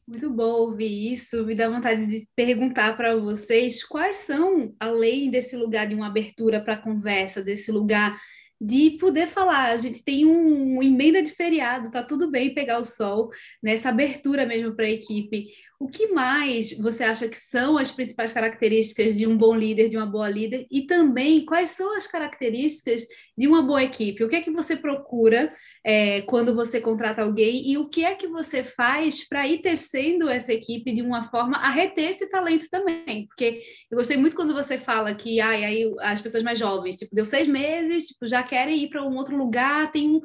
Muito 0.06 0.30
bom 0.30 0.52
ouvir 0.60 1.12
isso. 1.12 1.44
Me 1.44 1.54
dá 1.54 1.68
vontade 1.68 2.06
de 2.06 2.28
perguntar 2.34 2.96
para 2.96 3.16
vocês 3.16 3.82
quais 3.82 4.16
são, 4.16 4.72
além 4.78 5.30
desse 5.30 5.56
lugar 5.56 5.86
de 5.86 5.94
uma 5.94 6.06
abertura 6.06 6.60
para 6.60 6.76
conversa, 6.76 7.42
desse 7.42 7.72
lugar 7.72 8.16
de 8.60 8.92
poder 9.00 9.26
falar. 9.26 9.70
A 9.70 9.76
gente 9.76 10.04
tem 10.04 10.24
um, 10.24 10.74
uma 10.74 10.84
emenda 10.84 11.22
de 11.22 11.30
feriado, 11.30 11.90
tá 11.90 12.02
tudo 12.02 12.30
bem 12.30 12.54
pegar 12.54 12.78
o 12.78 12.84
sol, 12.84 13.30
nessa 13.62 13.88
abertura 13.88 14.46
mesmo 14.46 14.74
para 14.74 14.86
a 14.86 14.90
equipe. 14.90 15.52
O 15.78 15.88
que 15.88 16.08
mais 16.08 16.72
você 16.72 17.04
acha 17.04 17.28
que 17.28 17.36
são 17.36 17.76
as 17.76 17.90
principais 17.90 18.32
características 18.32 19.16
de 19.16 19.26
um 19.26 19.36
bom 19.36 19.54
líder, 19.54 19.90
de 19.90 19.96
uma 19.98 20.06
boa 20.06 20.28
líder? 20.28 20.66
E 20.70 20.86
também, 20.86 21.44
quais 21.44 21.70
são 21.70 21.94
as 21.94 22.06
características 22.06 23.06
de 23.36 23.46
uma 23.46 23.60
boa 23.60 23.82
equipe? 23.82 24.24
O 24.24 24.28
que 24.28 24.36
é 24.36 24.40
que 24.40 24.50
você 24.50 24.74
procura 24.74 25.52
é, 25.84 26.22
quando 26.22 26.54
você 26.54 26.80
contrata 26.80 27.22
alguém? 27.22 27.70
E 27.70 27.76
o 27.76 27.90
que 27.90 28.06
é 28.06 28.14
que 28.14 28.26
você 28.26 28.64
faz 28.64 29.28
para 29.28 29.46
ir 29.46 29.60
tecendo 29.60 30.30
essa 30.30 30.50
equipe 30.50 30.92
de 30.92 31.02
uma 31.02 31.24
forma 31.24 31.58
a 31.58 31.70
reter 31.70 32.08
esse 32.08 32.26
talento 32.30 32.68
também? 32.70 33.26
Porque 33.26 33.60
eu 33.90 33.98
gostei 33.98 34.16
muito 34.16 34.34
quando 34.34 34.54
você 34.54 34.78
fala 34.78 35.14
que 35.14 35.40
ai, 35.40 35.62
aí 35.62 35.94
as 36.00 36.22
pessoas 36.22 36.42
mais 36.42 36.58
jovens, 36.58 36.96
tipo, 36.96 37.14
deu 37.14 37.26
seis 37.26 37.46
meses, 37.46 38.06
tipo, 38.06 38.26
já 38.26 38.42
querem 38.42 38.82
ir 38.84 38.88
para 38.88 39.06
um 39.06 39.14
outro 39.14 39.36
lugar, 39.36 39.92
tem 39.92 40.10
um, 40.10 40.22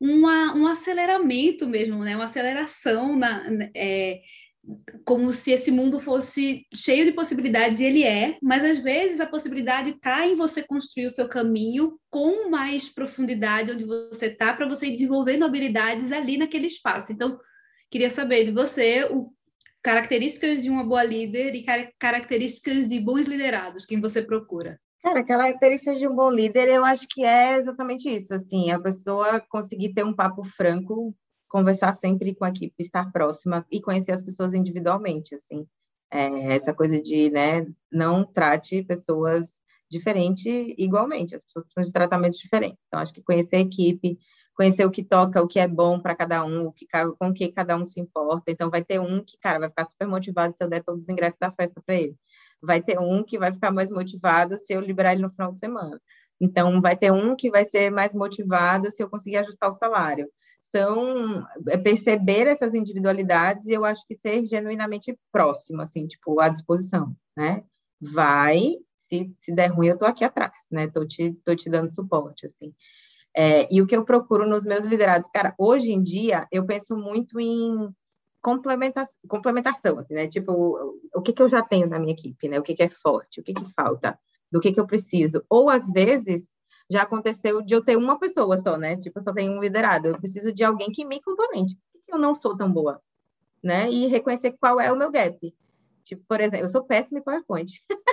uma, 0.00 0.54
um 0.54 0.68
aceleramento 0.68 1.66
mesmo, 1.66 2.04
né? 2.04 2.14
Uma 2.14 2.26
aceleração 2.26 3.16
na... 3.16 3.42
É, 3.74 4.20
como 5.04 5.32
se 5.32 5.50
esse 5.52 5.70
mundo 5.70 6.00
fosse 6.00 6.66
cheio 6.72 7.04
de 7.04 7.12
possibilidades, 7.12 7.80
e 7.80 7.84
ele 7.84 8.02
é, 8.02 8.38
mas 8.42 8.64
às 8.64 8.78
vezes 8.78 9.20
a 9.20 9.26
possibilidade 9.26 9.90
está 9.90 10.26
em 10.26 10.34
você 10.34 10.62
construir 10.62 11.06
o 11.06 11.10
seu 11.10 11.28
caminho 11.28 11.98
com 12.10 12.48
mais 12.48 12.88
profundidade 12.88 13.70
onde 13.70 13.84
você 13.84 14.26
está, 14.26 14.52
para 14.52 14.68
você 14.68 14.86
ir 14.86 14.92
desenvolvendo 14.92 15.44
habilidades 15.44 16.10
ali 16.10 16.38
naquele 16.38 16.66
espaço. 16.66 17.12
Então, 17.12 17.38
queria 17.90 18.08
saber 18.08 18.44
de 18.44 18.52
você 18.52 19.04
o, 19.10 19.30
características 19.82 20.62
de 20.62 20.70
uma 20.70 20.82
boa 20.82 21.04
líder 21.04 21.54
e 21.54 21.62
car 21.62 21.90
características 21.98 22.88
de 22.88 22.98
bons 22.98 23.26
liderados, 23.26 23.84
quem 23.84 24.00
você 24.00 24.22
procura. 24.22 24.80
Cara, 25.02 25.22
características 25.22 25.98
de 25.98 26.08
um 26.08 26.14
bom 26.14 26.30
líder, 26.30 26.66
eu 26.68 26.82
acho 26.82 27.06
que 27.10 27.22
é 27.22 27.56
exatamente 27.56 28.08
isso, 28.08 28.32
assim, 28.32 28.70
a 28.70 28.80
pessoa 28.80 29.38
conseguir 29.50 29.92
ter 29.92 30.02
um 30.02 30.14
papo 30.14 30.42
franco 30.42 31.14
conversar 31.54 31.94
sempre 31.94 32.34
com 32.34 32.44
a 32.44 32.48
equipe, 32.48 32.74
estar 32.80 33.12
próxima 33.12 33.64
e 33.70 33.80
conhecer 33.80 34.10
as 34.10 34.20
pessoas 34.20 34.54
individualmente, 34.54 35.36
assim. 35.36 35.64
É, 36.10 36.56
essa 36.56 36.74
coisa 36.74 37.00
de, 37.00 37.30
né, 37.30 37.64
não 37.92 38.24
trate 38.24 38.82
pessoas 38.82 39.60
diferentes 39.88 40.74
igualmente, 40.76 41.36
as 41.36 41.44
pessoas 41.44 41.64
precisam 41.66 41.84
de 41.84 41.92
tratamentos 41.92 42.40
diferentes. 42.40 42.78
Então, 42.88 42.98
acho 42.98 43.12
que 43.12 43.22
conhecer 43.22 43.54
a 43.54 43.60
equipe, 43.60 44.18
conhecer 44.56 44.84
o 44.84 44.90
que 44.90 45.04
toca, 45.04 45.40
o 45.40 45.46
que 45.46 45.60
é 45.60 45.68
bom 45.68 46.00
para 46.00 46.16
cada 46.16 46.44
um, 46.44 46.66
o 46.66 46.72
que, 46.72 46.88
com 47.20 47.28
o 47.28 47.32
que 47.32 47.52
cada 47.52 47.76
um 47.76 47.86
se 47.86 48.00
importa. 48.00 48.50
Então, 48.50 48.68
vai 48.68 48.82
ter 48.82 48.98
um 48.98 49.22
que, 49.24 49.38
cara, 49.38 49.60
vai 49.60 49.68
ficar 49.68 49.84
super 49.84 50.08
motivado 50.08 50.56
se 50.56 50.64
eu 50.64 50.68
der 50.68 50.82
todos 50.82 51.04
os 51.04 51.08
ingressos 51.08 51.38
da 51.38 51.52
festa 51.52 51.80
para 51.86 51.94
ele. 51.94 52.16
Vai 52.60 52.82
ter 52.82 52.98
um 52.98 53.22
que 53.22 53.38
vai 53.38 53.52
ficar 53.52 53.70
mais 53.70 53.92
motivado 53.92 54.56
se 54.56 54.72
eu 54.72 54.80
liberar 54.80 55.12
ele 55.12 55.22
no 55.22 55.30
final 55.30 55.52
de 55.52 55.60
semana. 55.60 56.02
Então, 56.40 56.82
vai 56.82 56.96
ter 56.96 57.12
um 57.12 57.36
que 57.36 57.48
vai 57.48 57.64
ser 57.64 57.90
mais 57.90 58.12
motivado 58.12 58.90
se 58.90 59.00
eu 59.00 59.08
conseguir 59.08 59.36
ajustar 59.36 59.68
o 59.68 59.72
salário. 59.72 60.28
São 60.70 61.46
é 61.68 61.76
perceber 61.76 62.46
essas 62.46 62.74
individualidades 62.74 63.66
e 63.66 63.72
eu 63.72 63.84
acho 63.84 64.04
que 64.06 64.14
ser 64.14 64.44
genuinamente 64.46 65.16
próximo, 65.30 65.82
assim, 65.82 66.06
tipo, 66.06 66.40
à 66.40 66.48
disposição, 66.48 67.14
né? 67.36 67.62
Vai, 68.00 68.76
se, 69.08 69.32
se 69.42 69.52
der 69.52 69.68
ruim, 69.68 69.88
eu 69.88 69.98
tô 69.98 70.04
aqui 70.04 70.24
atrás, 70.24 70.66
né? 70.70 70.88
Tô 70.88 71.06
te, 71.06 71.32
tô 71.44 71.54
te 71.54 71.70
dando 71.70 71.94
suporte, 71.94 72.46
assim. 72.46 72.74
É, 73.36 73.68
e 73.72 73.82
o 73.82 73.86
que 73.86 73.96
eu 73.96 74.04
procuro 74.04 74.48
nos 74.48 74.64
meus 74.64 74.84
liderados, 74.84 75.28
cara, 75.32 75.54
hoje 75.58 75.92
em 75.92 76.02
dia 76.02 76.46
eu 76.52 76.64
penso 76.64 76.96
muito 76.96 77.40
em 77.40 77.92
complementação, 78.40 79.18
complementação 79.28 79.98
assim, 79.98 80.14
né? 80.14 80.28
Tipo, 80.28 80.52
o, 81.14 81.22
que, 81.22 81.32
que 81.32 81.42
eu 81.42 81.48
já 81.48 81.62
tenho 81.62 81.88
na 81.88 81.98
minha 81.98 82.12
equipe, 82.12 82.48
né? 82.48 82.58
O 82.58 82.62
que, 82.62 82.74
que 82.74 82.82
é 82.82 82.88
forte, 82.88 83.40
o 83.40 83.42
que, 83.42 83.54
que 83.54 83.72
falta, 83.74 84.18
do 84.50 84.60
que, 84.60 84.72
que 84.72 84.80
eu 84.80 84.86
preciso. 84.86 85.44
Ou, 85.48 85.68
às 85.68 85.90
vezes, 85.90 86.44
já 86.90 87.02
aconteceu 87.02 87.62
de 87.62 87.74
eu 87.74 87.82
ter 87.82 87.96
uma 87.96 88.18
pessoa 88.18 88.58
só, 88.58 88.76
né? 88.76 88.96
Tipo, 88.96 89.18
eu 89.18 89.22
só 89.22 89.32
tenho 89.32 89.52
um 89.52 89.60
liderado. 89.60 90.08
Eu 90.08 90.18
preciso 90.18 90.52
de 90.52 90.64
alguém 90.64 90.90
que 90.90 91.04
me 91.04 91.20
complemente. 91.20 91.78
Eu 92.08 92.18
não 92.18 92.34
sou 92.34 92.56
tão 92.56 92.70
boa? 92.70 93.00
Né? 93.62 93.90
E 93.90 94.06
reconhecer 94.06 94.52
qual 94.60 94.80
é 94.80 94.92
o 94.92 94.96
meu 94.96 95.10
gap. 95.10 95.54
Tipo, 96.04 96.22
por 96.28 96.40
exemplo, 96.40 96.66
eu 96.66 96.68
sou 96.68 96.84
péssima 96.84 97.18
em 97.18 97.22
PowerPoint. 97.22 97.82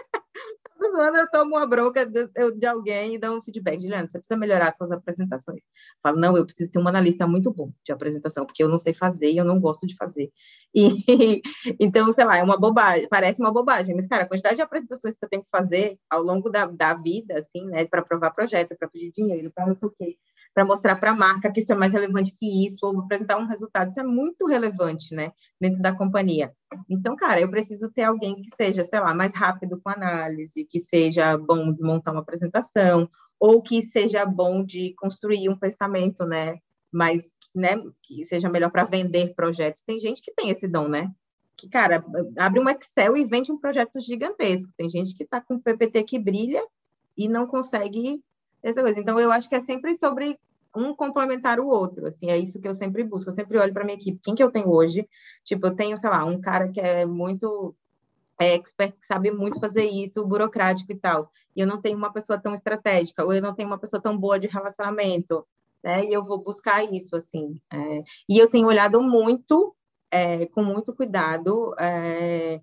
ano 1.00 1.18
eu 1.18 1.30
tomo 1.30 1.56
uma 1.56 1.66
bronca 1.66 2.06
de, 2.06 2.28
de 2.58 2.66
alguém 2.66 3.16
e 3.16 3.20
dou 3.20 3.38
um 3.38 3.42
feedback. 3.42 3.80
Juliana, 3.82 4.08
você 4.08 4.18
precisa 4.18 4.38
melhorar 4.38 4.74
suas 4.74 4.92
apresentações. 4.92 5.64
Falo, 6.02 6.18
não, 6.18 6.36
eu 6.36 6.46
preciso 6.46 6.72
ter 6.72 6.80
um 6.80 6.88
analista 6.88 7.28
muito 7.28 7.54
bom 7.54 7.72
de 7.84 7.92
apresentação, 7.92 8.46
porque 8.46 8.64
eu 8.64 8.68
não 8.68 8.80
sei 8.80 8.94
fazer 8.94 9.32
e 9.32 9.38
eu 9.38 9.46
não 9.46 9.60
gosto 9.60 9.86
de 9.86 9.96
fazer. 9.96 10.32
E, 10.74 11.42
então, 11.80 12.12
sei 12.12 12.26
lá, 12.26 12.38
é 12.38 12.44
uma 12.44 12.58
bobagem, 12.58 13.08
parece 13.10 13.40
uma 13.42 13.52
bobagem, 13.52 13.96
mas, 13.96 14.08
cara, 14.08 14.24
a 14.24 14.28
quantidade 14.28 14.56
de 14.56 14.62
apresentações 14.62 15.18
que 15.18 15.26
eu 15.26 15.30
tenho 15.30 15.44
que 15.44 15.50
fazer 15.50 15.98
ao 16.10 16.22
longo 16.22 16.50
da, 16.50 16.66
da 16.66 16.94
vida, 16.94 17.40
assim, 17.40 17.66
né, 17.66 17.86
para 17.86 18.02
provar 18.02 18.32
projeto, 18.32 18.76
para 18.78 18.90
pedir 18.90 19.12
dinheiro, 19.12 19.52
para 19.54 19.68
não 19.68 19.76
sei 19.76 19.88
o 19.88 19.92
quê, 19.92 20.18
para 20.54 20.66
mostrar 20.66 20.96
para 20.96 21.12
a 21.12 21.16
marca 21.16 21.52
que 21.52 21.62
isso 21.62 21.72
é 21.72 21.76
mais 21.76 21.94
relevante 21.94 22.36
que 22.38 22.68
isso, 22.68 22.80
ou 22.84 23.00
apresentar 23.00 23.38
um 23.38 23.48
resultado. 23.48 23.90
Isso 23.90 24.00
é 24.00 24.04
muito 24.04 24.46
relevante, 24.46 25.16
né, 25.16 25.32
dentro 25.60 25.80
da 25.80 25.96
companhia. 25.96 26.54
Então, 26.90 27.16
cara, 27.16 27.40
eu 27.40 27.50
preciso 27.50 27.90
ter 27.90 28.04
alguém 28.04 28.36
que 28.36 28.50
seja, 28.56 28.84
sei 28.84 29.00
lá, 29.00 29.14
mais 29.14 29.34
rápido 29.34 29.80
com 29.82 29.90
análise, 29.90 30.66
que 30.66 30.80
seja 30.80 31.38
bom 31.38 31.72
de 31.72 31.82
montar 31.82 32.12
uma 32.12 32.22
apresentação, 32.22 33.10
ou 33.40 33.62
que 33.62 33.82
seja 33.82 34.26
bom 34.26 34.64
de 34.64 34.94
construir 34.96 35.50
um 35.50 35.58
pensamento, 35.58 36.26
né, 36.26 36.60
mais, 36.92 37.24
né, 37.56 37.82
que 38.04 38.26
seja 38.26 38.50
melhor 38.50 38.72
para 38.72 38.84
vender 38.84 39.34
projetos. 39.34 39.82
Tem 39.82 40.00
gente 40.00 40.22
que 40.22 40.34
tem 40.34 40.50
esse 40.50 40.68
dom, 40.68 40.88
né? 40.88 41.10
Que, 41.56 41.70
cara, 41.70 42.04
abre 42.38 42.60
um 42.60 42.70
Excel 42.70 43.16
e 43.16 43.26
vende 43.26 43.52
um 43.52 43.58
projeto 43.58 44.00
gigantesco. 44.02 44.72
Tem 44.76 44.90
gente 44.90 45.16
que 45.16 45.24
está 45.24 45.40
com 45.40 45.60
PPT 45.60 46.04
que 46.04 46.20
brilha 46.20 46.62
e 47.16 47.28
não 47.28 47.46
consegue 47.46 48.22
essa 48.64 48.82
coisa. 48.82 49.00
Então, 49.00 49.20
eu 49.20 49.32
acho 49.32 49.50
que 49.50 49.56
é 49.56 49.62
sempre 49.62 49.96
sobre 49.96 50.38
um 50.76 50.96
complementar 50.96 51.60
o 51.60 51.68
outro, 51.68 52.08
assim, 52.08 52.30
é 52.30 52.38
isso 52.38 52.60
que 52.60 52.68
eu 52.68 52.74
sempre 52.74 53.04
busco, 53.04 53.30
eu 53.30 53.34
sempre 53.34 53.58
olho 53.58 53.74
para 53.74 53.84
minha 53.84 53.98
equipe, 53.98 54.22
quem 54.24 54.34
que 54.34 54.44
eu 54.44 54.52
tenho 54.52 54.70
hoje, 54.70 55.08
tipo, 55.44 55.68
eu 55.68 55.76
tenho, 55.76 55.98
sei 55.98 56.10
lá, 56.10 56.24
um 56.24 56.40
cara 56.40 56.70
que 56.70 56.80
é 56.80 57.06
muito 57.06 57.76
é, 58.40 58.56
expert, 58.56 58.98
que 58.98 59.06
sabe 59.06 59.32
muito 59.32 59.60
fazer 59.60 59.86
isso, 59.86 60.26
burocrático 60.26 60.92
e 60.92 60.96
tal, 60.96 61.30
e 61.56 61.62
eu 61.62 61.68
não 61.68 61.82
tenho 61.82 61.98
uma 61.98 62.12
pessoa 62.12 62.40
tão 62.40 62.56
estratégica, 62.56 63.26
ou 63.26 63.34
eu 63.34 63.42
não 63.42 63.54
tenho 63.54 63.68
uma 63.68 63.78
pessoa 63.78 64.02
tão 64.02 64.18
boa 64.18 64.40
de 64.40 64.48
relacionamento, 64.48 65.46
né, 65.84 66.06
e 66.06 66.14
eu 66.14 66.24
vou 66.24 66.38
buscar 66.38 66.84
isso, 66.92 67.16
assim, 67.16 67.60
é, 67.72 68.00
e 68.30 68.38
eu 68.38 68.50
tenho 68.50 68.68
olhado 68.68 69.02
muito, 69.02 69.76
é, 70.10 70.46
com 70.48 70.64
muito 70.64 70.94
cuidado, 70.94 71.76
é, 71.78 72.62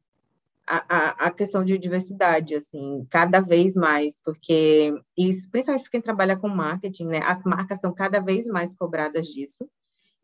a, 0.68 1.26
a, 1.26 1.30
questão 1.30 1.64
de 1.64 1.78
diversidade, 1.78 2.54
assim, 2.54 3.06
cada 3.10 3.40
vez 3.40 3.74
mais, 3.74 4.20
porque, 4.24 4.92
isso, 5.16 5.48
principalmente 5.50 5.82
para 5.82 5.90
quem 5.90 6.00
trabalha 6.00 6.36
com 6.36 6.48
marketing, 6.48 7.06
né, 7.06 7.20
as 7.24 7.42
marcas 7.44 7.80
são 7.80 7.94
cada 7.94 8.20
vez 8.20 8.46
mais 8.46 8.74
cobradas 8.74 9.26
disso, 9.26 9.68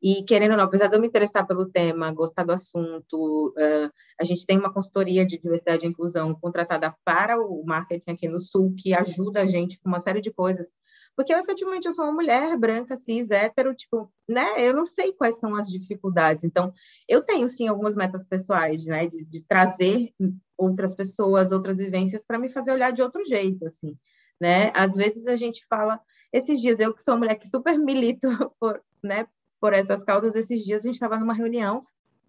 e 0.03 0.23
querendo 0.23 0.51
ou 0.51 0.59
não, 0.59 0.65
apesar 0.65 0.89
de 0.89 0.97
eu 0.97 1.01
me 1.01 1.07
interessar 1.07 1.47
pelo 1.47 1.65
tema, 1.65 2.13
gostar 2.13 2.45
do 2.45 2.53
assunto, 2.53 3.55
uh, 3.57 3.91
a 4.21 4.25
gente 4.25 4.45
tem 4.45 4.59
uma 4.59 4.71
consultoria 4.71 5.25
de 5.25 5.39
diversidade 5.39 5.87
e 5.87 5.89
inclusão 5.89 6.35
contratada 6.35 6.95
para 7.03 7.41
o 7.41 7.65
marketing 7.65 8.11
aqui 8.11 8.29
no 8.29 8.39
Sul, 8.39 8.75
que 8.77 8.93
ajuda 8.93 9.41
a 9.41 9.47
gente 9.47 9.81
com 9.81 9.89
uma 9.89 10.01
série 10.01 10.21
de 10.21 10.31
coisas, 10.31 10.67
porque 11.17 11.33
eu, 11.33 11.39
efetivamente, 11.39 11.87
eu 11.87 11.95
sou 11.95 12.05
uma 12.05 12.13
mulher 12.13 12.57
branca, 12.57 12.97
cis, 12.97 13.31
hétero, 13.31 13.75
tipo, 13.75 14.11
né? 14.29 14.45
Eu 14.59 14.75
não 14.75 14.85
sei 14.85 15.13
quais 15.13 15.39
são 15.39 15.55
as 15.55 15.69
dificuldades. 15.69 16.45
Então, 16.45 16.73
eu 17.09 17.23
tenho, 17.23 17.49
sim, 17.49 17.69
algumas 17.69 17.95
metas 17.95 18.25
pessoais, 18.25 18.85
né? 18.85 19.09
De, 19.09 19.25
de 19.25 19.43
trazer 19.43 20.13
outras 20.57 20.95
pessoas, 20.95 21.53
outras 21.53 21.79
vivências, 21.79 22.25
para 22.25 22.39
me 22.39 22.49
fazer 22.49 22.73
olhar 22.73 22.93
de 22.93 23.03
outro 23.03 23.25
jeito, 23.25 23.67
assim, 23.67 23.97
né? 24.41 24.73
Às 24.75 24.95
vezes 24.95 25.27
a 25.27 25.37
gente 25.37 25.65
fala... 25.69 26.01
Esses 26.33 26.61
dias, 26.61 26.81
eu 26.81 26.93
que 26.93 27.01
sou 27.01 27.15
uma 27.15 27.21
mulher 27.21 27.37
que 27.37 27.47
super 27.47 27.79
milito 27.79 28.27
por, 28.59 28.83
né, 29.01 29.25
por 29.61 29.73
essas 29.73 30.03
causas, 30.03 30.35
esses 30.35 30.65
dias 30.65 30.81
a 30.81 30.87
gente 30.87 30.95
estava 30.95 31.17
numa 31.17 31.33
reunião 31.33 31.81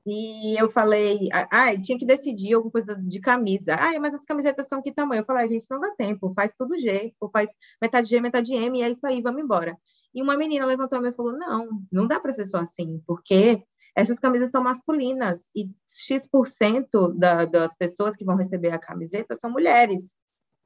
e 0.06 0.56
eu 0.62 0.70
falei, 0.70 1.30
ah, 1.34 1.76
tinha 1.82 1.98
que 1.98 2.06
decidir 2.06 2.54
alguma 2.54 2.72
coisa 2.72 2.96
de 2.96 3.20
camisa. 3.20 3.76
Ah, 3.76 4.00
mas 4.00 4.14
as 4.14 4.24
camisetas 4.24 4.68
são 4.68 4.82
que 4.82 4.94
tamanho? 4.94 5.22
Eu 5.22 5.26
falei, 5.26 5.46
ah, 5.46 5.48
gente, 5.48 5.66
não 5.70 5.80
dá 5.80 5.92
tempo, 5.96 6.34
faz 6.36 6.54
tudo 6.58 6.78
G, 6.78 7.14
ou 7.20 7.30
faz 7.30 7.50
metade 7.82 8.10
G, 8.10 8.22
metade 8.22 8.54
M, 8.54 8.80
e 8.80 8.84
é 8.84 8.90
isso 8.90 9.06
aí, 9.08 9.22
vamos 9.22 9.42
embora. 9.42 9.76
E 10.14 10.22
uma 10.22 10.38
menina 10.38 10.66
levantou 10.66 10.98
a 10.98 11.02
mão 11.02 11.10
e 11.10 11.16
falou, 11.16 11.38
não, 11.38 11.70
não 11.92 12.08
dá 12.08 12.20
para 12.20 12.32
ser 12.32 12.46
só 12.46 12.60
assim, 12.60 13.02
porque 13.08 13.64
essas 13.96 14.20
camisas 14.20 14.52
são 14.52 14.64
masculinas, 14.64 15.50
e 15.56 15.70
X% 15.90 17.14
da, 17.16 17.46
das 17.46 17.76
pessoas 17.76 18.16
que 18.16 18.26
vão 18.26 18.36
receber 18.36 18.72
a 18.72 18.80
camiseta 18.80 19.36
são 19.36 19.50
mulheres. 19.50 20.14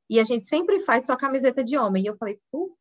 E 0.09 0.19
a 0.19 0.23
gente 0.23 0.47
sempre 0.47 0.81
faz 0.81 1.05
só 1.05 1.15
camiseta 1.15 1.63
de 1.63 1.77
homem. 1.77 2.03
E 2.03 2.07
eu 2.07 2.15
falei, 2.17 2.39
putz, 2.51 2.75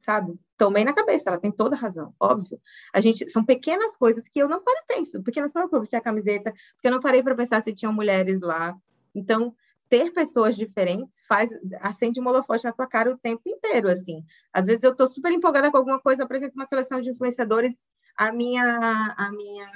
sabe? 0.00 0.38
Tomei 0.56 0.84
na 0.84 0.92
cabeça, 0.92 1.30
ela 1.30 1.38
tem 1.38 1.52
toda 1.52 1.76
razão, 1.76 2.14
óbvio. 2.18 2.60
A 2.92 3.00
gente 3.00 3.28
são 3.30 3.44
pequenas 3.44 3.96
coisas 3.96 4.26
que 4.28 4.38
eu 4.40 4.48
não 4.48 4.62
paro 4.62 4.78
e 4.82 4.94
penso, 4.94 5.22
não 5.36 5.48
só 5.48 5.68
eu 5.70 5.80
vestir 5.80 5.96
a 5.96 6.00
camiseta, 6.00 6.52
porque 6.74 6.88
eu 6.88 6.92
não 6.92 7.00
parei 7.00 7.22
para 7.22 7.34
pensar 7.34 7.62
se 7.62 7.74
tinham 7.74 7.92
mulheres 7.92 8.40
lá. 8.40 8.76
Então, 9.14 9.54
ter 9.88 10.12
pessoas 10.12 10.56
diferentes 10.56 11.20
faz 11.26 11.50
acende 11.80 12.20
um 12.20 12.26
holofote 12.28 12.64
na 12.64 12.72
tua 12.72 12.86
cara 12.86 13.10
o 13.10 13.18
tempo 13.18 13.42
inteiro, 13.46 13.90
assim. 13.90 14.24
Às 14.52 14.66
vezes 14.66 14.84
eu 14.84 14.92
estou 14.92 15.08
super 15.08 15.32
empolgada 15.32 15.70
com 15.70 15.76
alguma 15.76 16.00
coisa, 16.00 16.22
apresento 16.22 16.54
uma 16.54 16.66
seleção 16.66 17.00
de 17.00 17.10
influenciadores, 17.10 17.74
a 18.16 18.32
minha 18.32 19.14
a 19.16 19.30
minha 19.32 19.70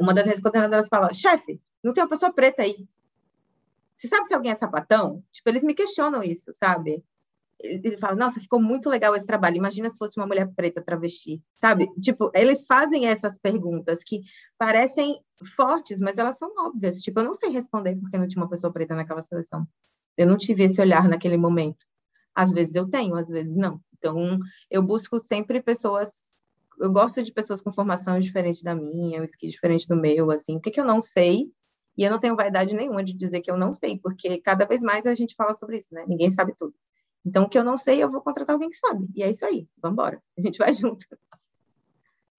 uma 0.00 0.12
das 0.12 0.26
minhas 0.26 0.40
coordenadoras 0.40 0.88
fala: 0.88 1.12
"Chefe, 1.14 1.60
não 1.82 1.92
tem 1.94 2.02
uma 2.04 2.10
pessoa 2.10 2.32
preta 2.32 2.62
aí. 2.62 2.86
Você 3.96 4.06
sabe 4.06 4.28
se 4.28 4.34
alguém 4.34 4.52
é 4.52 4.54
sapatão?" 4.54 5.24
Tipo, 5.30 5.48
eles 5.48 5.64
me 5.64 5.74
questionam 5.74 6.22
isso, 6.22 6.52
sabe? 6.54 7.02
Ele 7.60 7.96
fala, 7.98 8.14
nossa, 8.14 8.40
ficou 8.40 8.60
muito 8.60 8.88
legal 8.88 9.14
esse 9.16 9.26
trabalho. 9.26 9.56
Imagina 9.56 9.90
se 9.90 9.98
fosse 9.98 10.16
uma 10.16 10.26
mulher 10.26 10.48
preta 10.54 10.82
travesti, 10.82 11.42
sabe? 11.56 11.88
Tipo, 12.00 12.30
eles 12.34 12.64
fazem 12.66 13.08
essas 13.08 13.38
perguntas 13.38 14.04
que 14.04 14.20
parecem 14.56 15.20
fortes, 15.56 16.00
mas 16.00 16.18
elas 16.18 16.38
são 16.38 16.52
óbvias. 16.58 17.00
Tipo, 17.02 17.20
eu 17.20 17.24
não 17.24 17.34
sei 17.34 17.50
responder 17.50 17.96
porque 17.96 18.16
não 18.16 18.28
tinha 18.28 18.42
uma 18.42 18.50
pessoa 18.50 18.72
preta 18.72 18.94
naquela 18.94 19.22
seleção. 19.22 19.66
Eu 20.16 20.26
não 20.26 20.36
tive 20.36 20.64
esse 20.64 20.80
olhar 20.80 21.08
naquele 21.08 21.36
momento. 21.36 21.84
Às 22.34 22.52
vezes 22.52 22.74
eu 22.74 22.88
tenho, 22.88 23.16
às 23.16 23.28
vezes 23.28 23.56
não. 23.56 23.80
Então, 23.96 24.38
eu 24.70 24.82
busco 24.82 25.18
sempre 25.18 25.60
pessoas. 25.60 26.28
Eu 26.78 26.92
gosto 26.92 27.22
de 27.22 27.32
pessoas 27.32 27.60
com 27.60 27.72
formação 27.72 28.20
diferente 28.20 28.62
da 28.62 28.74
minha, 28.74 29.20
um 29.20 29.24
skill 29.24 29.50
diferente 29.50 29.88
do 29.88 29.96
meu, 29.96 30.30
assim. 30.30 30.56
O 30.56 30.60
que, 30.60 30.70
que 30.70 30.80
eu 30.80 30.84
não 30.84 31.00
sei 31.00 31.50
e 31.98 32.04
eu 32.04 32.10
não 32.12 32.20
tenho 32.20 32.36
vaidade 32.36 32.72
nenhuma 32.72 33.02
de 33.02 33.12
dizer 33.12 33.40
que 33.40 33.50
eu 33.50 33.56
não 33.56 33.72
sei, 33.72 33.98
porque 33.98 34.40
cada 34.40 34.64
vez 34.64 34.82
mais 34.82 35.04
a 35.04 35.16
gente 35.16 35.34
fala 35.34 35.52
sobre 35.52 35.78
isso, 35.78 35.88
né? 35.90 36.04
Ninguém 36.06 36.30
sabe 36.30 36.54
tudo. 36.56 36.72
Então, 37.28 37.44
o 37.44 37.48
que 37.48 37.58
eu 37.58 37.64
não 37.64 37.76
sei, 37.76 38.02
eu 38.02 38.10
vou 38.10 38.22
contratar 38.22 38.54
alguém 38.54 38.70
que 38.70 38.76
sabe. 38.76 39.06
E 39.14 39.22
é 39.22 39.30
isso 39.30 39.44
aí, 39.44 39.68
vamos 39.82 39.94
embora. 39.94 40.22
A 40.36 40.40
gente 40.40 40.58
vai 40.58 40.72
junto. 40.74 41.04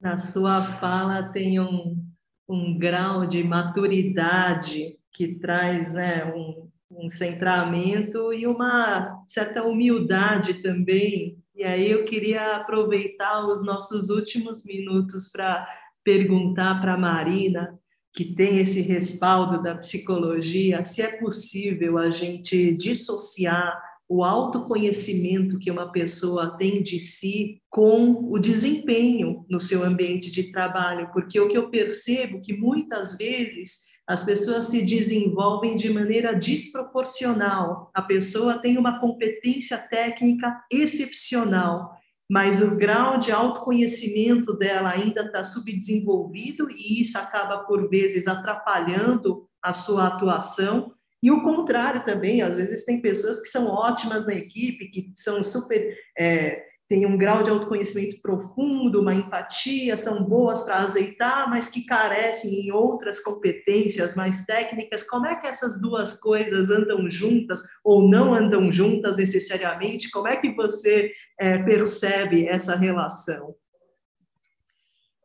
Na 0.01 0.17
sua 0.17 0.77
fala 0.79 1.29
tem 1.31 1.59
um, 1.59 2.03
um 2.47 2.77
grau 2.77 3.27
de 3.27 3.43
maturidade 3.43 4.97
que 5.13 5.35
traz 5.35 5.93
né, 5.93 6.25
um, 6.33 6.69
um 6.89 7.09
centramento 7.09 8.33
e 8.33 8.47
uma 8.47 9.23
certa 9.27 9.63
humildade 9.63 10.55
também. 10.63 11.37
E 11.53 11.63
aí 11.63 11.91
eu 11.91 12.03
queria 12.05 12.55
aproveitar 12.55 13.45
os 13.45 13.63
nossos 13.63 14.09
últimos 14.09 14.65
minutos 14.65 15.29
para 15.29 15.67
perguntar 16.03 16.81
para 16.81 16.95
a 16.95 16.97
Marina, 16.97 17.77
que 18.11 18.33
tem 18.33 18.57
esse 18.57 18.81
respaldo 18.81 19.61
da 19.61 19.75
psicologia, 19.75 20.83
se 20.83 21.03
é 21.03 21.19
possível 21.19 21.99
a 21.99 22.09
gente 22.09 22.73
dissociar 22.73 23.88
o 24.10 24.24
autoconhecimento 24.24 25.60
que 25.60 25.70
uma 25.70 25.91
pessoa 25.91 26.57
tem 26.57 26.82
de 26.82 26.99
si 26.99 27.62
com 27.70 28.28
o 28.32 28.39
desempenho 28.39 29.45
no 29.47 29.60
seu 29.60 29.84
ambiente 29.84 30.32
de 30.32 30.51
trabalho, 30.51 31.12
porque 31.14 31.39
o 31.39 31.47
que 31.47 31.55
eu 31.55 31.70
percebo 31.70 32.38
é 32.38 32.41
que 32.41 32.57
muitas 32.57 33.16
vezes 33.16 33.88
as 34.07 34.26
pessoas 34.26 34.66
se 34.66 34.84
desenvolvem 34.84 35.76
de 35.76 35.93
maneira 35.93 36.34
desproporcional. 36.34 37.91
A 37.93 38.01
pessoa 38.01 38.57
tem 38.57 38.80
uma 38.80 38.99
competência 38.99 39.78
técnica 39.78 40.60
excepcional, 40.72 41.95
mas 42.28 42.64
o 42.64 42.76
grau 42.78 43.20
de 43.20 43.32
autoconhecimento 43.32 44.57
dela 44.57 44.89
ainda 44.89 45.22
está 45.22 45.43
subdesenvolvido 45.43 46.68
e 46.72 46.99
isso 46.99 47.20
acaba 47.20 47.60
por 47.60 47.88
vezes 47.88 48.28
atrapalhando 48.28 49.47
a 49.62 49.72
sua 49.72 50.07
atuação 50.07 50.91
E 51.22 51.32
o 51.32 51.43
contrário 51.43 52.03
também, 52.05 52.41
às 52.41 52.55
vezes 52.55 52.86
tem 52.86 53.01
pessoas 53.01 53.41
que 53.41 53.49
são 53.49 53.67
ótimas 53.67 54.26
na 54.26 54.34
equipe, 54.34 54.89
que 54.89 55.11
são 55.15 55.43
super 55.43 55.97
é, 56.17 56.63
têm 56.89 57.05
um 57.05 57.15
grau 57.15 57.43
de 57.43 57.51
autoconhecimento 57.51 58.20
profundo, 58.20 59.01
uma 59.01 59.13
empatia, 59.13 59.95
são 59.95 60.24
boas 60.24 60.63
para 60.63 60.78
azeitar, 60.78 61.47
mas 61.47 61.70
que 61.70 61.86
carecem 61.86 62.65
em 62.65 62.72
outras 62.72 63.20
competências 63.22 64.15
mais 64.15 64.43
técnicas. 64.45 65.03
Como 65.07 65.28
é 65.28 65.36
que 65.36 65.47
essas 65.47 65.80
duas 65.80 66.20
coisas 66.20 66.72
andam 66.72 67.07
juntas 67.07 67.61
ou 67.84 68.09
não 68.09 68.34
andam 68.34 68.72
juntas 68.72 69.15
necessariamente? 69.15 70.09
Como 70.09 70.28
é 70.28 70.38
que 70.38 70.51
você 70.55 71.11
é, 71.39 71.59
percebe 71.59 72.47
essa 72.47 72.76
relação? 72.76 73.53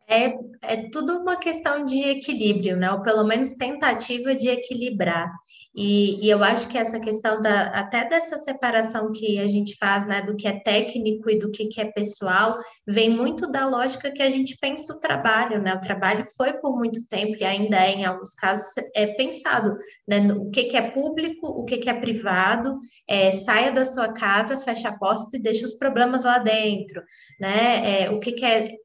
É, 0.09 0.35
é 0.63 0.89
tudo 0.91 1.19
uma 1.19 1.37
questão 1.37 1.85
de 1.85 2.03
equilíbrio, 2.03 2.77
né? 2.77 2.93
Ou 2.93 3.03
pelo 3.03 3.25
menos 3.25 3.55
tentativa 3.55 4.35
de 4.35 4.49
equilibrar. 4.49 5.31
E, 5.75 6.25
e, 6.25 6.31
eu 6.31 6.43
acho 6.45 6.69
que 6.69 6.79
essa 6.79 7.01
questão 7.01 7.43
da, 7.43 7.63
até 7.71 8.09
dessa 8.09 8.39
separação 8.39 9.11
que 9.11 9.41
a 9.41 9.47
gente 9.49 9.77
faz, 9.77 10.07
né, 10.07 10.23
do 10.23 10.37
que 10.37 10.47
é 10.47 10.61
técnico 10.61 11.29
e 11.29 11.37
do 11.37 11.51
que, 11.51 11.67
que 11.67 11.81
é 11.81 11.85
pessoal, 11.87 12.57
vem 12.87 13.11
muito 13.11 13.51
da 13.51 13.69
lógica 13.69 14.13
que 14.13 14.23
a 14.23 14.31
gente 14.31 14.57
pensa 14.61 14.95
o 14.95 15.01
trabalho, 15.01 15.61
né? 15.61 15.75
O 15.75 15.81
trabalho 15.81 16.25
foi 16.37 16.53
por 16.55 16.77
muito 16.79 17.05
tempo 17.09 17.37
e 17.41 17.45
ainda 17.45 17.77
é, 17.77 17.91
em 17.91 18.05
alguns 18.05 18.35
casos, 18.35 18.73
é 18.95 19.09
pensado, 19.15 19.77
né? 20.07 20.21
O 20.33 20.49
que, 20.51 20.65
que 20.65 20.77
é 20.77 20.91
público, 20.93 21.49
o 21.49 21.65
que, 21.65 21.79
que 21.79 21.91
é 21.91 21.95
privado, 21.95 22.79
é, 23.09 23.33
saia 23.33 23.73
da 23.73 23.85
sua 23.85 24.13
casa, 24.13 24.59
fecha 24.59 24.91
a 24.91 24.99
porta 24.99 25.37
e 25.37 25.41
deixa 25.43 25.65
os 25.65 25.75
problemas 25.75 26.23
lá 26.23 26.39
dentro, 26.39 27.03
né? 27.41 28.03
É, 28.03 28.11
o 28.11 28.21
que, 28.21 28.31
que 28.33 28.45
é 28.45 28.77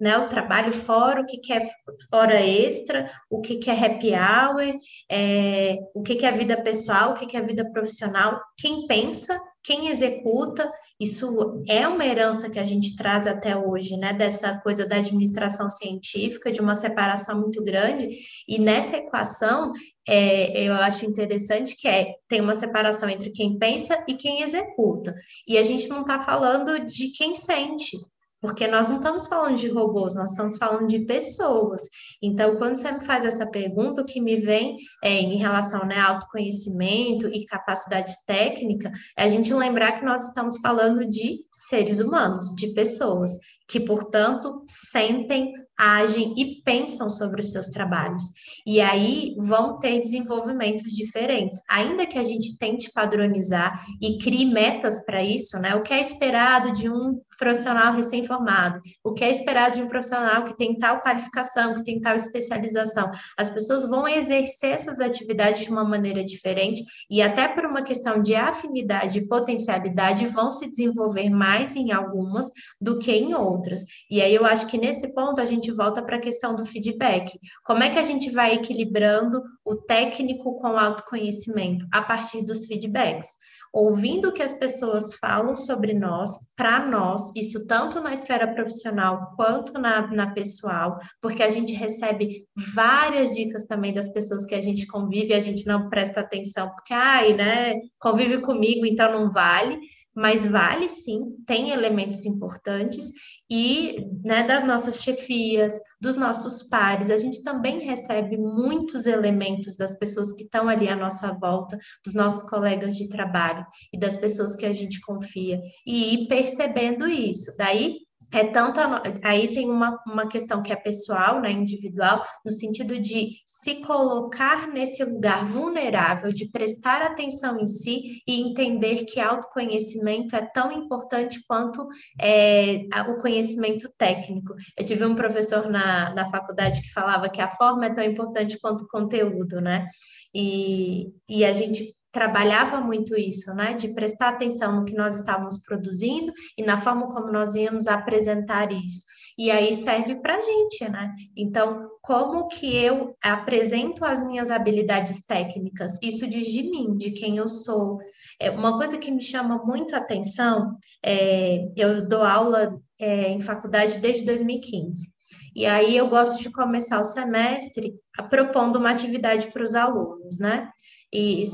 né, 0.00 0.16
o 0.18 0.28
trabalho 0.28 0.72
fora, 0.72 1.20
o 1.20 1.26
que, 1.26 1.38
que 1.38 1.52
é 1.52 1.66
hora 2.12 2.40
extra, 2.40 3.10
o 3.30 3.40
que, 3.40 3.56
que 3.56 3.70
é 3.70 3.86
happy 3.86 4.12
hour, 4.12 4.80
é, 5.10 5.78
o 5.94 6.02
que, 6.02 6.14
que 6.14 6.26
é 6.26 6.30
vida 6.30 6.60
pessoal, 6.60 7.10
o 7.10 7.14
que, 7.14 7.26
que 7.26 7.36
é 7.36 7.42
vida 7.42 7.68
profissional, 7.70 8.40
quem 8.56 8.86
pensa, 8.86 9.38
quem 9.62 9.88
executa, 9.88 10.70
isso 10.98 11.62
é 11.68 11.86
uma 11.86 12.04
herança 12.04 12.48
que 12.48 12.58
a 12.58 12.64
gente 12.64 12.96
traz 12.96 13.26
até 13.26 13.56
hoje, 13.56 13.96
né? 13.96 14.12
Dessa 14.12 14.58
coisa 14.60 14.86
da 14.86 14.96
administração 14.96 15.68
científica, 15.70 16.50
de 16.50 16.60
uma 16.60 16.74
separação 16.74 17.40
muito 17.40 17.62
grande, 17.62 18.08
e 18.48 18.58
nessa 18.58 18.96
equação 18.96 19.72
é, 20.08 20.64
eu 20.64 20.72
acho 20.72 21.04
interessante 21.04 21.76
que 21.76 21.86
é 21.86 22.14
tem 22.26 22.40
uma 22.40 22.54
separação 22.54 23.10
entre 23.10 23.30
quem 23.30 23.58
pensa 23.58 24.02
e 24.08 24.14
quem 24.14 24.40
executa. 24.40 25.14
E 25.46 25.58
a 25.58 25.62
gente 25.62 25.86
não 25.88 26.00
está 26.00 26.18
falando 26.18 26.86
de 26.86 27.12
quem 27.12 27.34
sente, 27.34 27.96
porque 28.40 28.66
nós 28.66 28.88
não 28.88 28.96
estamos 28.96 29.26
falando 29.26 29.56
de 29.56 29.68
robôs, 29.68 30.14
nós 30.14 30.30
estamos 30.30 30.56
falando 30.56 30.86
de 30.86 31.00
pessoas. 31.00 31.82
Então, 32.22 32.56
quando 32.56 32.76
você 32.76 32.92
me 32.92 33.04
faz 33.04 33.24
essa 33.24 33.50
pergunta, 33.50 34.02
o 34.02 34.04
que 34.04 34.20
me 34.20 34.36
vem 34.36 34.76
é, 35.02 35.12
em 35.20 35.36
relação 35.36 35.84
né, 35.86 35.96
a 35.96 36.10
autoconhecimento 36.10 37.28
e 37.28 37.46
capacidade 37.46 38.12
técnica, 38.26 38.92
é 39.16 39.24
a 39.24 39.28
gente 39.28 39.52
lembrar 39.52 39.92
que 39.92 40.04
nós 40.04 40.28
estamos 40.28 40.58
falando 40.58 41.08
de 41.08 41.40
seres 41.50 41.98
humanos, 41.98 42.54
de 42.54 42.72
pessoas 42.74 43.32
que, 43.68 43.78
portanto, 43.78 44.64
sentem, 44.66 45.52
agem 45.78 46.32
e 46.38 46.62
pensam 46.62 47.10
sobre 47.10 47.42
os 47.42 47.52
seus 47.52 47.68
trabalhos. 47.68 48.22
E 48.66 48.80
aí 48.80 49.34
vão 49.36 49.78
ter 49.78 50.00
desenvolvimentos 50.00 50.90
diferentes. 50.90 51.60
Ainda 51.68 52.06
que 52.06 52.18
a 52.18 52.24
gente 52.24 52.56
tente 52.56 52.90
padronizar 52.90 53.84
e 54.00 54.16
crie 54.18 54.46
metas 54.46 55.04
para 55.04 55.22
isso, 55.22 55.58
né? 55.58 55.74
O 55.74 55.82
que 55.82 55.92
é 55.92 56.00
esperado 56.00 56.72
de 56.72 56.88
um 56.88 57.20
profissional 57.38 57.94
recém-formado, 57.94 58.80
o 59.02 59.14
que 59.14 59.24
é 59.24 59.30
esperado 59.30 59.76
de 59.76 59.82
um 59.82 59.88
profissional 59.88 60.44
que 60.44 60.56
tem 60.56 60.76
tal 60.76 61.00
qualificação, 61.00 61.74
que 61.76 61.84
tem 61.84 62.00
tal 62.00 62.14
especialização. 62.14 63.10
As 63.38 63.48
pessoas 63.48 63.88
vão 63.88 64.06
exercer 64.06 64.72
essas 64.72 65.00
atividades 65.00 65.62
de 65.62 65.70
uma 65.70 65.84
maneira 65.84 66.24
diferente 66.24 66.82
e 67.08 67.22
até 67.22 67.48
por 67.48 67.64
uma 67.64 67.82
questão 67.82 68.20
de 68.20 68.34
afinidade 68.34 69.18
e 69.18 69.26
potencialidade 69.26 70.26
vão 70.26 70.50
se 70.50 70.68
desenvolver 70.68 71.30
mais 71.30 71.76
em 71.76 71.92
algumas 71.92 72.46
do 72.80 72.98
que 72.98 73.12
em 73.12 73.34
outras. 73.34 73.84
E 74.10 74.20
aí 74.20 74.34
eu 74.34 74.44
acho 74.44 74.66
que 74.66 74.76
nesse 74.76 75.14
ponto 75.14 75.40
a 75.40 75.44
gente 75.44 75.70
volta 75.70 76.02
para 76.02 76.16
a 76.16 76.20
questão 76.20 76.56
do 76.56 76.64
feedback. 76.64 77.38
Como 77.64 77.82
é 77.82 77.90
que 77.90 77.98
a 77.98 78.02
gente 78.02 78.30
vai 78.30 78.54
equilibrando 78.54 79.40
o 79.64 79.76
técnico 79.76 80.56
com 80.56 80.70
o 80.70 80.76
autoconhecimento 80.76 81.86
a 81.92 82.02
partir 82.02 82.44
dos 82.44 82.66
feedbacks? 82.66 83.28
Ouvindo 83.72 84.28
o 84.28 84.32
que 84.32 84.42
as 84.42 84.54
pessoas 84.54 85.14
falam 85.14 85.56
sobre 85.56 85.92
nós, 85.92 86.30
para 86.56 86.86
nós, 86.86 87.30
isso 87.36 87.66
tanto 87.66 88.00
na 88.00 88.12
esfera 88.12 88.46
profissional 88.52 89.32
quanto 89.36 89.74
na, 89.74 90.06
na 90.08 90.30
pessoal, 90.32 90.98
porque 91.20 91.42
a 91.42 91.48
gente 91.48 91.74
recebe 91.74 92.44
várias 92.74 93.34
dicas 93.34 93.64
também 93.66 93.92
das 93.92 94.08
pessoas 94.12 94.46
que 94.46 94.54
a 94.54 94.60
gente 94.60 94.86
convive, 94.86 95.34
a 95.34 95.40
gente 95.40 95.66
não 95.66 95.88
presta 95.88 96.20
atenção, 96.20 96.70
porque, 96.70 96.94
ai, 96.94 97.34
né, 97.34 97.74
convive 97.98 98.38
comigo, 98.40 98.86
então 98.86 99.12
não 99.12 99.30
vale 99.30 99.78
mas 100.18 100.44
vale 100.44 100.88
sim, 100.88 101.36
tem 101.46 101.70
elementos 101.70 102.26
importantes 102.26 103.12
e 103.48 103.94
né, 104.24 104.42
das 104.42 104.64
nossas 104.64 105.00
chefias, 105.00 105.74
dos 106.00 106.16
nossos 106.16 106.64
pares, 106.64 107.08
a 107.08 107.16
gente 107.16 107.40
também 107.44 107.86
recebe 107.86 108.36
muitos 108.36 109.06
elementos 109.06 109.76
das 109.76 109.96
pessoas 109.96 110.32
que 110.32 110.42
estão 110.42 110.68
ali 110.68 110.88
à 110.88 110.96
nossa 110.96 111.32
volta, 111.40 111.78
dos 112.04 112.14
nossos 112.14 112.42
colegas 112.50 112.96
de 112.96 113.08
trabalho 113.08 113.64
e 113.94 113.98
das 113.98 114.16
pessoas 114.16 114.56
que 114.56 114.66
a 114.66 114.72
gente 114.72 115.00
confia, 115.02 115.60
e 115.86 116.14
ir 116.14 116.26
percebendo 116.26 117.06
isso. 117.06 117.54
Daí 117.56 117.98
é 118.32 118.44
tanto 118.44 118.80
a, 118.80 119.02
aí 119.22 119.54
tem 119.54 119.68
uma, 119.70 119.98
uma 120.06 120.28
questão 120.28 120.62
que 120.62 120.72
é 120.72 120.76
pessoal, 120.76 121.40
né, 121.40 121.50
individual, 121.50 122.24
no 122.44 122.52
sentido 122.52 122.98
de 122.98 123.36
se 123.46 123.76
colocar 123.76 124.68
nesse 124.68 125.02
lugar 125.04 125.44
vulnerável, 125.44 126.32
de 126.32 126.50
prestar 126.50 127.02
atenção 127.02 127.58
em 127.58 127.66
si 127.66 128.22
e 128.26 128.42
entender 128.42 129.04
que 129.04 129.20
autoconhecimento 129.20 130.36
é 130.36 130.42
tão 130.42 130.70
importante 130.72 131.40
quanto 131.46 131.86
é, 132.20 132.86
o 133.08 133.18
conhecimento 133.18 133.90
técnico. 133.96 134.54
Eu 134.76 134.84
tive 134.84 135.04
um 135.04 135.14
professor 135.14 135.68
na, 135.70 136.14
na 136.14 136.28
faculdade 136.28 136.82
que 136.82 136.92
falava 136.92 137.28
que 137.28 137.40
a 137.40 137.48
forma 137.48 137.86
é 137.86 137.94
tão 137.94 138.04
importante 138.04 138.58
quanto 138.60 138.84
o 138.84 138.88
conteúdo, 138.88 139.60
né? 139.60 139.86
E, 140.34 141.06
e 141.28 141.44
a 141.44 141.52
gente 141.52 141.97
trabalhava 142.18 142.80
muito 142.80 143.16
isso, 143.16 143.54
né? 143.54 143.74
De 143.74 143.94
prestar 143.94 144.30
atenção 144.30 144.74
no 144.74 144.84
que 144.84 144.92
nós 144.92 145.14
estávamos 145.14 145.60
produzindo 145.60 146.32
e 146.58 146.64
na 146.64 146.76
forma 146.76 147.06
como 147.06 147.30
nós 147.30 147.54
íamos 147.54 147.86
apresentar 147.86 148.72
isso. 148.72 149.04
E 149.38 149.52
aí 149.52 149.72
serve 149.72 150.16
para 150.16 150.34
a 150.34 150.40
gente, 150.40 150.90
né? 150.90 151.14
Então, 151.36 151.88
como 152.02 152.48
que 152.48 152.76
eu 152.76 153.16
apresento 153.22 154.04
as 154.04 154.20
minhas 154.26 154.50
habilidades 154.50 155.24
técnicas? 155.24 155.96
Isso 156.02 156.28
diz 156.28 156.48
de 156.48 156.64
mim, 156.64 156.96
de 156.96 157.12
quem 157.12 157.36
eu 157.36 157.48
sou. 157.48 157.98
É, 158.40 158.50
uma 158.50 158.76
coisa 158.76 158.98
que 158.98 159.12
me 159.12 159.22
chama 159.22 159.64
muito 159.64 159.94
a 159.94 159.98
atenção, 159.98 160.76
é, 161.04 161.68
eu 161.76 162.08
dou 162.08 162.24
aula 162.24 162.80
é, 162.98 163.28
em 163.28 163.40
faculdade 163.40 164.00
desde 164.00 164.24
2015. 164.24 165.06
E 165.54 165.66
aí 165.66 165.96
eu 165.96 166.08
gosto 166.08 166.42
de 166.42 166.50
começar 166.50 167.00
o 167.00 167.04
semestre 167.04 167.94
propondo 168.28 168.76
uma 168.76 168.90
atividade 168.90 169.52
para 169.52 169.62
os 169.62 169.76
alunos, 169.76 170.40
né? 170.40 170.68
E 171.12 171.44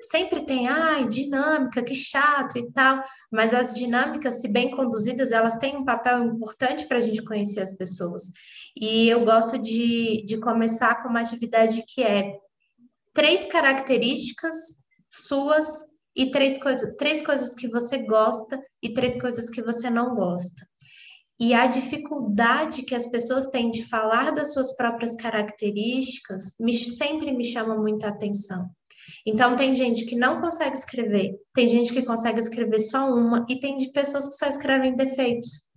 sempre 0.00 0.44
tem, 0.44 0.68
ai, 0.68 1.08
dinâmica, 1.08 1.82
que 1.82 1.94
chato 1.94 2.58
e 2.58 2.70
tal, 2.72 3.02
mas 3.30 3.52
as 3.52 3.74
dinâmicas, 3.74 4.40
se 4.40 4.48
bem 4.48 4.70
conduzidas, 4.70 5.32
elas 5.32 5.56
têm 5.56 5.76
um 5.76 5.84
papel 5.84 6.24
importante 6.24 6.86
para 6.86 6.98
a 6.98 7.00
gente 7.00 7.22
conhecer 7.24 7.60
as 7.60 7.76
pessoas. 7.76 8.24
E 8.76 9.08
eu 9.08 9.24
gosto 9.24 9.58
de, 9.58 10.24
de 10.26 10.38
começar 10.38 11.02
com 11.02 11.08
uma 11.08 11.20
atividade 11.20 11.84
que 11.86 12.02
é 12.02 12.38
três 13.12 13.46
características 13.46 14.56
suas 15.10 15.90
e 16.14 16.30
três 16.30 16.62
coisas, 16.62 16.96
três 16.96 17.24
coisas 17.24 17.54
que 17.54 17.68
você 17.68 17.98
gosta 17.98 18.60
e 18.82 18.92
três 18.94 19.20
coisas 19.20 19.50
que 19.50 19.62
você 19.62 19.90
não 19.90 20.14
gosta. 20.14 20.68
E 21.38 21.54
a 21.54 21.66
dificuldade 21.66 22.82
que 22.82 22.94
as 22.94 23.06
pessoas 23.06 23.46
têm 23.46 23.70
de 23.70 23.82
falar 23.88 24.30
das 24.30 24.52
suas 24.52 24.76
próprias 24.76 25.16
características 25.16 26.54
me, 26.60 26.72
sempre 26.72 27.32
me 27.32 27.44
chama 27.44 27.76
muita 27.76 28.08
atenção. 28.08 28.70
Então, 29.26 29.56
tem 29.56 29.74
gente 29.74 30.04
que 30.06 30.16
não 30.16 30.40
consegue 30.40 30.76
escrever, 30.76 31.34
tem 31.54 31.68
gente 31.68 31.92
que 31.92 32.02
consegue 32.02 32.38
escrever 32.38 32.80
só 32.80 33.12
uma, 33.12 33.44
e 33.48 33.60
tem 33.60 33.76
de 33.76 33.90
pessoas 33.92 34.28
que 34.28 34.34
só 34.34 34.46
escrevem 34.46 34.96
defeitos. 34.96 35.68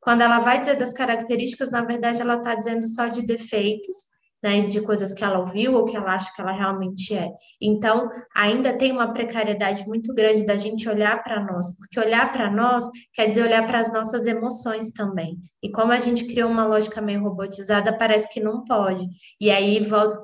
Quando 0.00 0.20
ela 0.20 0.38
vai 0.38 0.58
dizer 0.58 0.76
das 0.76 0.92
características, 0.92 1.70
na 1.70 1.82
verdade, 1.82 2.20
ela 2.20 2.36
está 2.36 2.54
dizendo 2.54 2.86
só 2.86 3.08
de 3.08 3.22
defeitos, 3.22 4.13
né, 4.44 4.60
de 4.60 4.82
coisas 4.82 5.14
que 5.14 5.24
ela 5.24 5.38
ouviu 5.38 5.72
ou 5.72 5.86
que 5.86 5.96
ela 5.96 6.14
acha 6.14 6.30
que 6.36 6.42
ela 6.42 6.52
realmente 6.52 7.16
é. 7.16 7.30
Então, 7.58 8.10
ainda 8.36 8.76
tem 8.76 8.92
uma 8.92 9.10
precariedade 9.10 9.88
muito 9.88 10.12
grande 10.12 10.44
da 10.44 10.58
gente 10.58 10.86
olhar 10.86 11.24
para 11.24 11.42
nós, 11.42 11.74
porque 11.78 11.98
olhar 11.98 12.30
para 12.30 12.50
nós 12.50 12.84
quer 13.14 13.26
dizer 13.26 13.42
olhar 13.42 13.66
para 13.66 13.80
as 13.80 13.90
nossas 13.90 14.26
emoções 14.26 14.92
também. 14.92 15.38
E 15.62 15.70
como 15.70 15.92
a 15.92 15.98
gente 15.98 16.26
criou 16.26 16.50
uma 16.50 16.66
lógica 16.66 17.00
meio 17.00 17.22
robotizada, 17.22 17.96
parece 17.96 18.30
que 18.34 18.38
não 18.38 18.62
pode. 18.64 19.06
E 19.40 19.50
aí 19.50 19.82
volto 19.82 20.22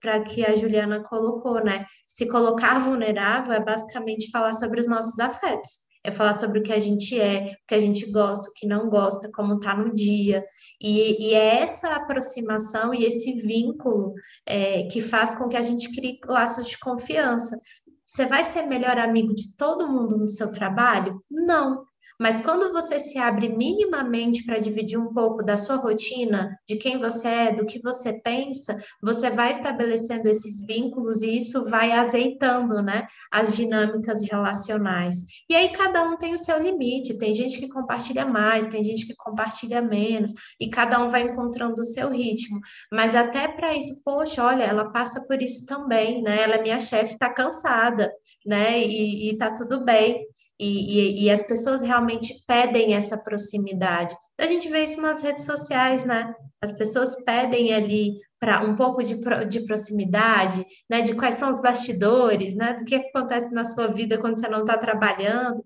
para 0.00 0.20
que 0.20 0.46
a 0.46 0.54
Juliana 0.54 1.02
colocou, 1.02 1.62
né? 1.62 1.84
Se 2.06 2.26
colocar 2.26 2.78
vulnerável 2.78 3.52
é 3.52 3.62
basicamente 3.62 4.30
falar 4.30 4.54
sobre 4.54 4.80
os 4.80 4.88
nossos 4.88 5.18
afetos. 5.18 5.87
É 6.04 6.10
falar 6.10 6.34
sobre 6.34 6.60
o 6.60 6.62
que 6.62 6.72
a 6.72 6.78
gente 6.78 7.18
é, 7.20 7.56
o 7.62 7.66
que 7.66 7.74
a 7.74 7.80
gente 7.80 8.10
gosta, 8.10 8.48
o 8.48 8.52
que 8.52 8.66
não 8.66 8.88
gosta, 8.88 9.30
como 9.32 9.54
está 9.54 9.76
no 9.76 9.94
dia. 9.94 10.44
E, 10.80 11.30
e, 11.30 11.34
é 11.34 11.60
essa 11.60 11.94
aproximação 11.94 12.94
e 12.94 13.04
esse 13.04 13.32
vínculo 13.46 14.14
é, 14.46 14.84
que 14.84 15.00
faz 15.00 15.34
com 15.34 15.48
que 15.48 15.56
a 15.56 15.62
gente 15.62 15.92
crie 15.94 16.18
laços 16.26 16.68
de 16.68 16.78
confiança. 16.78 17.58
Você 18.04 18.24
vai 18.26 18.42
ser 18.42 18.62
melhor 18.62 18.98
amigo 18.98 19.34
de 19.34 19.54
todo 19.54 19.88
mundo 19.88 20.16
no 20.16 20.28
seu 20.28 20.50
trabalho? 20.52 21.22
Não. 21.30 21.84
Mas 22.18 22.40
quando 22.40 22.72
você 22.72 22.98
se 22.98 23.18
abre 23.18 23.48
minimamente 23.48 24.44
para 24.44 24.58
dividir 24.58 24.98
um 24.98 25.12
pouco 25.12 25.42
da 25.42 25.56
sua 25.56 25.76
rotina, 25.76 26.58
de 26.66 26.76
quem 26.76 26.98
você 26.98 27.28
é, 27.28 27.52
do 27.52 27.64
que 27.64 27.80
você 27.80 28.20
pensa, 28.22 28.76
você 29.00 29.30
vai 29.30 29.50
estabelecendo 29.50 30.28
esses 30.28 30.66
vínculos 30.66 31.22
e 31.22 31.36
isso 31.36 31.64
vai 31.70 31.92
azeitando, 31.92 32.82
né, 32.82 33.06
as 33.30 33.56
dinâmicas 33.56 34.22
relacionais. 34.22 35.24
E 35.48 35.54
aí 35.54 35.68
cada 35.70 36.02
um 36.02 36.16
tem 36.16 36.34
o 36.34 36.38
seu 36.38 36.60
limite, 36.60 37.16
tem 37.18 37.32
gente 37.34 37.58
que 37.58 37.68
compartilha 37.68 38.26
mais, 38.26 38.66
tem 38.66 38.82
gente 38.82 39.06
que 39.06 39.14
compartilha 39.14 39.80
menos, 39.80 40.32
e 40.60 40.68
cada 40.68 41.02
um 41.02 41.08
vai 41.08 41.22
encontrando 41.22 41.80
o 41.80 41.84
seu 41.84 42.10
ritmo. 42.10 42.58
Mas 42.92 43.14
até 43.14 43.46
para 43.48 43.74
isso, 43.76 44.02
poxa, 44.04 44.44
olha, 44.44 44.64
ela 44.64 44.90
passa 44.90 45.24
por 45.26 45.40
isso 45.42 45.64
também, 45.66 46.22
né? 46.22 46.42
Ela 46.42 46.56
é 46.56 46.62
minha 46.62 46.80
chefe, 46.80 47.12
está 47.12 47.30
cansada, 47.32 48.12
né? 48.44 48.78
E, 48.80 49.30
e 49.30 49.36
tá 49.36 49.52
tudo 49.54 49.84
bem. 49.84 50.26
E, 50.60 50.66
e, 50.66 51.24
e, 51.24 51.30
as 51.30 51.46
pessoas 51.46 51.82
realmente 51.82 52.34
pedem 52.46 52.94
essa 52.94 53.16
proximidade. 53.16 54.16
A 54.36 54.46
gente 54.46 54.68
vê 54.68 54.82
isso 54.82 55.00
nas 55.00 55.22
redes 55.22 55.44
sociais, 55.44 56.04
né? 56.04 56.34
As 56.60 56.72
pessoas 56.72 57.22
pedem 57.24 57.72
ali 57.72 58.14
para 58.40 58.64
um 58.64 58.74
pouco 58.74 59.02
de, 59.02 59.20
de 59.48 59.60
proximidade, 59.64 60.66
né? 60.90 61.00
De 61.02 61.14
quais 61.14 61.36
são 61.36 61.48
os 61.48 61.60
bastidores, 61.60 62.56
né? 62.56 62.72
Do 62.74 62.84
que 62.84 62.96
acontece 62.96 63.54
na 63.54 63.64
sua 63.64 63.86
vida 63.86 64.18
quando 64.18 64.40
você 64.40 64.48
não 64.48 64.60
está 64.60 64.76
trabalhando. 64.76 65.62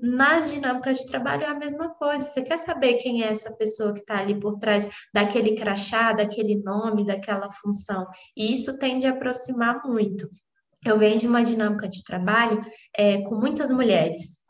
Nas 0.00 0.50
dinâmicas 0.52 0.98
de 0.98 1.06
trabalho 1.08 1.42
é 1.42 1.48
a 1.48 1.58
mesma 1.58 1.88
coisa. 1.90 2.24
Você 2.24 2.42
quer 2.42 2.56
saber 2.56 2.94
quem 2.94 3.24
é 3.24 3.28
essa 3.28 3.52
pessoa 3.56 3.92
que 3.92 4.00
está 4.00 4.18
ali 4.18 4.38
por 4.38 4.58
trás 4.58 4.88
daquele 5.12 5.56
crachá, 5.56 6.12
daquele 6.12 6.62
nome, 6.62 7.04
daquela 7.04 7.50
função. 7.50 8.06
E 8.36 8.52
isso 8.52 8.78
tende 8.78 9.06
a 9.06 9.10
aproximar 9.10 9.82
muito 9.84 10.28
eu 10.84 10.98
venho 10.98 11.18
de 11.18 11.26
uma 11.26 11.42
dinâmica 11.42 11.88
de 11.88 12.04
trabalho 12.04 12.62
é, 12.96 13.22
com 13.22 13.36
muitas 13.36 13.70
mulheres. 13.70 14.44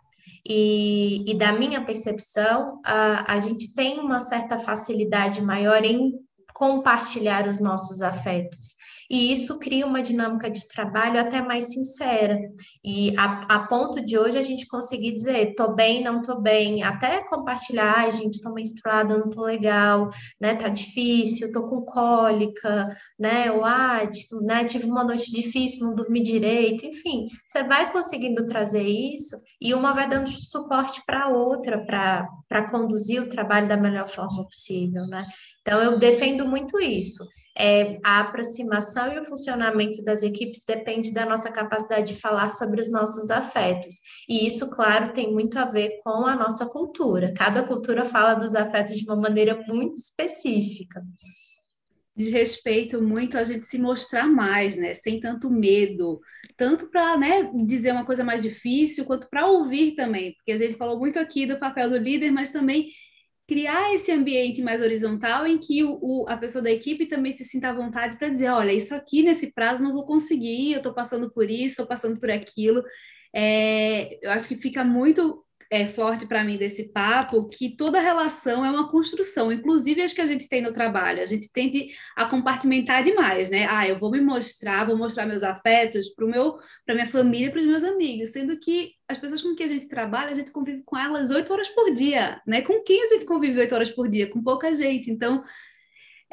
E, 0.46 1.30
e, 1.30 1.38
da 1.38 1.52
minha 1.52 1.84
percepção, 1.84 2.80
a, 2.84 3.34
a 3.34 3.40
gente 3.40 3.74
tem 3.74 3.98
uma 3.98 4.20
certa 4.20 4.58
facilidade 4.58 5.40
maior 5.40 5.82
em 5.84 6.12
compartilhar 6.52 7.48
os 7.48 7.58
nossos 7.58 8.02
afetos. 8.02 8.76
E 9.10 9.32
isso 9.32 9.58
cria 9.58 9.86
uma 9.86 10.02
dinâmica 10.02 10.50
de 10.50 10.66
trabalho 10.68 11.20
até 11.20 11.40
mais 11.42 11.72
sincera. 11.72 12.38
E 12.84 13.14
a, 13.16 13.56
a 13.56 13.66
ponto 13.66 14.04
de 14.04 14.18
hoje 14.18 14.38
a 14.38 14.42
gente 14.42 14.66
conseguir 14.66 15.12
dizer, 15.12 15.54
tô 15.54 15.74
bem, 15.74 16.02
não 16.02 16.22
tô 16.22 16.40
bem, 16.40 16.82
até 16.82 17.22
compartilhar, 17.24 17.94
ai, 17.98 18.10
gente, 18.10 18.40
tô 18.40 18.52
menstruada, 18.52 19.16
não 19.16 19.28
tô 19.28 19.42
legal, 19.42 20.10
né? 20.40 20.54
Tá 20.54 20.68
difícil, 20.68 21.52
tô 21.52 21.68
com 21.68 21.82
cólica, 21.82 22.88
né? 23.18 23.50
Ou 23.52 23.64
ah, 23.64 24.06
tive, 24.06 24.44
né, 24.44 24.64
tive 24.64 24.86
uma 24.86 25.04
noite 25.04 25.30
difícil, 25.32 25.86
não 25.86 25.94
dormi 25.94 26.20
direito, 26.22 26.86
enfim, 26.86 27.28
você 27.46 27.62
vai 27.62 27.90
conseguindo 27.92 28.46
trazer 28.46 28.82
isso 28.82 29.36
e 29.60 29.74
uma 29.74 29.92
vai 29.92 30.08
dando 30.08 30.28
suporte 30.28 31.02
para 31.06 31.24
a 31.24 31.28
outra, 31.28 31.84
para 31.84 32.70
conduzir 32.70 33.22
o 33.22 33.28
trabalho 33.28 33.68
da 33.68 33.76
melhor 33.76 34.08
forma 34.08 34.44
possível, 34.44 35.06
né? 35.06 35.26
Então, 35.60 35.80
eu 35.82 35.98
defendo 35.98 36.46
muito 36.46 36.80
isso 36.80 37.24
é, 37.56 37.98
a 38.02 38.20
aproximação 38.20 39.12
e 39.12 39.18
o 39.18 39.24
funcionamento 39.24 40.02
das 40.02 40.22
equipes 40.22 40.64
depende 40.66 41.12
da 41.12 41.24
nossa 41.24 41.52
capacidade 41.52 42.12
de 42.12 42.20
falar 42.20 42.50
sobre 42.50 42.80
os 42.80 42.90
nossos 42.90 43.30
afetos. 43.30 43.96
E 44.28 44.46
isso, 44.46 44.68
claro, 44.70 45.12
tem 45.12 45.32
muito 45.32 45.58
a 45.58 45.64
ver 45.64 46.00
com 46.02 46.26
a 46.26 46.34
nossa 46.34 46.66
cultura. 46.66 47.32
Cada 47.36 47.62
cultura 47.62 48.04
fala 48.04 48.34
dos 48.34 48.54
afetos 48.54 48.96
de 48.96 49.04
uma 49.04 49.16
maneira 49.16 49.62
muito 49.68 49.94
específica. 49.94 51.02
Diz 52.16 52.30
respeito 52.30 53.02
muito 53.02 53.36
a 53.36 53.42
gente 53.42 53.64
se 53.64 53.76
mostrar 53.76 54.26
mais, 54.26 54.76
né? 54.76 54.94
Sem 54.94 55.18
tanto 55.20 55.50
medo, 55.50 56.20
tanto 56.56 56.88
para 56.88 57.16
né, 57.16 57.50
dizer 57.66 57.92
uma 57.92 58.04
coisa 58.04 58.22
mais 58.22 58.42
difícil, 58.42 59.04
quanto 59.04 59.28
para 59.28 59.46
ouvir 59.46 59.96
também, 59.96 60.32
porque 60.34 60.52
a 60.52 60.56
gente 60.56 60.76
falou 60.76 60.96
muito 60.98 61.18
aqui 61.18 61.44
do 61.44 61.58
papel 61.58 61.90
do 61.90 61.96
líder, 61.96 62.30
mas 62.30 62.52
também 62.52 62.88
criar 63.46 63.94
esse 63.94 64.10
ambiente 64.10 64.62
mais 64.62 64.80
horizontal 64.80 65.46
em 65.46 65.58
que 65.58 65.84
o, 65.84 65.98
o, 66.00 66.28
a 66.28 66.36
pessoa 66.36 66.62
da 66.62 66.70
equipe 66.70 67.06
também 67.06 67.32
se 67.32 67.44
sinta 67.44 67.68
à 67.68 67.72
vontade 67.72 68.16
para 68.16 68.28
dizer, 68.28 68.48
olha, 68.48 68.72
isso 68.72 68.94
aqui 68.94 69.22
nesse 69.22 69.52
prazo 69.52 69.82
não 69.82 69.92
vou 69.92 70.06
conseguir, 70.06 70.72
eu 70.72 70.78
estou 70.78 70.94
passando 70.94 71.30
por 71.30 71.50
isso, 71.50 71.72
estou 71.72 71.86
passando 71.86 72.18
por 72.18 72.30
aquilo. 72.30 72.82
É, 73.34 74.18
eu 74.24 74.30
acho 74.30 74.48
que 74.48 74.56
fica 74.56 74.84
muito 74.84 75.43
é, 75.70 75.86
forte 75.86 76.26
para 76.26 76.44
mim 76.44 76.56
desse 76.56 76.92
papo 76.92 77.48
que 77.48 77.76
toda 77.76 78.00
relação 78.00 78.64
é 78.64 78.70
uma 78.70 78.90
construção, 78.90 79.52
inclusive 79.52 80.02
as 80.02 80.12
que 80.12 80.20
a 80.20 80.26
gente 80.26 80.48
tem 80.48 80.62
no 80.62 80.72
trabalho. 80.72 81.22
A 81.22 81.26
gente 81.26 81.50
tende 81.52 81.88
a 82.16 82.26
compartimentar 82.26 83.02
demais, 83.02 83.50
né? 83.50 83.66
Ah, 83.68 83.88
eu 83.88 83.98
vou 83.98 84.10
me 84.10 84.20
mostrar, 84.20 84.86
vou 84.86 84.96
mostrar 84.96 85.26
meus 85.26 85.42
afetos 85.42 86.08
para 86.10 86.26
meu, 86.26 86.58
para 86.84 86.94
minha 86.94 87.06
família, 87.06 87.50
para 87.50 87.60
os 87.60 87.66
meus 87.66 87.84
amigos, 87.84 88.30
sendo 88.30 88.58
que 88.58 88.92
as 89.08 89.18
pessoas 89.18 89.42
com 89.42 89.54
quem 89.54 89.66
a 89.66 89.68
gente 89.68 89.88
trabalha, 89.88 90.30
a 90.30 90.34
gente 90.34 90.50
convive 90.50 90.82
com 90.84 90.96
elas 90.96 91.30
oito 91.30 91.52
horas 91.52 91.68
por 91.68 91.92
dia, 91.92 92.40
né? 92.46 92.62
Com 92.62 92.82
quem 92.82 93.02
a 93.02 93.06
gente 93.08 93.26
convive 93.26 93.60
oito 93.60 93.74
horas 93.74 93.90
por 93.90 94.08
dia? 94.08 94.28
Com 94.28 94.42
pouca 94.42 94.72
gente. 94.72 95.10
Então, 95.10 95.42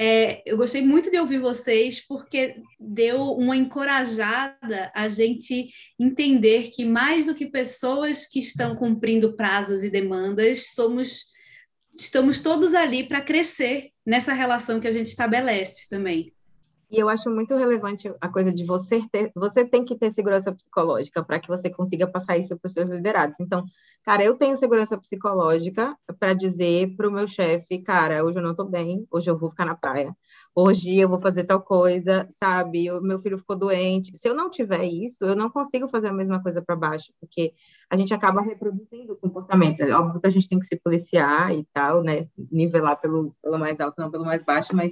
é, 0.03 0.41
eu 0.47 0.57
gostei 0.57 0.81
muito 0.81 1.11
de 1.11 1.19
ouvir 1.19 1.37
vocês, 1.37 2.03
porque 2.03 2.55
deu 2.79 3.21
uma 3.33 3.55
encorajada 3.55 4.91
a 4.95 5.07
gente 5.07 5.69
entender 5.99 6.71
que, 6.73 6.83
mais 6.83 7.27
do 7.27 7.35
que 7.35 7.45
pessoas 7.45 8.25
que 8.25 8.39
estão 8.39 8.75
cumprindo 8.75 9.35
prazos 9.35 9.83
e 9.83 9.91
demandas, 9.91 10.71
somos 10.73 11.29
estamos 11.95 12.39
todos 12.39 12.73
ali 12.73 13.07
para 13.07 13.21
crescer 13.21 13.91
nessa 14.03 14.33
relação 14.33 14.79
que 14.79 14.87
a 14.87 14.91
gente 14.91 15.05
estabelece 15.05 15.87
também. 15.87 16.33
E 16.91 16.99
eu 16.99 17.07
acho 17.07 17.29
muito 17.29 17.55
relevante 17.55 18.13
a 18.19 18.27
coisa 18.27 18.53
de 18.53 18.65
você 18.65 19.01
ter, 19.09 19.31
você 19.33 19.63
tem 19.63 19.85
que 19.85 19.97
ter 19.97 20.11
segurança 20.11 20.51
psicológica 20.51 21.23
para 21.23 21.39
que 21.39 21.47
você 21.47 21.69
consiga 21.69 22.05
passar 22.05 22.37
isso 22.37 22.59
para 22.59 22.67
os 22.67 22.73
seus 22.73 22.89
liderados. 22.89 23.33
Então, 23.39 23.63
cara, 24.03 24.25
eu 24.25 24.35
tenho 24.35 24.57
segurança 24.57 24.97
psicológica 24.97 25.95
para 26.19 26.33
dizer 26.33 26.93
para 26.97 27.07
o 27.07 27.11
meu 27.11 27.25
chefe, 27.27 27.79
cara, 27.81 28.25
hoje 28.25 28.39
eu 28.39 28.43
não 28.43 28.51
estou 28.51 28.67
bem, 28.67 29.07
hoje 29.09 29.31
eu 29.31 29.37
vou 29.37 29.49
ficar 29.49 29.65
na 29.65 29.73
praia, 29.73 30.13
hoje 30.53 30.97
eu 30.97 31.07
vou 31.07 31.21
fazer 31.21 31.45
tal 31.45 31.61
coisa, 31.61 32.27
sabe? 32.29 32.91
O 32.91 32.99
meu 32.99 33.21
filho 33.21 33.37
ficou 33.37 33.55
doente. 33.55 34.11
Se 34.17 34.27
eu 34.27 34.35
não 34.35 34.49
tiver 34.49 34.83
isso, 34.83 35.23
eu 35.23 35.35
não 35.35 35.49
consigo 35.49 35.87
fazer 35.87 36.09
a 36.09 36.13
mesma 36.13 36.43
coisa 36.43 36.61
para 36.61 36.75
baixo, 36.75 37.13
porque 37.21 37.53
a 37.89 37.95
gente 37.95 38.13
acaba 38.13 38.41
reproduzindo 38.41 39.15
comportamentos. 39.15 39.79
É 39.79 39.93
óbvio 39.93 40.19
que 40.19 40.27
a 40.27 40.31
gente 40.31 40.49
tem 40.49 40.59
que 40.59 40.65
se 40.65 40.77
policiar 40.77 41.53
e 41.53 41.65
tal, 41.73 42.03
né? 42.03 42.27
Nivelar 42.51 42.99
pelo, 42.99 43.33
pelo 43.41 43.57
mais 43.57 43.79
alto, 43.79 43.95
não 43.97 44.11
pelo 44.11 44.25
mais 44.25 44.43
baixo, 44.43 44.75
mas 44.75 44.91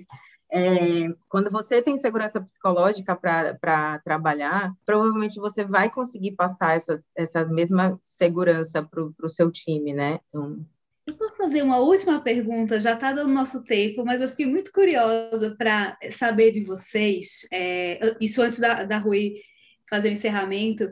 é, 0.51 1.13
quando 1.27 1.51
você 1.51 1.81
tem 1.81 1.97
segurança 1.99 2.41
psicológica 2.41 3.15
para 3.15 3.99
trabalhar, 3.99 4.73
provavelmente 4.85 5.39
você 5.39 5.63
vai 5.63 5.89
conseguir 5.89 6.31
passar 6.31 6.77
essa, 6.77 7.03
essa 7.15 7.45
mesma 7.45 7.97
segurança 8.01 8.81
para 8.83 9.03
o 9.03 9.29
seu 9.29 9.51
time, 9.51 9.93
né? 9.93 10.19
Então... 10.29 10.65
Eu 11.05 11.15
posso 11.15 11.37
fazer 11.37 11.63
uma 11.63 11.79
última 11.79 12.21
pergunta? 12.21 12.79
Já 12.79 12.93
está 12.93 13.11
dando 13.11 13.33
nosso 13.33 13.63
tempo, 13.63 14.05
mas 14.05 14.21
eu 14.21 14.29
fiquei 14.29 14.45
muito 14.45 14.71
curiosa 14.71 15.55
para 15.57 15.97
saber 16.11 16.51
de 16.51 16.63
vocês, 16.63 17.47
é, 17.51 18.15
isso 18.21 18.41
antes 18.41 18.59
da, 18.59 18.83
da 18.83 18.97
Rui 18.97 19.35
fazer 19.89 20.09
o 20.09 20.11
encerramento, 20.11 20.89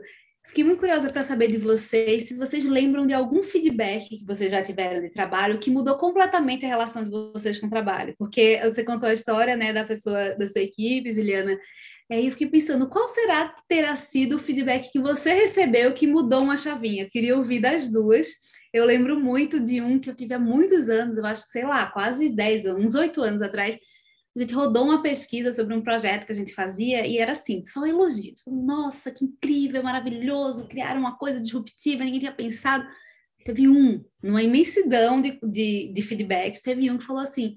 Fiquei 0.48 0.64
muito 0.64 0.80
curiosa 0.80 1.08
para 1.08 1.20
saber 1.20 1.48
de 1.48 1.58
vocês 1.58 2.24
se 2.24 2.34
vocês 2.34 2.64
lembram 2.64 3.06
de 3.06 3.12
algum 3.12 3.42
feedback 3.42 4.08
que 4.08 4.24
vocês 4.24 4.50
já 4.50 4.62
tiveram 4.62 5.02
de 5.02 5.10
trabalho 5.10 5.58
que 5.58 5.70
mudou 5.70 5.98
completamente 5.98 6.64
a 6.64 6.68
relação 6.68 7.04
de 7.04 7.10
vocês 7.10 7.58
com 7.58 7.66
o 7.66 7.70
trabalho. 7.70 8.14
Porque 8.18 8.58
você 8.64 8.82
contou 8.82 9.10
a 9.10 9.12
história 9.12 9.54
né, 9.56 9.74
da 9.74 9.84
pessoa 9.84 10.34
da 10.36 10.46
sua 10.46 10.62
equipe, 10.62 11.12
Juliana. 11.12 11.52
E 12.10 12.14
aí 12.14 12.24
eu 12.24 12.32
fiquei 12.32 12.46
pensando, 12.46 12.88
qual 12.88 13.06
será 13.06 13.54
terá 13.68 13.94
sido 13.94 14.36
o 14.36 14.38
feedback 14.38 14.90
que 14.90 14.98
você 14.98 15.34
recebeu 15.34 15.92
que 15.92 16.06
mudou 16.06 16.42
uma 16.42 16.56
chavinha? 16.56 17.04
Eu 17.04 17.10
queria 17.10 17.36
ouvir 17.36 17.60
das 17.60 17.92
duas. 17.92 18.28
Eu 18.72 18.86
lembro 18.86 19.20
muito 19.20 19.60
de 19.60 19.82
um 19.82 19.98
que 19.98 20.08
eu 20.08 20.14
tive 20.14 20.32
há 20.32 20.38
muitos 20.38 20.88
anos, 20.88 21.18
eu 21.18 21.26
acho 21.26 21.44
que, 21.44 21.50
sei 21.50 21.64
lá, 21.64 21.86
quase 21.90 22.30
10 22.30 22.66
anos, 22.66 22.84
uns 22.84 22.94
8 22.94 23.20
anos 23.20 23.42
atrás, 23.42 23.78
a 24.38 24.42
gente 24.42 24.54
rodou 24.54 24.84
uma 24.84 25.02
pesquisa 25.02 25.52
sobre 25.52 25.74
um 25.74 25.82
projeto 25.82 26.24
que 26.24 26.32
a 26.32 26.34
gente 26.34 26.54
fazia 26.54 27.06
e 27.06 27.18
era 27.18 27.32
assim, 27.32 27.64
só 27.64 27.84
elogios. 27.84 28.44
Nossa, 28.46 29.10
que 29.10 29.24
incrível, 29.24 29.82
maravilhoso, 29.82 30.68
criaram 30.68 31.00
uma 31.00 31.16
coisa 31.16 31.40
disruptiva, 31.40 32.04
ninguém 32.04 32.20
tinha 32.20 32.32
pensado. 32.32 32.86
Teve 33.44 33.68
um, 33.68 34.04
numa 34.22 34.42
imensidão 34.42 35.20
de, 35.20 35.38
de, 35.42 35.92
de 35.92 36.02
feedbacks, 36.02 36.62
teve 36.62 36.90
um 36.90 36.98
que 36.98 37.04
falou 37.04 37.22
assim, 37.22 37.56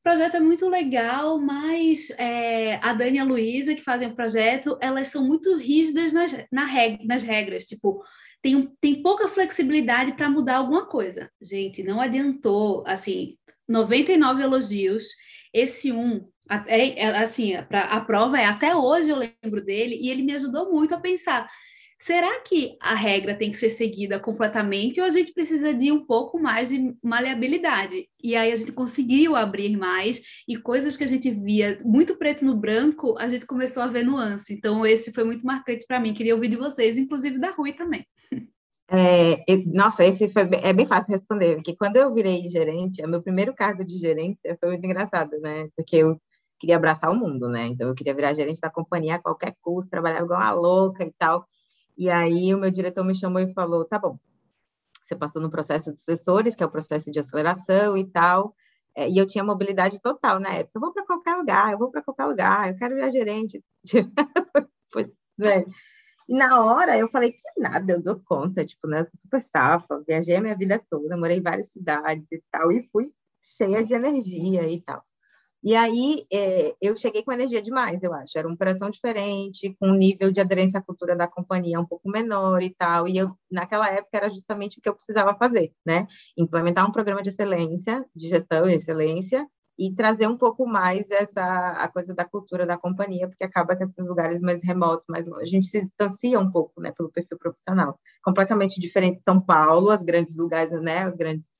o 0.00 0.02
projeto 0.02 0.36
é 0.36 0.40
muito 0.40 0.68
legal, 0.68 1.40
mas 1.40 2.10
é, 2.18 2.76
a 2.82 2.92
Dani 2.92 3.16
e 3.16 3.20
a 3.20 3.24
Luísa, 3.24 3.74
que 3.74 3.82
fazem 3.82 4.08
o 4.08 4.14
projeto, 4.14 4.76
elas 4.80 5.08
são 5.08 5.26
muito 5.26 5.56
rígidas 5.56 6.12
nas, 6.12 6.32
na 6.50 6.66
reg, 6.66 7.06
nas 7.06 7.22
regras, 7.22 7.64
tipo, 7.64 8.02
tem, 8.42 8.68
tem 8.80 9.00
pouca 9.00 9.28
flexibilidade 9.28 10.12
para 10.12 10.28
mudar 10.28 10.56
alguma 10.56 10.86
coisa. 10.86 11.30
Gente, 11.40 11.82
não 11.84 12.00
adiantou, 12.00 12.82
assim, 12.86 13.38
99 13.68 14.42
elogios, 14.42 15.04
esse 15.52 15.92
um, 15.92 16.26
é, 16.66 17.00
é, 17.00 17.06
assim, 17.18 17.54
a 17.54 18.00
prova 18.00 18.38
é 18.38 18.44
até 18.44 18.74
hoje 18.74 19.10
eu 19.10 19.16
lembro 19.16 19.64
dele 19.64 19.98
e 20.00 20.10
ele 20.10 20.22
me 20.22 20.34
ajudou 20.34 20.70
muito 20.72 20.94
a 20.94 21.00
pensar. 21.00 21.48
será 21.98 22.40
que 22.40 22.76
a 22.80 22.94
regra 22.96 23.34
tem 23.34 23.50
que 23.50 23.56
ser 23.56 23.68
seguida 23.68 24.18
completamente 24.18 25.00
ou 25.00 25.06
a 25.06 25.10
gente 25.10 25.32
precisa 25.32 25.72
de 25.72 25.92
um 25.92 26.04
pouco 26.04 26.38
mais 26.38 26.70
de 26.70 26.94
maleabilidade? 27.02 28.08
E 28.22 28.34
aí 28.34 28.50
a 28.52 28.56
gente 28.56 28.72
conseguiu 28.72 29.36
abrir 29.36 29.76
mais 29.76 30.20
e 30.48 30.56
coisas 30.56 30.96
que 30.96 31.04
a 31.04 31.06
gente 31.06 31.30
via 31.30 31.80
muito 31.84 32.16
preto 32.16 32.44
no 32.44 32.56
branco, 32.56 33.16
a 33.18 33.28
gente 33.28 33.46
começou 33.46 33.82
a 33.82 33.86
ver 33.86 34.04
nuance. 34.04 34.52
Então 34.52 34.84
esse 34.84 35.12
foi 35.12 35.24
muito 35.24 35.46
marcante 35.46 35.86
para 35.86 36.00
mim. 36.00 36.14
Queria 36.14 36.34
ouvir 36.34 36.48
de 36.48 36.56
vocês, 36.56 36.98
inclusive 36.98 37.38
da 37.38 37.50
Rui 37.50 37.72
também. 37.72 38.04
É, 38.94 39.42
nossa, 39.74 40.04
esse 40.04 40.28
foi 40.28 40.42
é 40.62 40.72
bem 40.74 40.86
fácil 40.86 41.12
responder, 41.14 41.54
porque 41.56 41.74
quando 41.74 41.96
eu 41.96 42.12
virei 42.12 42.46
gerente, 42.50 43.02
o 43.02 43.08
meu 43.08 43.22
primeiro 43.22 43.54
cargo 43.54 43.82
de 43.84 43.96
gerência 43.96 44.54
foi 44.60 44.68
muito 44.70 44.84
engraçado, 44.84 45.38
né? 45.40 45.66
Porque 45.74 45.96
eu 45.96 46.20
queria 46.60 46.76
abraçar 46.76 47.10
o 47.10 47.16
mundo, 47.16 47.48
né? 47.48 47.68
Então 47.68 47.88
eu 47.88 47.94
queria 47.94 48.14
virar 48.14 48.34
gerente 48.34 48.60
da 48.60 48.68
companhia 48.70 49.14
a 49.14 49.18
qualquer 49.22 49.56
custo, 49.62 49.90
trabalhar 49.90 50.20
igual 50.22 50.38
uma 50.40 50.52
louca 50.52 51.04
e 51.04 51.12
tal. 51.18 51.46
E 51.96 52.10
aí 52.10 52.54
o 52.54 52.58
meu 52.58 52.70
diretor 52.70 53.02
me 53.02 53.14
chamou 53.14 53.40
e 53.40 53.52
falou: 53.54 53.86
tá 53.86 53.98
bom, 53.98 54.18
você 55.02 55.16
passou 55.16 55.40
no 55.42 55.50
processo 55.50 55.90
de 55.92 55.96
assessores, 56.02 56.54
que 56.54 56.62
é 56.62 56.66
o 56.66 56.70
processo 56.70 57.10
de 57.10 57.18
aceleração 57.20 57.96
e 57.96 58.04
tal. 58.04 58.54
É, 58.96 59.08
e 59.08 59.18
eu 59.18 59.26
tinha 59.26 59.44
mobilidade 59.44 60.00
total 60.02 60.38
na 60.40 60.50
época. 60.54 60.72
Eu 60.76 60.80
vou 60.82 60.92
para 60.92 61.06
qualquer 61.06 61.36
lugar, 61.36 61.72
eu 61.72 61.78
vou 61.78 61.90
para 61.90 62.02
qualquer 62.02 62.26
lugar, 62.26 62.68
eu 62.70 62.76
quero 62.76 62.94
virar 62.94 63.10
gerente. 63.10 63.62
pois, 64.92 65.08
né? 65.38 65.64
E 66.28 66.34
na 66.34 66.62
hora 66.64 66.98
eu 66.98 67.08
falei 67.08 67.32
que 67.32 67.40
nada, 67.58 67.94
eu 67.94 68.02
dou 68.02 68.20
conta, 68.24 68.64
tipo, 68.64 68.86
né? 68.88 69.00
Eu 69.00 69.04
sou 69.04 69.20
super 69.22 69.42
safa, 69.42 70.02
viajei 70.06 70.36
a 70.36 70.40
minha 70.40 70.56
vida 70.56 70.82
toda, 70.90 71.16
morei 71.16 71.38
em 71.38 71.42
várias 71.42 71.68
cidades 71.70 72.30
e 72.32 72.42
tal, 72.50 72.72
e 72.72 72.88
fui 72.92 73.12
cheia 73.56 73.84
de 73.84 73.94
energia 73.94 74.68
e 74.68 74.80
tal. 74.80 75.04
E 75.64 75.76
aí 75.76 76.26
é, 76.32 76.74
eu 76.80 76.96
cheguei 76.96 77.22
com 77.22 77.32
energia 77.32 77.62
demais, 77.62 78.02
eu 78.02 78.12
acho. 78.12 78.36
Era 78.36 78.48
uma 78.48 78.54
operação 78.54 78.90
diferente, 78.90 79.76
com 79.78 79.90
um 79.90 79.94
nível 79.94 80.32
de 80.32 80.40
aderência 80.40 80.80
à 80.80 80.82
cultura 80.82 81.14
da 81.14 81.28
companhia 81.28 81.80
um 81.80 81.86
pouco 81.86 82.10
menor 82.10 82.60
e 82.62 82.70
tal. 82.70 83.06
E 83.06 83.16
eu, 83.16 83.30
naquela 83.50 83.88
época, 83.88 84.16
era 84.16 84.28
justamente 84.28 84.78
o 84.78 84.82
que 84.82 84.88
eu 84.88 84.94
precisava 84.94 85.36
fazer, 85.36 85.72
né? 85.86 86.08
Implementar 86.36 86.88
um 86.88 86.90
programa 86.92 87.22
de 87.22 87.28
excelência, 87.30 88.04
de 88.14 88.28
gestão 88.28 88.68
e 88.68 88.74
excelência, 88.74 89.46
e 89.78 89.94
trazer 89.94 90.26
um 90.26 90.36
pouco 90.36 90.66
mais 90.66 91.10
essa 91.10 91.42
a 91.72 91.88
coisa 91.88 92.14
da 92.14 92.24
cultura 92.24 92.66
da 92.66 92.78
companhia, 92.78 93.28
porque 93.28 93.44
acaba 93.44 93.76
que 93.76 93.84
esses 93.84 94.06
lugares 94.06 94.40
mais 94.40 94.62
remotos, 94.62 95.04
mais 95.08 95.26
a 95.28 95.44
gente 95.44 95.68
se 95.68 95.84
distancia 95.84 96.38
um 96.38 96.50
pouco, 96.50 96.80
né, 96.80 96.92
pelo 96.92 97.10
perfil 97.10 97.38
profissional. 97.38 97.98
Completamente 98.22 98.80
diferente 98.80 99.18
de 99.18 99.24
São 99.24 99.40
Paulo, 99.40 99.90
as 99.90 100.02
grandes 100.02 100.36
lugares, 100.36 100.70
né, 100.82 100.98
as 101.00 101.16
grandes 101.16 101.50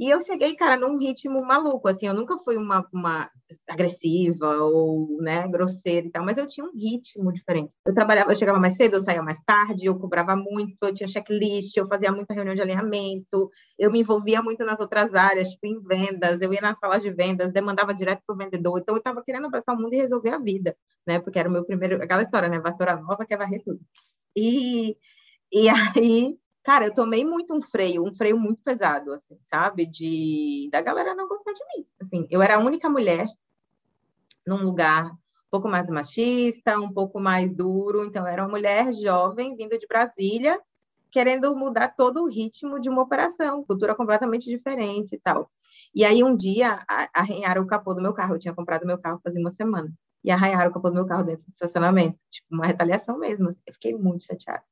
e 0.00 0.08
eu 0.08 0.24
cheguei, 0.24 0.56
cara, 0.56 0.78
num 0.78 0.96
ritmo 0.96 1.44
maluco, 1.44 1.86
assim, 1.86 2.06
eu 2.06 2.14
nunca 2.14 2.38
fui 2.38 2.56
uma, 2.56 2.88
uma 2.90 3.30
agressiva 3.68 4.48
ou, 4.56 5.20
né, 5.20 5.46
grosseira 5.46 6.06
e 6.06 6.10
tal, 6.10 6.24
mas 6.24 6.38
eu 6.38 6.46
tinha 6.48 6.64
um 6.64 6.72
ritmo 6.72 7.30
diferente. 7.30 7.70
Eu 7.86 7.92
trabalhava, 7.92 8.32
eu 8.32 8.36
chegava 8.36 8.58
mais 8.58 8.76
cedo, 8.76 8.94
eu 8.94 9.00
saía 9.00 9.22
mais 9.22 9.42
tarde, 9.42 9.84
eu 9.84 9.98
cobrava 9.98 10.34
muito, 10.34 10.78
eu 10.82 10.94
tinha 10.94 11.06
checklist, 11.06 11.76
eu 11.76 11.86
fazia 11.86 12.10
muita 12.10 12.32
reunião 12.32 12.54
de 12.54 12.62
alinhamento, 12.62 13.50
eu 13.78 13.92
me 13.92 14.00
envolvia 14.00 14.42
muito 14.42 14.64
nas 14.64 14.80
outras 14.80 15.14
áreas, 15.14 15.50
tipo 15.50 15.66
em 15.66 15.78
vendas, 15.82 16.40
eu 16.40 16.50
ia 16.50 16.62
na 16.62 16.74
sala 16.76 16.98
de 16.98 17.10
vendas, 17.10 17.52
demandava 17.52 17.92
direto 17.92 18.22
para 18.26 18.34
o 18.34 18.38
vendedor, 18.38 18.78
então 18.78 18.94
eu 18.94 19.00
estava 19.00 19.22
querendo 19.22 19.48
abraçar 19.48 19.76
o 19.76 19.78
mundo 19.78 19.92
e 19.92 19.98
resolver 19.98 20.30
a 20.30 20.38
vida, 20.38 20.74
né, 21.06 21.20
porque 21.20 21.38
era 21.38 21.48
o 21.48 21.52
meu 21.52 21.66
primeiro, 21.66 22.02
aquela 22.02 22.22
história, 22.22 22.48
né, 22.48 22.58
vassoura 22.58 22.96
nova 22.96 23.26
quer 23.26 23.36
varrer 23.36 23.62
tudo. 23.62 23.80
E, 24.34 24.96
e 25.52 25.68
aí 25.94 26.39
Cara, 26.62 26.86
eu 26.86 26.94
tomei 26.94 27.24
muito 27.24 27.54
um 27.54 27.62
freio, 27.62 28.04
um 28.04 28.12
freio 28.12 28.38
muito 28.38 28.60
pesado, 28.62 29.12
assim, 29.12 29.38
sabe? 29.40 29.86
De 29.86 30.68
da 30.70 30.82
galera 30.82 31.14
não 31.14 31.26
gostar 31.26 31.52
de 31.52 31.60
mim. 31.74 31.86
Assim, 32.00 32.26
eu 32.30 32.42
era 32.42 32.56
a 32.56 32.58
única 32.58 32.88
mulher 32.88 33.26
num 34.46 34.62
lugar 34.62 35.06
um 35.10 35.50
pouco 35.50 35.68
mais 35.68 35.88
machista, 35.90 36.78
um 36.78 36.92
pouco 36.92 37.18
mais 37.18 37.54
duro. 37.54 38.04
Então, 38.04 38.26
era 38.26 38.42
uma 38.42 38.50
mulher 38.50 38.92
jovem 38.92 39.56
vinda 39.56 39.78
de 39.78 39.86
Brasília, 39.86 40.60
querendo 41.10 41.56
mudar 41.56 41.88
todo 41.96 42.22
o 42.22 42.28
ritmo 42.28 42.78
de 42.78 42.88
uma 42.90 43.02
operação, 43.02 43.64
cultura 43.64 43.94
completamente 43.94 44.48
diferente 44.48 45.14
e 45.14 45.18
tal. 45.18 45.50
E 45.94 46.04
aí, 46.04 46.22
um 46.22 46.36
dia, 46.36 46.78
arranharam 47.14 47.62
o 47.62 47.66
capô 47.66 47.94
do 47.94 48.02
meu 48.02 48.12
carro. 48.12 48.34
Eu 48.34 48.38
tinha 48.38 48.54
comprado 48.54 48.86
meu 48.86 48.98
carro 48.98 49.20
fazia 49.24 49.40
uma 49.40 49.50
semana. 49.50 49.92
E 50.22 50.30
arranharam 50.30 50.70
o 50.70 50.74
capô 50.74 50.90
do 50.90 50.94
meu 50.94 51.06
carro 51.06 51.24
dentro 51.24 51.46
do 51.46 51.50
estacionamento. 51.50 52.18
Tipo, 52.30 52.48
uma 52.54 52.66
retaliação 52.66 53.18
mesmo. 53.18 53.48
Assim. 53.48 53.62
Eu 53.66 53.72
fiquei 53.72 53.94
muito 53.94 54.24
chateada 54.24 54.62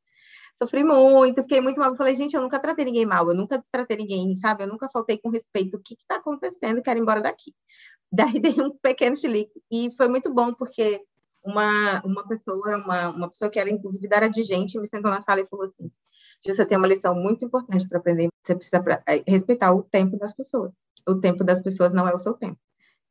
sofri 0.58 0.82
muito, 0.82 1.42
fiquei 1.42 1.60
muito 1.60 1.78
mal. 1.78 1.90
Eu 1.90 1.96
falei, 1.96 2.16
gente, 2.16 2.34
eu 2.34 2.42
nunca 2.42 2.58
tratei 2.58 2.84
ninguém 2.84 3.06
mal, 3.06 3.28
eu 3.28 3.34
nunca 3.34 3.56
destratei 3.58 3.96
ninguém, 3.96 4.34
sabe? 4.36 4.64
Eu 4.64 4.68
nunca 4.68 4.88
faltei 4.90 5.18
com 5.18 5.30
respeito. 5.30 5.76
O 5.76 5.80
que 5.80 5.94
está 5.94 6.16
acontecendo? 6.16 6.82
Quero 6.82 6.98
ir 6.98 7.02
embora 7.02 7.22
daqui. 7.22 7.54
Daí 8.12 8.40
dei 8.40 8.54
um 8.60 8.70
pequeno 8.70 9.16
chilique 9.16 9.62
e 9.70 9.90
foi 9.96 10.08
muito 10.08 10.32
bom, 10.32 10.54
porque 10.54 11.02
uma, 11.44 12.02
uma 12.04 12.26
pessoa, 12.26 12.76
uma, 12.78 13.08
uma 13.10 13.28
pessoa 13.28 13.50
que 13.50 13.60
era 13.60 13.70
inclusive 13.70 14.08
da 14.08 14.16
área 14.16 14.30
de 14.30 14.42
gente, 14.42 14.78
me 14.78 14.88
sentou 14.88 15.10
na 15.10 15.20
sala 15.20 15.40
e 15.40 15.46
falou 15.46 15.66
assim: 15.66 15.90
você 16.44 16.66
tem 16.66 16.78
uma 16.78 16.86
lição 16.86 17.14
muito 17.14 17.44
importante 17.44 17.86
para 17.88 17.98
aprender. 17.98 18.28
Você 18.42 18.54
precisa 18.54 18.82
é, 19.06 19.22
respeitar 19.30 19.72
o 19.72 19.82
tempo 19.82 20.18
das 20.18 20.34
pessoas. 20.34 20.72
O 21.06 21.16
tempo 21.16 21.44
das 21.44 21.62
pessoas 21.62 21.92
não 21.92 22.08
é 22.08 22.14
o 22.14 22.18
seu 22.18 22.34
tempo 22.34 22.58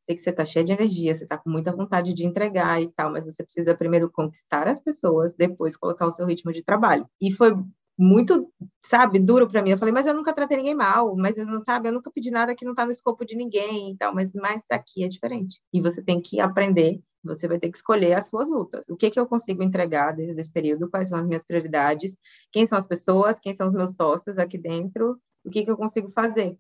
sei 0.08 0.16
que 0.16 0.24
você 0.24 0.30
está 0.30 0.46
cheia 0.46 0.64
de 0.64 0.72
energia, 0.72 1.14
você 1.14 1.24
está 1.24 1.38
com 1.38 1.50
muita 1.50 1.76
vontade 1.76 2.14
de 2.14 2.26
entregar 2.26 2.82
e 2.82 2.88
tal, 2.88 3.12
mas 3.12 3.26
você 3.26 3.44
precisa 3.44 3.76
primeiro 3.76 4.10
conquistar 4.10 4.68
as 4.68 4.80
pessoas, 4.80 5.34
depois 5.34 5.76
colocar 5.76 6.08
o 6.08 6.12
seu 6.12 6.26
ritmo 6.26 6.54
de 6.54 6.64
trabalho. 6.64 7.06
E 7.22 7.30
foi 7.32 7.54
muito, 7.98 8.50
sabe, 8.82 9.20
duro 9.20 9.50
para 9.50 9.62
mim. 9.62 9.72
Eu 9.72 9.78
falei, 9.78 9.94
mas 9.94 10.08
eu 10.08 10.14
nunca 10.14 10.34
tratei 10.34 10.58
ninguém 10.58 10.76
mal, 10.76 11.16
mas 11.18 11.36
não 11.36 11.60
sabe, 11.60 11.90
eu 11.90 11.94
nunca 11.94 12.10
pedi 12.10 12.32
nada 12.32 12.56
que 12.56 12.64
não 12.64 12.72
está 12.72 12.86
no 12.86 12.92
escopo 12.92 13.26
de 13.26 13.36
ninguém 13.36 13.92
e 13.92 13.98
tal, 13.98 14.14
mas, 14.14 14.34
mas 14.34 14.62
aqui 14.72 15.04
é 15.04 15.08
diferente. 15.10 15.60
E 15.74 15.82
você 15.82 16.02
tem 16.02 16.22
que 16.22 16.40
aprender, 16.40 17.02
você 17.22 17.48
vai 17.48 17.60
ter 17.60 17.70
que 17.70 17.78
escolher 17.78 18.14
as 18.14 18.28
suas 18.28 18.48
lutas. 18.48 18.88
O 18.88 18.96
que 18.96 19.10
que 19.10 19.20
eu 19.20 19.28
consigo 19.28 19.62
entregar 19.62 20.14
desde 20.14 20.40
esse 20.40 20.52
período? 20.52 20.90
Quais 20.90 21.10
são 21.10 21.20
as 21.20 21.28
minhas 21.28 21.44
prioridades? 21.44 22.16
Quem 22.52 22.66
são 22.66 22.78
as 22.78 22.88
pessoas? 22.88 23.40
Quem 23.40 23.54
são 23.54 23.68
os 23.68 23.74
meus 23.74 23.94
sócios 23.96 24.38
aqui 24.38 24.58
dentro? 24.58 25.20
O 25.44 25.50
que 25.50 25.66
que 25.66 25.72
eu 25.72 25.78
consigo 25.78 26.12
fazer? 26.12 26.58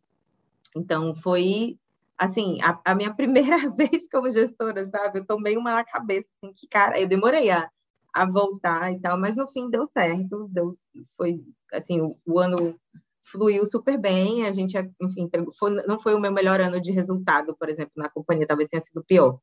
Então, 0.76 1.16
foi 1.16 1.78
assim, 2.18 2.57
a, 2.61 2.80
a, 2.84 2.95
minha 2.95 3.13
primeira 3.15 3.70
vez 3.70 4.07
como 4.11 4.32
gestora, 4.32 4.88
sabe? 4.88 5.20
Eu 5.20 5.26
tomei 5.26 5.57
uma 5.57 5.74
na 5.74 5.84
cabeça, 5.84 6.28
assim, 6.43 6.53
que, 6.55 6.68
cara, 6.68 6.99
eu 6.99 7.07
demorei 7.07 7.49
a, 7.49 7.70
a 8.13 8.26
voltar 8.26 8.91
e 8.91 8.99
tal, 8.99 9.20
mas 9.20 9.36
no 9.36 9.47
fim 9.47 9.70
deu 9.70 9.88
certo, 9.93 10.47
deu, 10.49 10.72
foi, 11.15 11.43
assim, 11.74 12.01
o, 12.01 12.18
o 12.26 12.39
ano 12.39 12.80
fluiu 13.22 13.65
super 13.65 13.99
bem, 13.99 14.45
a 14.45 14.51
gente, 14.51 14.78
enfim, 15.01 15.30
foi, 15.59 15.76
não 15.86 15.99
foi 15.99 16.15
o 16.15 16.20
meu 16.20 16.32
melhor 16.32 16.61
ano 16.61 16.80
de 16.80 16.91
resultado, 16.91 17.55
por 17.55 17.70
exemplo, 17.70 17.91
na 17.95 18.09
companhia, 18.09 18.47
talvez 18.47 18.70
tenha 18.70 18.82
sido 18.82 19.03
pior, 19.03 19.39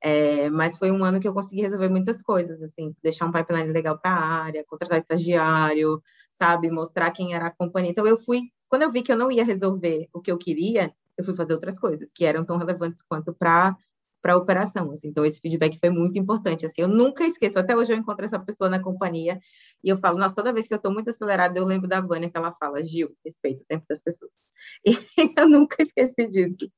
é, 0.00 0.50
mas 0.50 0.76
foi 0.76 0.90
um 0.90 1.04
ano 1.04 1.20
que 1.20 1.26
eu 1.26 1.34
consegui 1.34 1.62
resolver 1.62 1.88
muitas 1.88 2.20
coisas, 2.22 2.60
assim, 2.62 2.94
deixar 3.02 3.26
um 3.26 3.32
pipeline 3.32 3.72
legal 3.72 3.98
para 3.98 4.10
a 4.10 4.42
área, 4.44 4.64
contratar 4.64 4.98
estagiário, 4.98 6.02
sabe, 6.32 6.70
mostrar 6.70 7.10
quem 7.10 7.34
era 7.34 7.46
a 7.46 7.50
companhia. 7.50 7.90
Então, 7.90 8.06
eu 8.06 8.18
fui, 8.18 8.42
quando 8.68 8.82
eu 8.82 8.92
vi 8.92 9.02
que 9.02 9.10
eu 9.12 9.16
não 9.16 9.30
ia 9.30 9.44
resolver 9.44 10.08
o 10.12 10.20
que 10.20 10.30
eu 10.30 10.38
queria, 10.38 10.92
eu 11.18 11.24
fui 11.24 11.34
fazer 11.34 11.52
outras 11.52 11.78
coisas 11.78 12.10
que 12.14 12.24
eram 12.24 12.44
tão 12.44 12.56
relevantes 12.56 13.02
quanto 13.02 13.34
para 13.34 13.76
para 14.20 14.32
a 14.32 14.36
operação. 14.36 14.90
Assim. 14.90 15.08
Então, 15.08 15.24
esse 15.24 15.40
feedback 15.40 15.78
foi 15.78 15.90
muito 15.90 16.18
importante. 16.18 16.66
Assim, 16.66 16.82
eu 16.82 16.88
nunca 16.88 17.24
esqueço, 17.24 17.58
até 17.58 17.76
hoje 17.76 17.92
eu 17.92 17.96
encontro 17.96 18.24
essa 18.24 18.38
pessoa 18.38 18.68
na 18.68 18.82
companhia 18.82 19.38
e 19.82 19.88
eu 19.88 19.96
falo, 19.96 20.18
nossa, 20.18 20.34
toda 20.34 20.52
vez 20.52 20.66
que 20.66 20.74
eu 20.74 20.76
estou 20.76 20.92
muito 20.92 21.10
acelerada, 21.10 21.58
eu 21.58 21.64
lembro 21.64 21.88
da 21.88 22.00
Vânia 22.00 22.28
que 22.28 22.36
ela 22.36 22.52
fala, 22.52 22.82
Gil, 22.82 23.16
respeito 23.24 23.62
o 23.62 23.66
tempo 23.66 23.84
das 23.88 24.02
pessoas. 24.02 24.32
E 25.18 25.32
eu 25.38 25.48
nunca 25.48 25.82
esqueci 25.82 26.26
disso. 26.28 26.68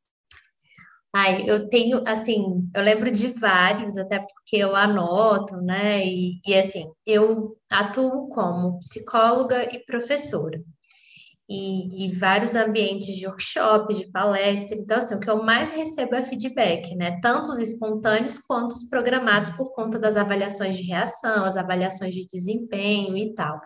Ai, 1.15 1.45
eu 1.49 1.69
tenho, 1.69 2.03
assim, 2.07 2.71
eu 2.75 2.83
lembro 2.83 3.11
de 3.11 3.29
vários, 3.29 3.97
até 3.97 4.19
porque 4.21 4.57
eu 4.57 4.77
anoto, 4.77 5.57
né? 5.57 6.07
E, 6.07 6.41
e 6.47 6.55
assim, 6.55 6.93
eu 7.07 7.57
atuo 7.71 8.29
como 8.29 8.79
psicóloga 8.79 9.75
e 9.75 9.85
professora 9.85 10.63
e, 11.53 12.07
e, 12.07 12.15
vários 12.15 12.55
ambientes 12.55 13.17
de 13.17 13.27
workshop, 13.27 13.93
de 13.93 14.07
palestra. 14.13 14.79
Então, 14.79 14.99
assim, 14.99 15.17
o 15.17 15.21
que 15.21 15.29
eu 15.29 15.43
mais 15.43 15.73
recebo 15.73 16.15
é 16.15 16.23
feedback, 16.23 16.95
né? 16.95 17.19
Tanto 17.21 17.51
os 17.51 17.59
espontâneos 17.59 18.39
quanto 18.39 18.71
os 18.71 18.89
programados 18.89 19.51
por 19.51 19.75
conta 19.75 19.99
das 19.99 20.17
avaliações 20.17 20.77
de 20.77 20.85
reação, 20.85 21.45
as 21.45 21.57
avaliações 21.57 22.15
de 22.15 22.25
desempenho 22.29 23.17
e 23.17 23.35
tal. 23.35 23.61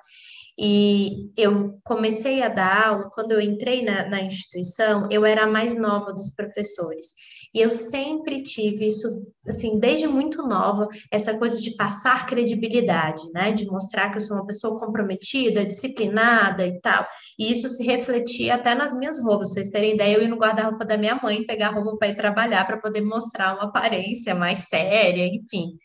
E 0.59 1.31
eu 1.37 1.79
comecei 1.85 2.41
a 2.43 2.49
dar 2.49 2.87
aula, 2.89 3.11
quando 3.11 3.33
eu 3.33 3.41
entrei 3.41 3.85
na, 3.85 4.09
na 4.09 4.23
instituição, 4.23 5.07
eu 5.11 5.27
era 5.27 5.45
a 5.45 5.47
mais 5.47 5.79
nova 5.79 6.11
dos 6.11 6.31
professores. 6.31 7.09
E 7.55 7.61
eu 7.61 7.71
sempre 7.71 8.43
tive 8.43 8.89
isso, 8.89 9.25
assim, 9.47 9.79
desde 9.79 10.09
muito 10.09 10.43
nova, 10.43 10.89
essa 11.09 11.39
coisa 11.39 11.61
de 11.61 11.77
passar 11.77 12.27
credibilidade, 12.27 13.23
né? 13.33 13.53
De 13.53 13.65
mostrar 13.67 14.11
que 14.11 14.17
eu 14.17 14.21
sou 14.21 14.37
uma 14.37 14.47
pessoa 14.47 14.77
comprometida, 14.79 15.65
disciplinada 15.65 16.67
e 16.67 16.81
tal. 16.81 17.07
E 17.39 17.53
isso 17.53 17.69
se 17.69 17.85
refletia 17.85 18.57
até 18.57 18.75
nas 18.75 18.93
minhas 18.93 19.21
roupas. 19.21 19.53
Vocês 19.53 19.71
terem 19.71 19.95
ideia, 19.95 20.17
eu 20.17 20.23
ia 20.23 20.29
no 20.29 20.37
guarda-roupa 20.37 20.85
da 20.85 20.99
minha 20.99 21.15
mãe 21.23 21.47
pegar 21.47 21.71
roupa 21.71 21.97
para 21.97 22.09
ir 22.09 22.17
trabalhar, 22.17 22.67
para 22.67 22.81
poder 22.81 23.03
mostrar 23.03 23.55
uma 23.55 23.65
aparência 23.65 24.35
mais 24.35 24.69
séria, 24.69 25.25
enfim. 25.27 25.79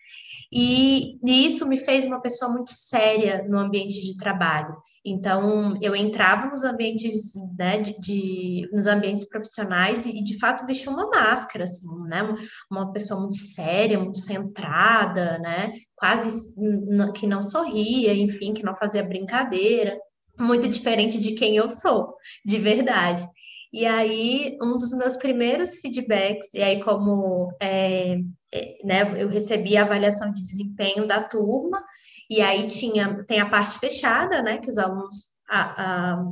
E, 0.51 1.19
e, 1.23 1.45
isso 1.45 1.67
me 1.67 1.77
fez 1.77 2.03
uma 2.05 2.19
pessoa 2.19 2.51
muito 2.51 2.73
séria 2.73 3.45
no 3.47 3.59
ambiente 3.59 4.01
de 4.01 4.17
trabalho. 4.17 4.75
Então, 5.11 5.77
eu 5.81 5.95
entrava 5.95 6.47
nos 6.47 6.63
ambientes, 6.63 7.33
né, 7.57 7.79
de, 7.79 7.99
de, 7.99 8.69
nos 8.71 8.87
ambientes 8.87 9.27
profissionais 9.27 10.05
e, 10.05 10.23
de 10.23 10.37
fato, 10.37 10.65
vestia 10.65 10.91
uma 10.91 11.09
máscara, 11.09 11.63
assim, 11.63 11.87
né, 12.07 12.21
uma 12.69 12.91
pessoa 12.91 13.19
muito 13.19 13.37
séria, 13.37 13.99
muito 13.99 14.19
centrada, 14.19 15.39
né, 15.39 15.73
quase 15.95 16.53
que 17.15 17.27
não 17.27 17.41
sorria, 17.41 18.13
enfim, 18.13 18.53
que 18.53 18.63
não 18.63 18.75
fazia 18.75 19.03
brincadeira, 19.03 19.97
muito 20.39 20.67
diferente 20.67 21.19
de 21.19 21.33
quem 21.33 21.55
eu 21.55 21.69
sou, 21.69 22.15
de 22.45 22.57
verdade. 22.57 23.27
E 23.71 23.85
aí, 23.85 24.57
um 24.61 24.77
dos 24.77 24.91
meus 24.97 25.15
primeiros 25.15 25.77
feedbacks, 25.77 26.53
e 26.53 26.61
aí 26.61 26.83
como 26.83 27.51
é, 27.61 28.17
é, 28.51 28.77
né, 28.83 29.21
eu 29.21 29.29
recebi 29.29 29.77
a 29.77 29.83
avaliação 29.83 30.31
de 30.31 30.41
desempenho 30.41 31.07
da 31.07 31.23
turma, 31.23 31.83
e 32.29 32.41
aí 32.41 32.67
tinha, 32.67 33.23
tem 33.25 33.39
a 33.39 33.49
parte 33.49 33.79
fechada, 33.79 34.41
né, 34.41 34.59
que 34.59 34.69
os 34.69 34.77
alunos 34.77 35.29
a, 35.49 36.13
a, 36.13 36.25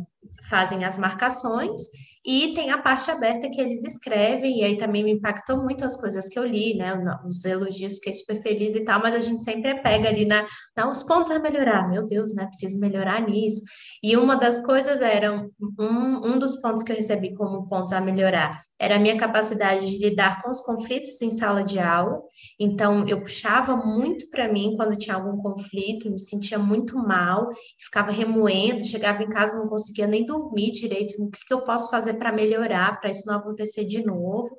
fazem 0.49 0.85
as 0.85 0.97
marcações, 0.97 1.81
e 2.27 2.53
tem 2.53 2.71
a 2.71 2.77
parte 2.77 3.09
aberta 3.09 3.49
que 3.49 3.59
eles 3.59 3.85
escrevem, 3.85 4.59
e 4.59 4.63
aí 4.65 4.77
também 4.77 5.01
me 5.01 5.13
impactou 5.13 5.63
muito 5.63 5.85
as 5.85 5.95
coisas 5.95 6.27
que 6.27 6.37
eu 6.37 6.43
li, 6.43 6.75
né? 6.75 6.93
Os 7.25 7.45
elogios, 7.45 7.95
fiquei 7.95 8.11
super 8.11 8.41
feliz 8.41 8.75
e 8.75 8.83
tal, 8.83 9.01
mas 9.01 9.15
a 9.15 9.21
gente 9.21 9.41
sempre 9.41 9.81
pega 9.81 10.09
ali 10.09 10.25
na, 10.25 10.45
na 10.75 10.91
os 10.91 11.03
pontos 11.03 11.31
a 11.31 11.39
melhorar. 11.39 11.89
Meu 11.89 12.05
Deus, 12.05 12.35
né? 12.35 12.45
Preciso 12.47 12.81
melhorar 12.81 13.21
nisso. 13.21 13.63
E 14.03 14.15
uma 14.15 14.35
das 14.35 14.65
coisas 14.65 15.01
era, 15.01 15.33
um, 15.33 16.21
um 16.23 16.39
dos 16.39 16.59
pontos 16.61 16.83
que 16.83 16.91
eu 16.91 16.95
recebi 16.95 17.33
como 17.33 17.67
pontos 17.67 17.93
a 17.93 18.01
melhorar, 18.01 18.57
era 18.79 18.95
a 18.95 18.99
minha 18.99 19.17
capacidade 19.17 19.89
de 19.89 19.97
lidar 19.97 20.41
com 20.41 20.51
os 20.51 20.61
conflitos 20.61 21.21
em 21.21 21.31
sala 21.31 21.63
de 21.63 21.79
aula. 21.79 22.21
Então, 22.59 23.07
eu 23.07 23.21
puxava 23.21 23.75
muito 23.75 24.29
para 24.29 24.51
mim 24.51 24.75
quando 24.75 24.95
tinha 24.95 25.15
algum 25.15 25.41
conflito, 25.41 26.11
me 26.11 26.19
sentia 26.19 26.59
muito 26.59 26.97
mal, 26.97 27.49
ficava 27.79 28.11
remoendo, 28.11 28.85
chegava 28.85 29.23
em 29.23 29.29
casa 29.29 29.57
não 29.57 29.67
conseguia 29.67 30.07
nem 30.07 30.25
dormir 30.25 30.71
direito. 30.71 31.15
O 31.21 31.29
que, 31.29 31.45
que 31.45 31.53
eu 31.53 31.63
posso 31.63 31.89
fazer 31.89 32.15
para 32.15 32.31
melhorar, 32.31 32.99
para 32.99 33.09
isso 33.09 33.25
não 33.25 33.35
acontecer 33.35 33.85
de 33.85 34.05
novo? 34.05 34.55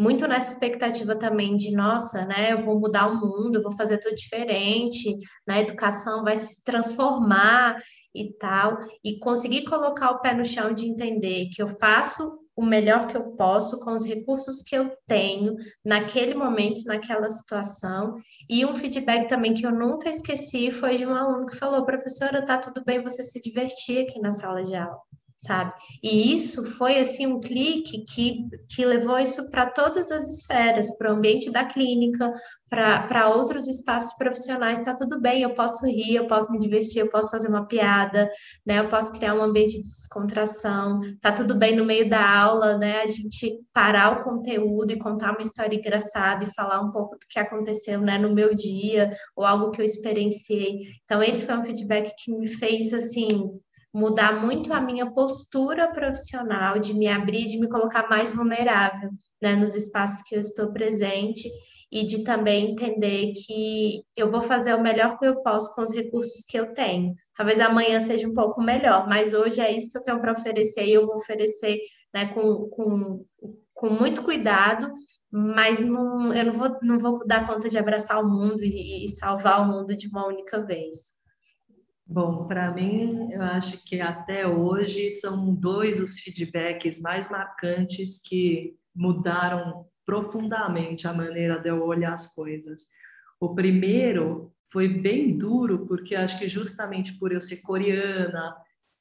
Muito 0.00 0.26
nessa 0.26 0.54
expectativa 0.54 1.14
também 1.14 1.58
de, 1.58 1.72
nossa, 1.72 2.24
né, 2.24 2.54
eu 2.54 2.60
vou 2.60 2.80
mudar 2.80 3.08
o 3.08 3.20
mundo, 3.20 3.56
eu 3.56 3.62
vou 3.62 3.76
fazer 3.76 3.98
tudo 3.98 4.16
diferente, 4.16 5.14
né, 5.46 5.56
a 5.56 5.60
educação 5.60 6.24
vai 6.24 6.36
se 6.38 6.64
transformar 6.64 7.76
e 8.14 8.32
tal, 8.38 8.78
e 9.04 9.18
conseguir 9.18 9.64
colocar 9.64 10.12
o 10.12 10.20
pé 10.20 10.32
no 10.32 10.44
chão 10.44 10.72
de 10.72 10.86
entender 10.86 11.50
que 11.52 11.62
eu 11.62 11.68
faço 11.68 12.38
o 12.56 12.64
melhor 12.64 13.08
que 13.08 13.16
eu 13.16 13.36
posso 13.36 13.78
com 13.80 13.92
os 13.92 14.06
recursos 14.06 14.62
que 14.62 14.74
eu 14.74 14.90
tenho 15.06 15.54
naquele 15.84 16.34
momento, 16.34 16.82
naquela 16.84 17.28
situação. 17.28 18.16
E 18.48 18.64
um 18.64 18.74
feedback 18.74 19.28
também 19.28 19.52
que 19.54 19.66
eu 19.66 19.72
nunca 19.72 20.08
esqueci 20.08 20.70
foi 20.70 20.96
de 20.96 21.06
um 21.06 21.14
aluno 21.14 21.46
que 21.46 21.56
falou: 21.56 21.84
professora, 21.86 22.44
tá 22.44 22.58
tudo 22.58 22.82
bem 22.84 23.00
você 23.00 23.22
se 23.22 23.40
divertir 23.40 24.06
aqui 24.06 24.20
na 24.20 24.32
sala 24.32 24.62
de 24.62 24.74
aula 24.74 24.98
sabe? 25.40 25.72
E 26.02 26.36
isso 26.36 26.62
foi 26.76 26.98
assim 26.98 27.26
um 27.26 27.40
clique 27.40 28.04
que, 28.04 28.46
que 28.68 28.84
levou 28.84 29.18
isso 29.18 29.48
para 29.48 29.64
todas 29.64 30.10
as 30.10 30.28
esferas, 30.28 30.94
para 30.98 31.10
o 31.10 31.16
ambiente 31.16 31.50
da 31.50 31.64
clínica, 31.64 32.30
para 32.68 33.28
outros 33.34 33.66
espaços 33.66 34.12
profissionais, 34.18 34.78
está 34.78 34.94
tudo 34.94 35.18
bem, 35.18 35.42
eu 35.42 35.54
posso 35.54 35.86
rir, 35.86 36.14
eu 36.14 36.26
posso 36.26 36.52
me 36.52 36.58
divertir, 36.58 37.00
eu 37.00 37.08
posso 37.08 37.30
fazer 37.30 37.48
uma 37.48 37.66
piada, 37.66 38.30
né? 38.66 38.80
Eu 38.80 38.88
posso 38.88 39.12
criar 39.12 39.34
um 39.34 39.42
ambiente 39.42 39.76
de 39.76 39.82
descontração, 39.82 41.00
tá 41.22 41.32
tudo 41.32 41.56
bem 41.56 41.74
no 41.74 41.86
meio 41.86 42.08
da 42.08 42.22
aula, 42.22 42.76
né? 42.76 43.00
A 43.00 43.06
gente 43.06 43.58
parar 43.72 44.20
o 44.20 44.24
conteúdo 44.24 44.92
e 44.92 44.98
contar 44.98 45.32
uma 45.32 45.42
história 45.42 45.74
engraçada 45.74 46.44
e 46.44 46.54
falar 46.54 46.82
um 46.82 46.92
pouco 46.92 47.16
do 47.16 47.26
que 47.28 47.38
aconteceu, 47.38 48.00
né, 48.00 48.18
no 48.18 48.34
meu 48.34 48.54
dia, 48.54 49.10
ou 49.34 49.44
algo 49.44 49.70
que 49.70 49.80
eu 49.80 49.84
experienciei. 49.86 50.80
Então, 51.04 51.22
esse 51.22 51.46
foi 51.46 51.56
um 51.56 51.64
feedback 51.64 52.12
que 52.22 52.30
me 52.30 52.46
fez 52.46 52.92
assim 52.92 53.58
mudar 53.92 54.40
muito 54.40 54.72
a 54.72 54.80
minha 54.80 55.10
postura 55.10 55.90
profissional, 55.90 56.78
de 56.78 56.94
me 56.94 57.08
abrir, 57.08 57.46
de 57.46 57.58
me 57.58 57.68
colocar 57.68 58.08
mais 58.08 58.34
vulnerável 58.34 59.10
né, 59.42 59.56
nos 59.56 59.74
espaços 59.74 60.22
que 60.22 60.36
eu 60.36 60.40
estou 60.40 60.72
presente 60.72 61.48
e 61.92 62.06
de 62.06 62.22
também 62.22 62.70
entender 62.70 63.32
que 63.44 64.02
eu 64.16 64.30
vou 64.30 64.40
fazer 64.40 64.74
o 64.74 64.82
melhor 64.82 65.18
que 65.18 65.26
eu 65.26 65.42
posso 65.42 65.74
com 65.74 65.82
os 65.82 65.92
recursos 65.92 66.44
que 66.46 66.56
eu 66.56 66.72
tenho. 66.72 67.14
Talvez 67.36 67.60
amanhã 67.60 68.00
seja 68.00 68.28
um 68.28 68.34
pouco 68.34 68.62
melhor, 68.62 69.08
mas 69.08 69.34
hoje 69.34 69.60
é 69.60 69.74
isso 69.74 69.90
que 69.90 69.98
eu 69.98 70.02
tenho 70.02 70.20
para 70.20 70.32
oferecer 70.32 70.84
e 70.84 70.92
eu 70.94 71.06
vou 71.06 71.16
oferecer 71.16 71.78
né, 72.14 72.26
com, 72.32 72.68
com, 72.68 73.24
com 73.74 73.90
muito 73.90 74.22
cuidado, 74.22 74.92
mas 75.32 75.80
não, 75.80 76.32
eu 76.32 76.44
não 76.44 76.52
vou, 76.52 76.76
não 76.82 76.98
vou 76.98 77.26
dar 77.26 77.46
conta 77.46 77.68
de 77.68 77.78
abraçar 77.78 78.22
o 78.22 78.28
mundo 78.28 78.62
e, 78.62 79.04
e 79.04 79.08
salvar 79.08 79.62
o 79.62 79.66
mundo 79.66 79.96
de 79.96 80.06
uma 80.08 80.26
única 80.26 80.64
vez. 80.64 81.19
Bom, 82.12 82.48
para 82.48 82.72
mim, 82.72 83.30
eu 83.30 83.40
acho 83.40 83.84
que 83.84 84.00
até 84.00 84.44
hoje 84.44 85.12
são 85.12 85.54
dois 85.54 86.00
os 86.00 86.18
feedbacks 86.18 87.00
mais 87.00 87.30
marcantes 87.30 88.20
que 88.20 88.74
mudaram 88.92 89.86
profundamente 90.04 91.06
a 91.06 91.12
maneira 91.12 91.60
de 91.60 91.68
eu 91.68 91.84
olhar 91.84 92.12
as 92.12 92.34
coisas. 92.34 92.82
O 93.38 93.54
primeiro 93.54 94.52
foi 94.72 94.88
bem 94.88 95.38
duro, 95.38 95.86
porque 95.86 96.16
acho 96.16 96.36
que 96.36 96.48
justamente 96.48 97.16
por 97.16 97.30
eu 97.30 97.40
ser 97.40 97.62
coreana, 97.62 98.56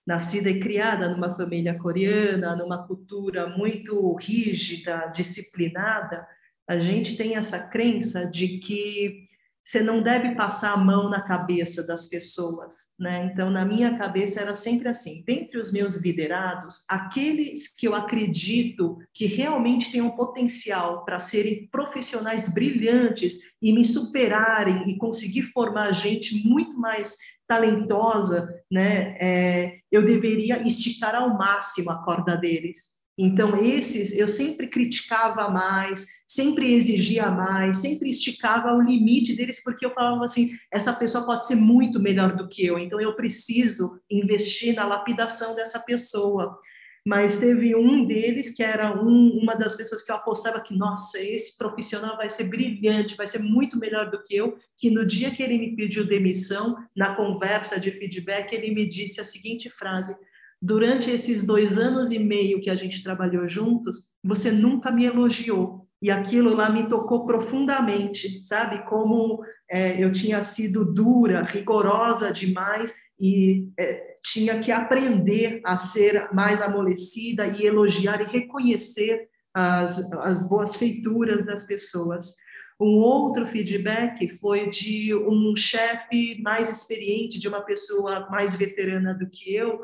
nascida 0.05 0.51
e 0.51 0.59
criada 0.59 1.09
numa 1.09 1.35
família 1.35 1.79
coreana, 1.79 2.55
numa 2.55 2.85
cultura 2.85 3.49
muito 3.49 4.15
rígida, 4.17 5.07
disciplinada, 5.07 6.27
a 6.67 6.77
gente 6.77 7.17
tem 7.17 7.37
essa 7.37 7.57
crença 7.57 8.29
de 8.29 8.59
que 8.59 9.28
você 9.69 9.83
não 9.83 10.01
deve 10.01 10.33
passar 10.33 10.73
a 10.73 10.77
mão 10.77 11.11
na 11.11 11.21
cabeça 11.21 11.85
das 11.85 12.09
pessoas, 12.09 12.73
né? 12.97 13.29
Então, 13.31 13.51
na 13.51 13.63
minha 13.63 13.95
cabeça 13.99 14.41
era 14.41 14.55
sempre 14.55 14.89
assim: 14.89 15.23
dentre 15.23 15.59
os 15.59 15.71
meus 15.71 16.01
liderados, 16.01 16.85
aqueles 16.89 17.71
que 17.71 17.87
eu 17.87 17.93
acredito 17.93 18.97
que 19.13 19.27
realmente 19.27 19.91
têm 19.91 20.01
um 20.01 20.15
potencial 20.15 21.05
para 21.05 21.19
serem 21.19 21.67
profissionais 21.67 22.51
brilhantes 22.51 23.37
e 23.61 23.71
me 23.71 23.85
superarem 23.85 24.89
e 24.89 24.97
conseguir 24.97 25.43
formar 25.43 25.91
gente 25.91 26.43
muito 26.47 26.75
mais 26.75 27.15
talentosa, 27.47 28.51
né? 28.71 29.15
É, 29.19 29.77
eu 29.91 30.03
deveria 30.03 30.67
esticar 30.67 31.13
ao 31.13 31.37
máximo 31.37 31.91
a 31.91 32.03
corda 32.03 32.35
deles. 32.35 32.98
Então, 33.21 33.61
esses 33.61 34.17
eu 34.17 34.29
sempre 34.29 34.67
criticava 34.67 35.49
mais, 35.49 36.05
sempre 36.25 36.73
exigia 36.73 37.29
mais, 37.29 37.79
sempre 37.79 38.09
esticava 38.09 38.73
o 38.73 38.81
limite 38.81 39.35
deles, 39.35 39.61
porque 39.61 39.85
eu 39.85 39.93
falava 39.93 40.23
assim: 40.23 40.51
essa 40.71 40.93
pessoa 40.93 41.25
pode 41.25 41.45
ser 41.45 41.55
muito 41.55 41.99
melhor 41.99 42.33
do 42.33 42.47
que 42.47 42.65
eu, 42.65 42.79
então 42.79 43.01
eu 43.01 43.13
preciso 43.17 43.99
investir 44.09 44.73
na 44.73 44.85
lapidação 44.85 45.53
dessa 45.53 45.79
pessoa. 45.81 46.57
Mas 47.05 47.39
teve 47.39 47.75
um 47.75 48.05
deles 48.05 48.55
que 48.55 48.63
era 48.63 48.93
um, 49.01 49.37
uma 49.41 49.55
das 49.55 49.75
pessoas 49.75 50.01
que 50.05 50.11
eu 50.11 50.15
apostava 50.15 50.61
que, 50.61 50.73
nossa, 50.73 51.19
esse 51.19 51.57
profissional 51.57 52.15
vai 52.15 52.29
ser 52.29 52.45
brilhante, 52.45 53.17
vai 53.17 53.27
ser 53.27 53.39
muito 53.39 53.77
melhor 53.77 54.09
do 54.09 54.23
que 54.23 54.35
eu, 54.35 54.57
que 54.77 54.89
no 54.89 55.05
dia 55.05 55.31
que 55.31 55.43
ele 55.43 55.57
me 55.57 55.75
pediu 55.75 56.05
demissão, 56.05 56.77
na 56.95 57.15
conversa 57.15 57.79
de 57.79 57.91
feedback, 57.91 58.53
ele 58.53 58.73
me 58.73 58.87
disse 58.87 59.19
a 59.19 59.25
seguinte 59.25 59.69
frase: 59.69 60.15
durante 60.61 61.09
esses 61.09 61.45
dois 61.45 61.77
anos 61.77 62.11
e 62.11 62.19
meio 62.19 62.61
que 62.61 62.69
a 62.69 62.75
gente 62.75 63.03
trabalhou 63.03 63.47
juntos, 63.47 64.09
você 64.23 64.51
nunca 64.51 64.91
me 64.91 65.05
elogiou. 65.05 65.87
E 66.01 66.09
aquilo 66.09 66.53
lá 66.53 66.69
me 66.69 66.87
tocou 66.87 67.25
profundamente, 67.25 68.41
sabe? 68.41 68.85
Como 68.87 69.43
é, 69.69 70.01
eu 70.01 70.11
tinha 70.11 70.41
sido 70.41 70.85
dura, 70.85 71.43
rigorosa 71.43 72.31
demais 72.31 72.95
e 73.19 73.67
é, 73.77 74.15
tinha 74.23 74.61
que 74.61 74.71
aprender 74.71 75.59
a 75.65 75.77
ser 75.77 76.29
mais 76.33 76.61
amolecida 76.61 77.47
e 77.47 77.65
elogiar 77.65 78.21
e 78.21 78.31
reconhecer 78.31 79.27
as, 79.53 80.11
as 80.13 80.47
boas 80.47 80.75
feituras 80.75 81.45
das 81.45 81.67
pessoas. 81.67 82.35
Um 82.79 82.99
outro 82.99 83.45
feedback 83.45 84.29
foi 84.37 84.69
de 84.69 85.13
um 85.13 85.53
chefe 85.53 86.41
mais 86.41 86.69
experiente, 86.69 87.39
de 87.39 87.47
uma 87.49 87.61
pessoa 87.61 88.29
mais 88.29 88.55
veterana 88.55 89.13
do 89.13 89.29
que 89.29 89.53
eu, 89.53 89.81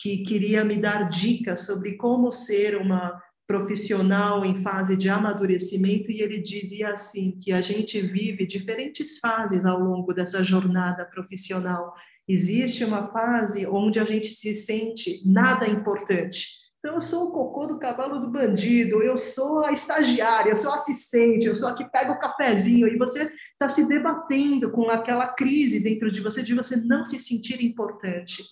que 0.00 0.18
queria 0.18 0.64
me 0.64 0.80
dar 0.80 1.08
dicas 1.08 1.66
sobre 1.66 1.96
como 1.96 2.30
ser 2.30 2.76
uma 2.76 3.20
profissional 3.48 4.44
em 4.44 4.62
fase 4.62 4.96
de 4.96 5.08
amadurecimento 5.08 6.12
e 6.12 6.20
ele 6.20 6.40
dizia 6.40 6.92
assim 6.92 7.38
que 7.40 7.50
a 7.50 7.60
gente 7.60 8.00
vive 8.00 8.46
diferentes 8.46 9.18
fases 9.18 9.64
ao 9.64 9.80
longo 9.80 10.12
dessa 10.12 10.44
jornada 10.44 11.04
profissional. 11.04 11.94
Existe 12.28 12.84
uma 12.84 13.06
fase 13.06 13.66
onde 13.66 13.98
a 13.98 14.04
gente 14.04 14.28
se 14.28 14.54
sente 14.54 15.22
nada 15.24 15.66
importante. 15.66 16.46
Então, 16.78 16.94
eu 16.94 17.00
sou 17.00 17.28
o 17.28 17.32
cocô 17.32 17.66
do 17.66 17.78
cavalo 17.78 18.20
do 18.20 18.30
bandido, 18.30 19.02
eu 19.02 19.16
sou 19.16 19.64
a 19.64 19.72
estagiária, 19.72 20.50
eu 20.50 20.56
sou 20.56 20.72
assistente, 20.72 21.46
eu 21.46 21.56
sou 21.56 21.68
a 21.68 21.74
que 21.74 21.84
pega 21.90 22.12
o 22.12 22.20
cafezinho, 22.20 22.86
e 22.86 22.96
você 22.96 23.32
está 23.52 23.68
se 23.68 23.88
debatendo 23.88 24.70
com 24.70 24.88
aquela 24.88 25.26
crise 25.26 25.80
dentro 25.80 26.12
de 26.12 26.20
você 26.20 26.40
de 26.40 26.54
você 26.54 26.76
não 26.76 27.04
se 27.04 27.18
sentir 27.18 27.64
importante. 27.64 28.44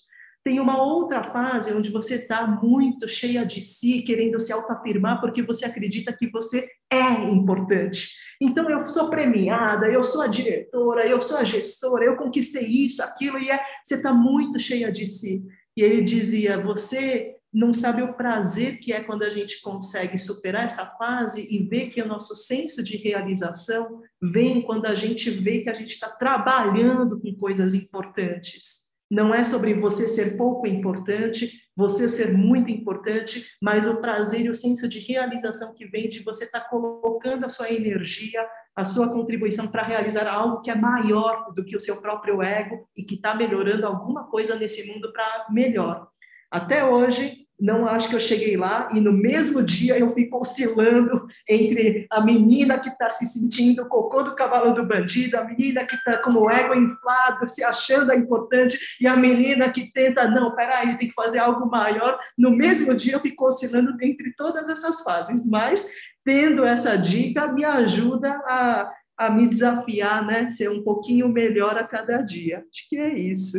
Tem 0.47 0.61
uma 0.61 0.81
outra 0.81 1.25
fase 1.33 1.75
onde 1.75 1.91
você 1.91 2.15
está 2.15 2.47
muito 2.47 3.09
cheia 3.09 3.45
de 3.45 3.61
si, 3.61 4.03
querendo 4.03 4.39
se 4.39 4.53
autoafirmar 4.53 5.21
porque 5.21 5.43
você 5.43 5.65
acredita 5.65 6.13
que 6.17 6.31
você 6.31 6.65
é 6.89 7.25
importante. 7.25 8.11
Então, 8.41 8.71
eu 8.71 8.89
sou 8.89 9.11
premiada, 9.11 9.89
eu 9.89 10.05
sou 10.05 10.23
a 10.23 10.29
diretora, 10.29 11.05
eu 11.05 11.21
sou 11.21 11.39
a 11.39 11.43
gestora, 11.43 12.05
eu 12.05 12.17
conquistei 12.17 12.65
isso, 12.65 13.03
aquilo, 13.03 13.41
e 13.41 13.51
é, 13.51 13.61
você 13.83 13.97
está 13.97 14.15
muito 14.15 14.61
cheia 14.61 14.93
de 14.93 15.05
si. 15.09 15.45
e 15.77 15.83
ele 15.83 16.03
dizia: 16.03 16.63
Você 16.63 17.35
não 17.53 17.75
sabe 17.75 18.03
o 18.03 18.15
prazer 18.15 18.79
que 18.79 18.93
é 18.93 19.03
quando 19.03 19.25
a 19.25 19.31
gente 19.31 19.61
consegue 19.61 20.17
superar 20.17 20.67
essa 20.67 20.87
fase 20.97 21.45
e 21.53 21.67
ver 21.67 21.89
que 21.89 22.01
o 22.01 22.07
nosso 22.07 22.37
senso 22.37 22.85
de 22.85 22.97
realização 22.97 24.01
vem 24.23 24.63
quando 24.63 24.87
a 24.87 24.95
gente 24.95 25.29
vê 25.29 25.63
que 25.63 25.71
a 25.71 25.75
gente 25.75 25.91
está 25.91 26.09
trabalhando 26.09 27.21
com 27.21 27.35
coisas 27.35 27.75
importantes. 27.75 28.86
Não 29.11 29.35
é 29.35 29.45
sobre 29.45 29.75
você 29.75 30.09
ser 30.09 30.37
pouco 30.37 30.67
importante, 30.67 31.61
você 31.77 32.09
ser 32.09 32.37
muito 32.37 32.71
importante, 32.71 33.47
mas 33.63 33.87
o 33.87 34.01
prazer 34.01 34.47
e 34.47 34.51
o 34.51 34.55
senso 34.55 34.89
de 34.89 34.99
realização 34.99 35.75
que 35.75 35.87
vem 35.87 36.09
de 36.09 36.25
você 36.25 36.45
estar 36.45 36.61
tá 36.61 36.69
colocando 36.69 37.45
a 37.47 37.49
sua 37.49 37.71
energia, 37.71 38.45
a 38.75 38.85
sua 38.85 39.13
contribuição 39.13 39.69
para 39.69 39.85
realizar 39.85 40.27
algo 40.27 40.61
que 40.61 40.71
é 40.71 40.75
maior 40.75 41.53
do 41.55 41.65
que 41.65 41.77
o 41.77 41.81
seu 41.81 42.01
próprio 42.01 42.43
ego 42.43 42.89
e 42.97 43.05
que 43.05 43.15
está 43.15 43.35
melhorando 43.35 43.87
alguma 43.87 44.25
coisa 44.29 44.57
nesse 44.57 44.93
mundo 44.93 45.13
para 45.13 45.47
melhor. 45.51 46.09
Até 46.51 46.85
hoje, 46.85 47.46
não 47.59 47.87
acho 47.89 48.09
que 48.09 48.15
eu 48.15 48.21
cheguei 48.21 48.57
lá 48.57 48.89
e 48.93 49.01
no 49.01 49.13
mesmo 49.13 49.63
dia 49.63 49.99
eu 49.99 50.11
fico 50.11 50.41
oscilando 50.41 51.27
entre 51.49 52.07
a 52.11 52.21
menina 52.21 52.79
que 52.79 52.89
está 52.89 53.09
se 53.09 53.27
sentindo 53.27 53.89
cocô 53.89 54.23
do 54.23 54.35
cavalo 54.35 54.75
do 54.75 54.87
bandido, 54.87 55.39
a 55.39 55.45
menina 55.45 55.85
que 55.85 55.97
está 55.97 56.19
com 56.19 56.35
o 56.35 56.51
ego 56.51 56.75
inflado, 56.75 57.49
se 57.49 57.65
achando 57.65 58.13
importante, 58.13 58.79
e 59.01 59.07
a 59.07 59.17
menina 59.17 59.71
que 59.73 59.91
tenta, 59.93 60.29
não, 60.29 60.55
peraí, 60.55 60.97
tem 60.97 61.09
que 61.09 61.15
fazer 61.15 61.39
algo 61.39 61.67
maior. 61.67 62.19
No 62.37 62.51
mesmo 62.51 62.95
dia 62.95 63.15
eu 63.15 63.21
fico 63.21 63.47
oscilando 63.47 63.97
entre 64.03 64.35
todas 64.35 64.69
essas 64.69 65.03
fases, 65.03 65.49
mas 65.49 65.91
tendo 66.25 66.65
essa 66.65 66.97
dica 66.97 67.53
me 67.53 67.65
ajuda 67.65 68.31
a, 68.47 68.93
a 69.17 69.31
me 69.31 69.47
desafiar, 69.47 70.27
né? 70.27 70.51
Ser 70.51 70.69
um 70.71 70.83
pouquinho 70.83 71.29
melhor 71.29 71.77
a 71.79 71.85
cada 71.85 72.21
dia. 72.21 72.59
Acho 72.59 72.89
que 72.89 72.99
é 72.99 73.19
isso. 73.19 73.57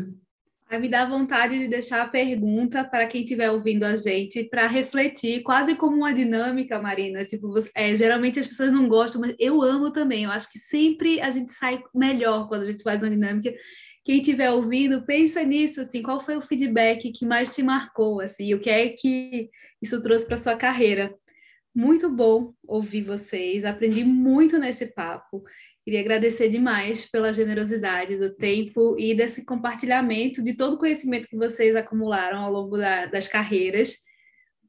Aí 0.69 0.79
me 0.79 0.89
dá 0.89 1.05
vontade 1.05 1.57
de 1.57 1.67
deixar 1.69 2.01
a 2.01 2.07
pergunta 2.09 2.83
para 2.83 3.07
quem 3.07 3.21
estiver 3.21 3.49
ouvindo 3.49 3.85
a 3.85 3.95
gente, 3.95 4.43
para 4.43 4.67
refletir, 4.67 5.41
quase 5.41 5.75
como 5.75 5.95
uma 5.95 6.13
dinâmica, 6.13 6.77
Marina. 6.81 7.23
Tipo, 7.23 7.53
é, 7.73 7.95
geralmente 7.95 8.37
as 8.37 8.47
pessoas 8.47 8.73
não 8.73 8.89
gostam, 8.89 9.21
mas 9.21 9.33
eu 9.39 9.61
amo 9.61 9.91
também. 9.91 10.25
Eu 10.25 10.31
acho 10.31 10.51
que 10.51 10.59
sempre 10.59 11.21
a 11.21 11.29
gente 11.29 11.53
sai 11.53 11.81
melhor 11.95 12.49
quando 12.49 12.63
a 12.63 12.65
gente 12.65 12.83
faz 12.83 13.01
uma 13.01 13.09
dinâmica. 13.09 13.53
Quem 14.03 14.19
estiver 14.19 14.51
ouvindo, 14.51 15.05
pensa 15.05 15.41
nisso, 15.43 15.79
assim, 15.79 16.01
qual 16.01 16.19
foi 16.19 16.35
o 16.35 16.41
feedback 16.41 17.11
que 17.11 17.25
mais 17.25 17.55
te 17.55 17.63
marcou, 17.63 18.19
assim, 18.19 18.53
o 18.53 18.59
que 18.59 18.69
é 18.69 18.89
que 18.89 19.49
isso 19.81 20.01
trouxe 20.01 20.25
para 20.25 20.37
sua 20.37 20.55
carreira? 20.55 21.13
Muito 21.73 22.09
bom 22.09 22.53
ouvir 22.65 23.03
vocês, 23.03 23.63
aprendi 23.63 24.03
muito 24.03 24.57
nesse 24.57 24.87
papo. 24.87 25.43
Queria 25.87 26.01
agradecer 26.01 26.49
demais 26.49 27.09
pela 27.09 27.31
generosidade 27.31 28.17
do 28.17 28.29
tempo 28.29 28.97
e 28.99 29.15
desse 29.15 29.45
compartilhamento 29.45 30.43
de 30.43 30.53
todo 30.53 30.73
o 30.73 30.77
conhecimento 30.77 31.29
que 31.29 31.37
vocês 31.37 31.73
acumularam 31.77 32.39
ao 32.39 32.51
longo 32.51 32.77
da, 32.77 33.05
das 33.05 33.29
carreiras. 33.29 33.95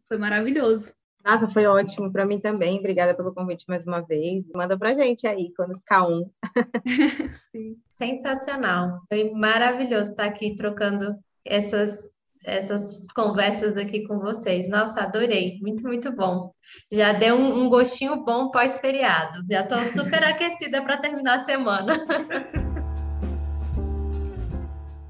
Foi 0.07 0.17
maravilhoso. 0.17 0.93
Nossa, 1.27 1.49
foi 1.49 1.67
ótimo 1.67 2.13
para 2.13 2.25
mim 2.25 2.39
também. 2.39 2.79
Obrigada 2.79 3.17
pelo 3.17 3.35
convite 3.35 3.65
mais 3.67 3.85
uma 3.85 4.01
vez. 4.01 4.45
Manda 4.55 4.79
para 4.79 4.95
gente 4.95 5.27
aí 5.27 5.53
quando 5.57 5.75
ficar 5.79 6.07
um. 6.07 6.31
Sim. 7.51 7.77
Sensacional. 7.89 9.01
Foi 9.09 9.29
maravilhoso 9.33 10.11
estar 10.11 10.27
aqui 10.27 10.55
trocando 10.55 11.17
essas 11.45 12.09
essas 12.45 13.07
conversas 13.15 13.77
aqui 13.77 14.07
com 14.07 14.19
vocês. 14.19 14.69
Nossa, 14.69 15.03
adorei, 15.03 15.59
muito, 15.61 15.83
muito 15.83 16.11
bom. 16.15 16.53
Já 16.93 17.13
deu 17.13 17.35
um, 17.35 17.65
um 17.65 17.69
gostinho 17.69 18.25
bom 18.25 18.51
pós-feriado. 18.51 19.45
Já 19.51 19.63
estou 19.63 19.87
super 19.87 20.23
aquecida 20.25 20.83
para 20.83 20.97
terminar 20.99 21.35
a 21.35 21.45
semana. 21.45 21.93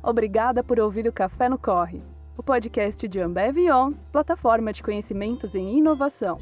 Obrigada 0.03 0.65
por 0.65 0.81
ouvir 0.81 1.07
o 1.07 1.13
Café 1.13 1.49
no 1.49 1.59
Corre, 1.59 2.03
o 2.37 2.43
podcast 2.43 3.07
de 3.07 3.21
Ambev 3.21 3.59
On, 3.71 3.93
plataforma 4.11 4.73
de 4.73 4.83
conhecimentos 4.83 5.55
em 5.55 5.79
inovação. 5.79 6.39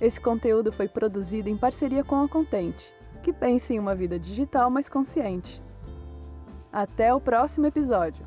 Esse 0.00 0.20
conteúdo 0.20 0.72
foi 0.72 0.88
produzido 0.88 1.48
em 1.48 1.56
parceria 1.56 2.02
com 2.02 2.22
a 2.22 2.28
Contente, 2.28 2.92
que 3.22 3.32
pensa 3.32 3.72
em 3.72 3.78
uma 3.78 3.94
vida 3.94 4.18
digital 4.18 4.70
mais 4.70 4.88
consciente. 4.88 5.62
Até 6.72 7.14
o 7.14 7.20
próximo 7.20 7.66
episódio. 7.66 8.26